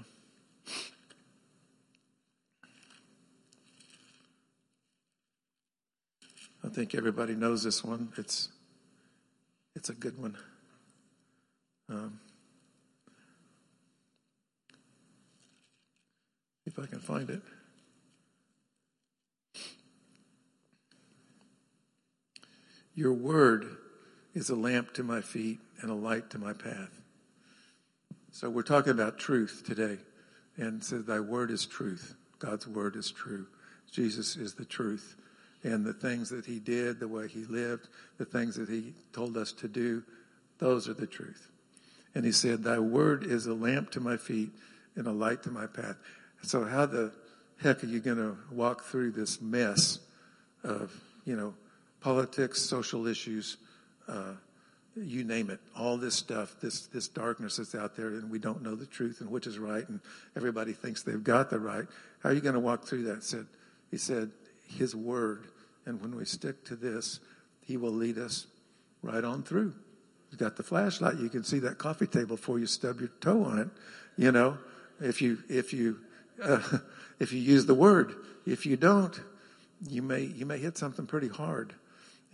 I 6.64 6.70
think 6.70 6.96
everybody 6.96 7.36
knows 7.36 7.64
this 7.64 7.84
one. 7.84 8.12
It's 8.18 8.50
it's 9.76 9.90
a 9.90 9.94
good 9.94 10.20
one. 10.20 10.38
Um, 11.90 12.20
if 16.66 16.80
I 16.80 16.86
can 16.88 17.00
find 17.00 17.30
it. 17.30 17.42
Your 22.96 23.14
word 23.14 23.68
is 24.34 24.50
a 24.50 24.56
lamp 24.56 24.94
to 24.94 25.04
my 25.04 25.22
feet 25.22 25.60
and 25.82 25.92
a 25.92 25.96
light 25.96 26.30
to 26.32 26.40
my 26.40 26.54
path. 26.54 27.02
So 28.32 28.50
we're 28.50 28.64
talking 28.64 28.92
about 28.92 29.18
truth 29.18 29.64
today. 29.66 29.98
And 30.58 30.84
says, 30.84 31.06
Thy 31.06 31.20
word 31.20 31.52
is 31.52 31.66
truth. 31.66 32.16
God's 32.40 32.68
word 32.68 32.96
is 32.96 33.12
true. 33.12 33.48
Jesus 33.92 34.36
is 34.36 34.54
the 34.54 34.66
truth. 34.66 35.18
And 35.64 35.86
the 35.86 35.94
things 35.94 36.30
that 36.30 36.46
he 36.46 36.60
did, 36.60 37.00
the 37.00 37.08
way 37.08 37.28
he 37.28 37.44
lived, 37.46 37.88
the 38.18 38.26
things 38.26 38.56
that 38.56 38.70
he 38.70 38.94
told 39.14 39.36
us 39.36 39.52
to 39.54 39.68
do, 39.68 40.04
those 40.60 40.88
are 40.88 40.94
the 40.94 41.08
truth. 41.08 41.50
And 42.14 42.24
he 42.24 42.32
said, 42.32 42.64
Thy 42.64 42.80
word 42.80 43.26
is 43.26 43.48
a 43.48 43.54
lamp 43.54 43.92
to 43.92 44.00
my 44.00 44.16
feet 44.16 44.52
and 44.96 45.08
a 45.08 45.12
light 45.12 45.44
to 45.44 45.52
my 45.52 45.68
path. 45.68 45.98
So 46.42 46.64
how 46.64 46.86
the 46.86 47.12
heck 47.62 47.84
are 47.84 47.88
you 47.88 48.00
going 48.00 48.18
to 48.18 48.38
walk 48.52 48.84
through 48.84 49.12
this 49.12 49.42
mess 49.42 50.00
of, 50.64 50.94
you 51.26 51.36
know, 51.36 51.54
politics, 52.06 52.62
social 52.62 53.08
issues, 53.08 53.58
uh, 54.08 54.34
you 54.96 55.24
name 55.24 55.50
it, 55.50 55.60
all 55.76 55.98
this 55.98 56.14
stuff, 56.14 56.56
this 56.62 56.86
this 56.86 57.08
darkness 57.08 57.58
that's 57.58 57.74
out 57.74 57.98
there, 57.98 58.10
and 58.10 58.30
we 58.30 58.38
don't 58.38 58.62
know 58.62 58.76
the 58.76 58.86
truth 58.86 59.22
and 59.22 59.32
which 59.32 59.48
is 59.48 59.58
right, 59.58 59.90
and 59.90 60.00
everybody 60.38 60.72
thinks 60.72 61.02
they've 61.02 61.24
got 61.24 61.50
the 61.50 61.60
right. 61.60 61.86
How 62.22 62.30
are 62.30 62.34
you 62.34 62.42
going 62.42 62.54
to 62.54 62.60
walk 62.60 62.86
through 62.86 63.06
that? 63.06 63.24
Said 63.24 63.48
he 63.90 63.98
said 63.98 64.30
his 64.68 64.96
word, 64.96 65.48
and 65.88 66.00
when 66.00 66.16
we 66.16 66.26
stick 66.26 66.64
to 66.66 66.76
this, 66.76 67.22
he 67.66 67.76
will 67.76 67.92
lead 67.92 68.20
us 68.20 68.46
right 69.02 69.24
on 69.24 69.42
through. 69.42 69.74
You've 70.30 70.40
got 70.40 70.58
the 70.58 70.64
flashlight; 70.64 71.18
you 71.18 71.30
can 71.30 71.44
see 71.44 71.58
that 71.58 71.80
coffee 71.80 72.06
table 72.06 72.36
before 72.36 72.60
you 72.60 72.68
stub 72.68 73.00
your 73.00 73.10
toe 73.20 73.44
on 73.46 73.58
it. 73.58 73.70
You 74.16 74.32
know, 74.32 74.60
if 75.02 75.24
you 75.24 75.40
if 75.50 75.74
you 75.74 75.98
uh, 76.40 76.62
if 77.20 77.34
you 77.34 77.40
use 77.40 77.66
the 77.66 77.74
word. 77.74 78.14
If 78.46 78.68
you 78.68 78.78
don't, 78.78 79.20
you 79.90 80.04
may 80.04 80.22
you 80.22 80.46
may 80.46 80.60
hit 80.60 80.78
something 80.78 81.08
pretty 81.08 81.30
hard. 81.30 81.74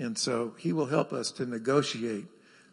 And 0.02 0.18
so 0.18 0.56
he 0.58 0.74
will 0.74 0.88
help 0.88 1.14
us 1.14 1.30
to 1.34 1.46
negotiate 1.46 2.26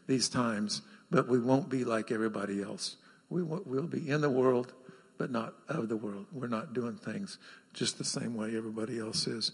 these 0.06 0.30
times, 0.30 0.80
but 1.10 1.28
we 1.28 1.38
won't 1.38 1.68
be 1.68 1.84
like 1.84 2.10
everybody 2.10 2.62
else. 2.62 2.96
We 3.28 3.42
will, 3.42 3.60
we'll 3.66 3.82
be 3.82 4.08
in 4.08 4.22
the 4.22 4.30
world, 4.30 4.72
but 5.18 5.30
not 5.30 5.52
of 5.68 5.90
the 5.90 5.96
world. 5.96 6.24
We're 6.32 6.46
not 6.46 6.72
doing 6.72 6.96
things 6.96 7.36
just 7.74 7.98
the 7.98 8.04
same 8.04 8.34
way 8.34 8.56
everybody 8.56 8.98
else 8.98 9.26
is. 9.26 9.52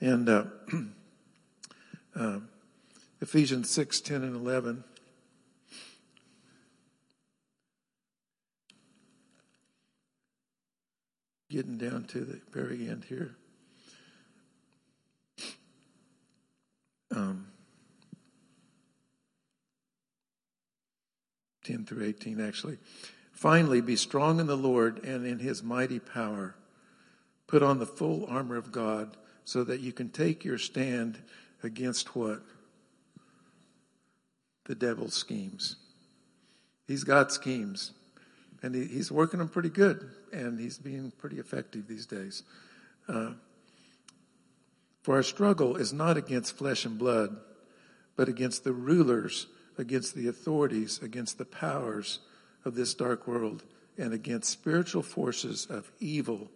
And 0.00 0.30
uh, 0.30 0.44
uh, 2.16 2.38
Ephesians 3.20 3.68
6, 3.68 4.00
10, 4.00 4.22
and 4.24 4.34
11 4.34 4.82
getting 11.50 11.76
down 11.76 12.04
to 12.04 12.20
the 12.20 12.40
very 12.50 12.88
end 12.88 13.04
here. 13.10 13.36
Um, 17.14 17.46
10 21.64 21.84
through 21.84 22.04
18 22.04 22.40
actually. 22.40 22.78
Finally, 23.32 23.80
be 23.80 23.96
strong 23.96 24.40
in 24.40 24.46
the 24.46 24.56
Lord 24.56 25.04
and 25.04 25.26
in 25.26 25.38
his 25.38 25.62
mighty 25.62 25.98
power. 25.98 26.54
Put 27.46 27.62
on 27.62 27.78
the 27.78 27.86
full 27.86 28.26
armor 28.26 28.56
of 28.56 28.70
God 28.70 29.16
so 29.44 29.64
that 29.64 29.80
you 29.80 29.92
can 29.92 30.10
take 30.10 30.44
your 30.44 30.58
stand 30.58 31.18
against 31.62 32.14
what? 32.14 32.42
The 34.66 34.74
devil's 34.74 35.14
schemes. 35.14 35.76
He's 36.86 37.04
got 37.04 37.32
schemes 37.32 37.92
and 38.62 38.74
he, 38.74 38.84
he's 38.84 39.10
working 39.10 39.38
them 39.38 39.48
pretty 39.48 39.70
good 39.70 40.10
and 40.32 40.58
he's 40.58 40.78
being 40.78 41.12
pretty 41.18 41.38
effective 41.38 41.88
these 41.88 42.06
days. 42.06 42.42
Uh, 43.08 43.32
for 45.10 45.16
our 45.16 45.24
struggle 45.24 45.74
is 45.74 45.92
not 45.92 46.16
against 46.16 46.56
flesh 46.56 46.84
and 46.84 46.96
blood, 46.96 47.36
but 48.14 48.28
against 48.28 48.62
the 48.62 48.72
rulers, 48.72 49.48
against 49.76 50.14
the 50.14 50.28
authorities, 50.28 51.00
against 51.02 51.36
the 51.36 51.44
powers 51.44 52.20
of 52.64 52.76
this 52.76 52.94
dark 52.94 53.26
world, 53.26 53.64
and 53.98 54.12
against 54.12 54.48
spiritual 54.48 55.02
forces 55.02 55.66
of 55.66 55.90
evil 55.98 56.48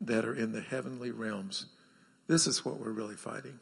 that 0.00 0.24
are 0.24 0.34
in 0.34 0.52
the 0.52 0.62
heavenly 0.62 1.10
realms. 1.10 1.66
This 2.26 2.46
is 2.46 2.64
what 2.64 2.80
we're 2.80 2.90
really 2.90 3.16
fighting. 3.16 3.60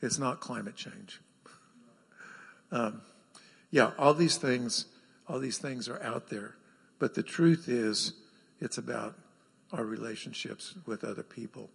It's 0.00 0.20
not 0.20 0.38
climate 0.38 0.76
change. 0.76 1.20
Um, 2.70 3.02
yeah, 3.72 3.90
all 3.98 4.14
these 4.14 4.36
things, 4.36 4.86
all 5.26 5.40
these 5.40 5.58
things 5.58 5.88
are 5.88 6.00
out 6.04 6.28
there, 6.28 6.54
but 7.00 7.14
the 7.14 7.22
truth 7.24 7.68
is, 7.68 8.12
it's 8.60 8.78
about 8.78 9.16
our 9.72 9.84
relationships 9.84 10.76
with 10.86 11.02
other 11.02 11.24
people 11.24 11.68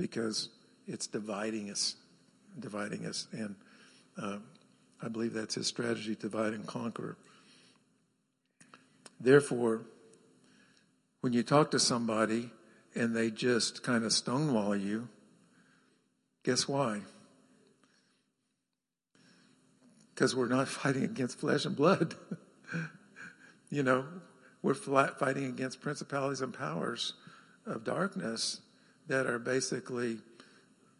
because 0.00 0.48
it's 0.86 1.06
dividing 1.06 1.70
us, 1.70 1.94
dividing 2.58 3.06
us. 3.06 3.28
And 3.32 3.54
uh, 4.20 4.38
I 5.02 5.08
believe 5.08 5.34
that's 5.34 5.54
his 5.54 5.66
strategy, 5.66 6.16
divide 6.16 6.54
and 6.54 6.66
conquer. 6.66 7.16
Therefore, 9.20 9.82
when 11.20 11.34
you 11.34 11.42
talk 11.42 11.70
to 11.72 11.78
somebody 11.78 12.50
and 12.94 13.14
they 13.14 13.30
just 13.30 13.82
kind 13.82 14.04
of 14.04 14.12
stonewall 14.12 14.74
you, 14.74 15.08
guess 16.44 16.66
why? 16.66 17.02
Because 20.14 20.34
we're 20.34 20.48
not 20.48 20.66
fighting 20.80 21.04
against 21.04 21.38
flesh 21.38 21.66
and 21.66 21.76
blood. 21.76 22.14
you 23.70 23.82
know, 23.82 24.06
we're 24.62 24.74
fighting 24.74 25.44
against 25.44 25.82
principalities 25.82 26.40
and 26.40 26.54
powers 26.54 27.12
of 27.66 27.84
darkness 27.84 28.60
that 29.10 29.26
are 29.26 29.40
basically 29.40 30.18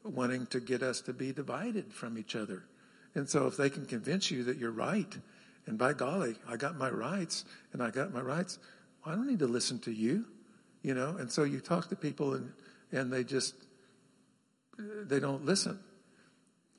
wanting 0.02 0.44
to 0.46 0.58
get 0.58 0.82
us 0.82 1.00
to 1.02 1.12
be 1.12 1.32
divided 1.32 1.92
from 1.92 2.18
each 2.18 2.34
other. 2.34 2.64
And 3.14 3.28
so 3.28 3.46
if 3.46 3.56
they 3.56 3.70
can 3.70 3.86
convince 3.86 4.32
you 4.32 4.42
that 4.44 4.58
you're 4.58 4.72
right, 4.72 5.16
and 5.66 5.78
by 5.78 5.92
golly, 5.92 6.34
I 6.48 6.56
got 6.56 6.76
my 6.76 6.90
rights, 6.90 7.44
and 7.72 7.80
I 7.80 7.90
got 7.90 8.12
my 8.12 8.20
rights, 8.20 8.58
I 9.06 9.12
don't 9.12 9.28
need 9.28 9.38
to 9.38 9.46
listen 9.46 9.78
to 9.80 9.92
you, 9.92 10.24
you 10.82 10.92
know. 10.92 11.16
And 11.18 11.30
so 11.30 11.44
you 11.44 11.60
talk 11.60 11.88
to 11.90 11.96
people, 11.96 12.34
and 12.34 12.52
and 12.90 13.12
they 13.12 13.22
just 13.22 13.54
they 14.76 15.20
don't 15.20 15.44
listen. 15.44 15.78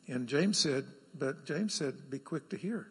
And 0.07 0.27
James 0.27 0.57
said, 0.57 0.83
but 1.17 1.45
James 1.45 1.73
said, 1.73 2.09
be 2.09 2.19
quick 2.19 2.49
to 2.49 2.57
hear 2.57 2.87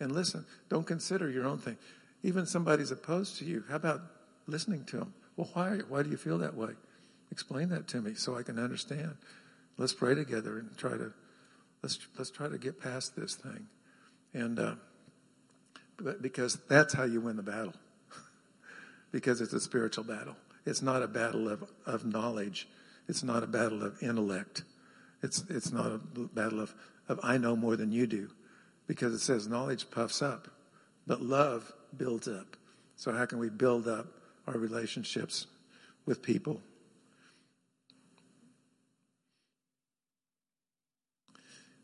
and 0.00 0.10
listen. 0.10 0.44
Don't 0.68 0.86
consider 0.86 1.30
your 1.30 1.46
own 1.46 1.58
thing. 1.58 1.76
Even 2.24 2.44
somebody's 2.44 2.90
opposed 2.90 3.38
to 3.38 3.44
you. 3.44 3.62
How 3.68 3.76
about 3.76 4.00
listening 4.48 4.84
to 4.86 4.96
them? 4.96 5.14
Well, 5.36 5.48
why, 5.52 5.78
why 5.88 6.02
do 6.02 6.10
you 6.10 6.16
feel 6.16 6.38
that 6.38 6.56
way? 6.56 6.72
Explain 7.32 7.70
that 7.70 7.88
to 7.88 8.00
me 8.00 8.14
so 8.14 8.36
I 8.36 8.42
can 8.42 8.58
understand. 8.58 9.16
Let's 9.78 9.94
pray 9.94 10.14
together 10.14 10.58
and 10.58 10.76
try 10.76 10.92
to 10.92 11.12
let's 11.82 11.98
let's 12.18 12.30
try 12.30 12.46
to 12.48 12.58
get 12.58 12.78
past 12.78 13.16
this 13.16 13.34
thing, 13.34 13.66
and 14.34 14.58
uh, 14.58 14.74
because 16.20 16.58
that's 16.68 16.94
how 16.94 17.04
you 17.04 17.20
win 17.20 17.36
the 17.36 17.42
battle. 17.42 17.72
because 19.12 19.40
it's 19.40 19.54
a 19.54 19.60
spiritual 19.60 20.04
battle. 20.04 20.36
It's 20.66 20.82
not 20.82 21.02
a 21.02 21.08
battle 21.08 21.48
of, 21.48 21.64
of 21.86 22.04
knowledge. 22.04 22.68
It's 23.08 23.24
not 23.24 23.42
a 23.42 23.48
battle 23.48 23.82
of 23.82 24.00
intellect. 24.02 24.62
It's 25.22 25.42
it's 25.48 25.72
not 25.72 25.86
a 25.86 25.98
battle 25.98 26.60
of, 26.60 26.74
of 27.08 27.18
I 27.22 27.38
know 27.38 27.56
more 27.56 27.76
than 27.76 27.90
you 27.90 28.06
do. 28.06 28.28
Because 28.86 29.14
it 29.14 29.20
says 29.20 29.48
knowledge 29.48 29.90
puffs 29.90 30.20
up, 30.20 30.48
but 31.06 31.22
love 31.22 31.72
builds 31.96 32.28
up. 32.28 32.56
So 32.96 33.10
how 33.10 33.24
can 33.24 33.38
we 33.38 33.48
build 33.48 33.88
up 33.88 34.06
our 34.46 34.58
relationships 34.58 35.46
with 36.06 36.22
people. 36.22 36.60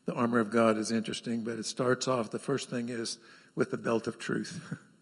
The 0.09 0.15
armor 0.15 0.39
of 0.39 0.51
God 0.51 0.79
is 0.79 0.91
interesting, 0.91 1.43
but 1.43 1.59
it 1.59 1.67
starts 1.67 2.09
off, 2.09 2.31
the 2.31 2.39
first 2.39 2.71
thing 2.71 2.89
is 2.89 3.19
with 3.55 3.71
the 3.71 3.77
belt 3.77 4.07
of 4.07 4.19
truth. 4.19 4.59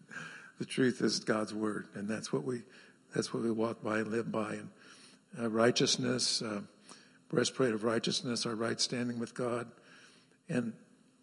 the 0.59 0.65
truth 0.65 1.01
is 1.01 1.21
God's 1.21 1.53
word, 1.53 1.87
and 1.93 2.09
that's 2.09 2.33
what 2.33 2.43
we, 2.43 2.63
that's 3.15 3.33
what 3.33 3.41
we 3.41 3.49
walk 3.49 3.81
by 3.81 3.99
and 3.99 4.09
live 4.09 4.29
by. 4.33 4.55
And 4.55 4.69
uh, 5.39 5.49
righteousness, 5.49 6.41
uh, 6.41 6.59
breastplate 7.29 7.73
of 7.73 7.85
righteousness, 7.85 8.45
our 8.45 8.53
right 8.53 8.81
standing 8.81 9.17
with 9.17 9.33
God. 9.33 9.71
And 10.49 10.73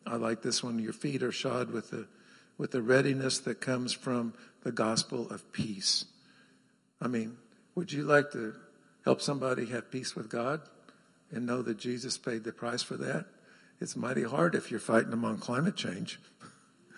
I 0.06 0.16
like 0.16 0.40
this 0.40 0.64
one. 0.64 0.78
Your 0.78 0.94
feet 0.94 1.22
are 1.22 1.30
shod 1.30 1.70
with 1.70 1.90
the, 1.90 2.08
with 2.56 2.70
the 2.70 2.80
readiness 2.80 3.38
that 3.40 3.60
comes 3.60 3.92
from 3.92 4.32
the 4.62 4.72
gospel 4.72 5.28
of 5.28 5.52
peace. 5.52 6.06
I 7.02 7.08
mean, 7.08 7.36
would 7.74 7.92
you 7.92 8.04
like 8.04 8.32
to 8.32 8.54
help 9.04 9.20
somebody 9.20 9.66
have 9.66 9.90
peace 9.90 10.16
with 10.16 10.30
God 10.30 10.62
and 11.30 11.44
know 11.44 11.60
that 11.60 11.76
Jesus 11.76 12.16
paid 12.16 12.44
the 12.44 12.52
price 12.52 12.82
for 12.82 12.96
that? 12.96 13.26
It's 13.80 13.96
mighty 13.96 14.22
hard 14.22 14.54
if 14.54 14.70
you're 14.70 14.80
fighting 14.80 15.12
on 15.24 15.38
climate 15.38 15.76
change. 15.76 16.20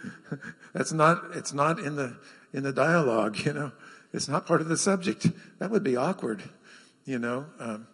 That's 0.74 0.92
not, 0.92 1.22
it's 1.34 1.52
not 1.52 1.78
in 1.78 1.96
the, 1.96 2.16
in 2.52 2.62
the 2.62 2.72
dialogue, 2.72 3.38
you 3.44 3.52
know. 3.52 3.72
It's 4.12 4.28
not 4.28 4.46
part 4.46 4.60
of 4.60 4.68
the 4.68 4.76
subject. 4.76 5.26
That 5.58 5.70
would 5.70 5.82
be 5.82 5.96
awkward, 5.96 6.42
you 7.04 7.18
know. 7.18 7.46
Um, 7.58 7.86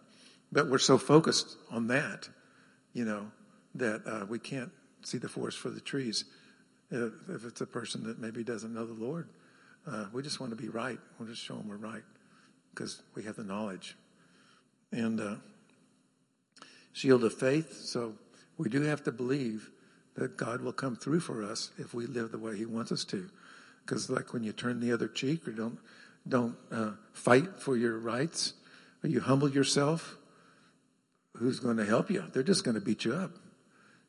but 0.51 0.69
we're 0.69 0.79
so 0.79 0.99
focused 0.99 1.57
on 1.71 1.87
that, 1.89 2.29
you 2.93 3.05
know, 3.05 3.31
that 3.75 4.03
uh, 4.07 4.27
we 4.27 4.39
can't 4.39 4.71
see 5.03 5.19
the 5.19 5.29
forest 5.29 5.59
for 5.59 5.71
the 5.71 5.81
trees. 5.81 6.25
If, 6.91 7.13
if 7.29 7.45
it's 7.47 7.61
a 7.61 7.67
person 7.67 8.05
that 8.05 8.19
maybe 8.19 8.45
doesn't 8.45 8.73
know 8.73 8.85
the 8.85 8.93
Lord, 8.93 9.29
uh, 9.87 10.07
we 10.13 10.23
just 10.23 10.41
want 10.41 10.51
to 10.51 10.63
be 10.63 10.69
right. 10.69 10.99
We'll 11.19 11.29
just 11.29 11.43
show 11.43 11.57
them 11.57 11.69
we're 11.69 11.77
right 11.77 12.03
because 12.75 13.03
we 13.15 13.25
have 13.25 13.37
the 13.37 13.45
knowledge. 13.45 13.97
And 14.93 15.21
uh, 15.21 15.35
shield 16.93 17.25
of 17.25 17.33
faith. 17.33 17.73
So 17.73 18.15
we 18.59 18.69
do 18.69 18.83
have 18.83 19.03
to 19.05 19.13
believe 19.13 19.71
that 20.15 20.37
God 20.37 20.61
will 20.61 20.73
come 20.73 20.97
through 20.97 21.21
for 21.21 21.43
us 21.43 21.71
if 21.79 21.95
we 21.95 22.07
live 22.07 22.33
the 22.33 22.39
way 22.39 22.57
He 22.57 22.67
wants 22.67 22.93
us 22.93 23.05
to. 23.07 23.29
Because 23.85 24.11
like 24.11 24.33
when 24.33 24.45
you 24.45 24.53
turn 24.53 24.81
the 24.81 24.93
other 24.93 25.09
cheek 25.09 25.47
or 25.49 25.53
don't 25.53 25.79
don't 26.29 26.57
uh, 26.71 26.93
fight 27.13 27.59
for 27.59 27.77
your 27.77 27.99
rights, 27.99 28.53
or 29.03 29.09
you 29.09 29.21
humble 29.21 29.51
yourself, 29.51 30.17
who's 31.37 31.59
going 31.59 31.77
to 31.79 31.85
help 31.85 32.11
you? 32.11 32.25
They're 32.33 32.45
just 32.45 32.63
going 32.63 32.77
to 32.77 32.81
beat 32.81 33.05
you 33.05 33.13
up. 33.13 33.33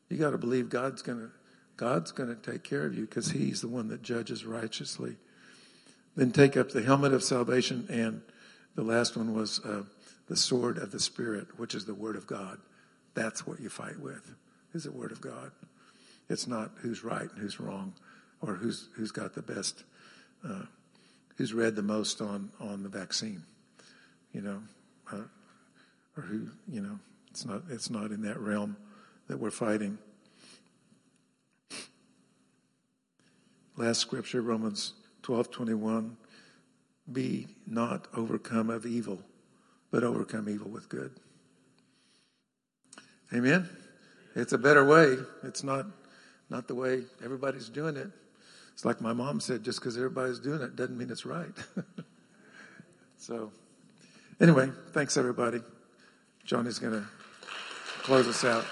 You 0.08 0.18
got 0.18 0.30
to 0.30 0.38
believe 0.38 0.68
God's 0.68 1.02
going 1.02 1.18
to 1.18 1.30
God's 1.76 2.12
going 2.12 2.28
to 2.28 2.52
take 2.52 2.62
care 2.62 2.86
of 2.86 2.94
you 2.94 3.04
because 3.04 3.32
He's 3.32 3.60
the 3.60 3.68
one 3.68 3.88
that 3.88 4.02
judges 4.02 4.44
righteously. 4.44 5.16
Then 6.14 6.30
take 6.30 6.56
up 6.56 6.70
the 6.70 6.82
helmet 6.82 7.12
of 7.12 7.24
salvation, 7.24 7.86
and 7.90 8.22
the 8.76 8.84
last 8.84 9.16
one 9.16 9.34
was 9.34 9.58
uh, 9.64 9.82
the 10.28 10.36
sword 10.36 10.78
of 10.78 10.92
the 10.92 11.00
Spirit, 11.00 11.58
which 11.58 11.74
is 11.74 11.84
the 11.84 11.94
Word 11.94 12.14
of 12.14 12.28
God. 12.28 12.58
That's 13.14 13.46
what 13.46 13.60
you 13.60 13.68
fight 13.68 13.98
with, 13.98 14.34
is 14.72 14.84
the 14.84 14.92
Word 14.92 15.12
of 15.12 15.20
God. 15.20 15.52
It's 16.28 16.46
not 16.46 16.70
who's 16.78 17.04
right 17.04 17.30
and 17.30 17.38
who's 17.38 17.60
wrong, 17.60 17.94
or 18.40 18.54
who's 18.54 18.88
who's 18.94 19.10
got 19.10 19.34
the 19.34 19.42
best, 19.42 19.84
uh, 20.48 20.62
who's 21.36 21.52
read 21.52 21.76
the 21.76 21.82
most 21.82 22.20
on 22.20 22.50
on 22.60 22.82
the 22.82 22.88
vaccine, 22.88 23.42
you 24.32 24.40
know, 24.40 24.62
uh, 25.12 25.24
or 26.16 26.22
who 26.22 26.48
you 26.68 26.80
know. 26.80 26.98
It's 27.30 27.44
not 27.44 27.62
it's 27.68 27.90
not 27.90 28.10
in 28.10 28.22
that 28.22 28.38
realm 28.40 28.76
that 29.28 29.38
we're 29.38 29.50
fighting. 29.50 29.98
Last 33.76 33.98
scripture, 33.98 34.40
Romans 34.40 34.94
12 35.22 35.50
21. 35.50 36.16
Be 37.12 37.48
not 37.66 38.06
overcome 38.16 38.70
of 38.70 38.86
evil, 38.86 39.20
but 39.90 40.02
overcome 40.02 40.48
evil 40.48 40.70
with 40.70 40.88
good. 40.88 41.12
Amen? 43.34 43.68
It's 44.36 44.52
a 44.52 44.58
better 44.58 44.84
way. 44.84 45.16
It's 45.42 45.64
not, 45.64 45.86
not 46.50 46.68
the 46.68 46.74
way 46.74 47.02
everybody's 47.24 47.68
doing 47.68 47.96
it. 47.96 48.08
It's 48.72 48.84
like 48.84 49.00
my 49.00 49.12
mom 49.12 49.40
said 49.40 49.62
just 49.64 49.80
because 49.80 49.96
everybody's 49.96 50.38
doing 50.38 50.60
it 50.60 50.76
doesn't 50.76 50.96
mean 50.96 51.10
it's 51.10 51.26
right. 51.26 51.52
so, 53.18 53.50
anyway, 54.40 54.70
thanks 54.92 55.16
everybody. 55.16 55.60
Johnny's 56.44 56.78
going 56.78 56.92
to 56.92 57.06
close 58.02 58.26
us 58.28 58.44
out. 58.44 58.64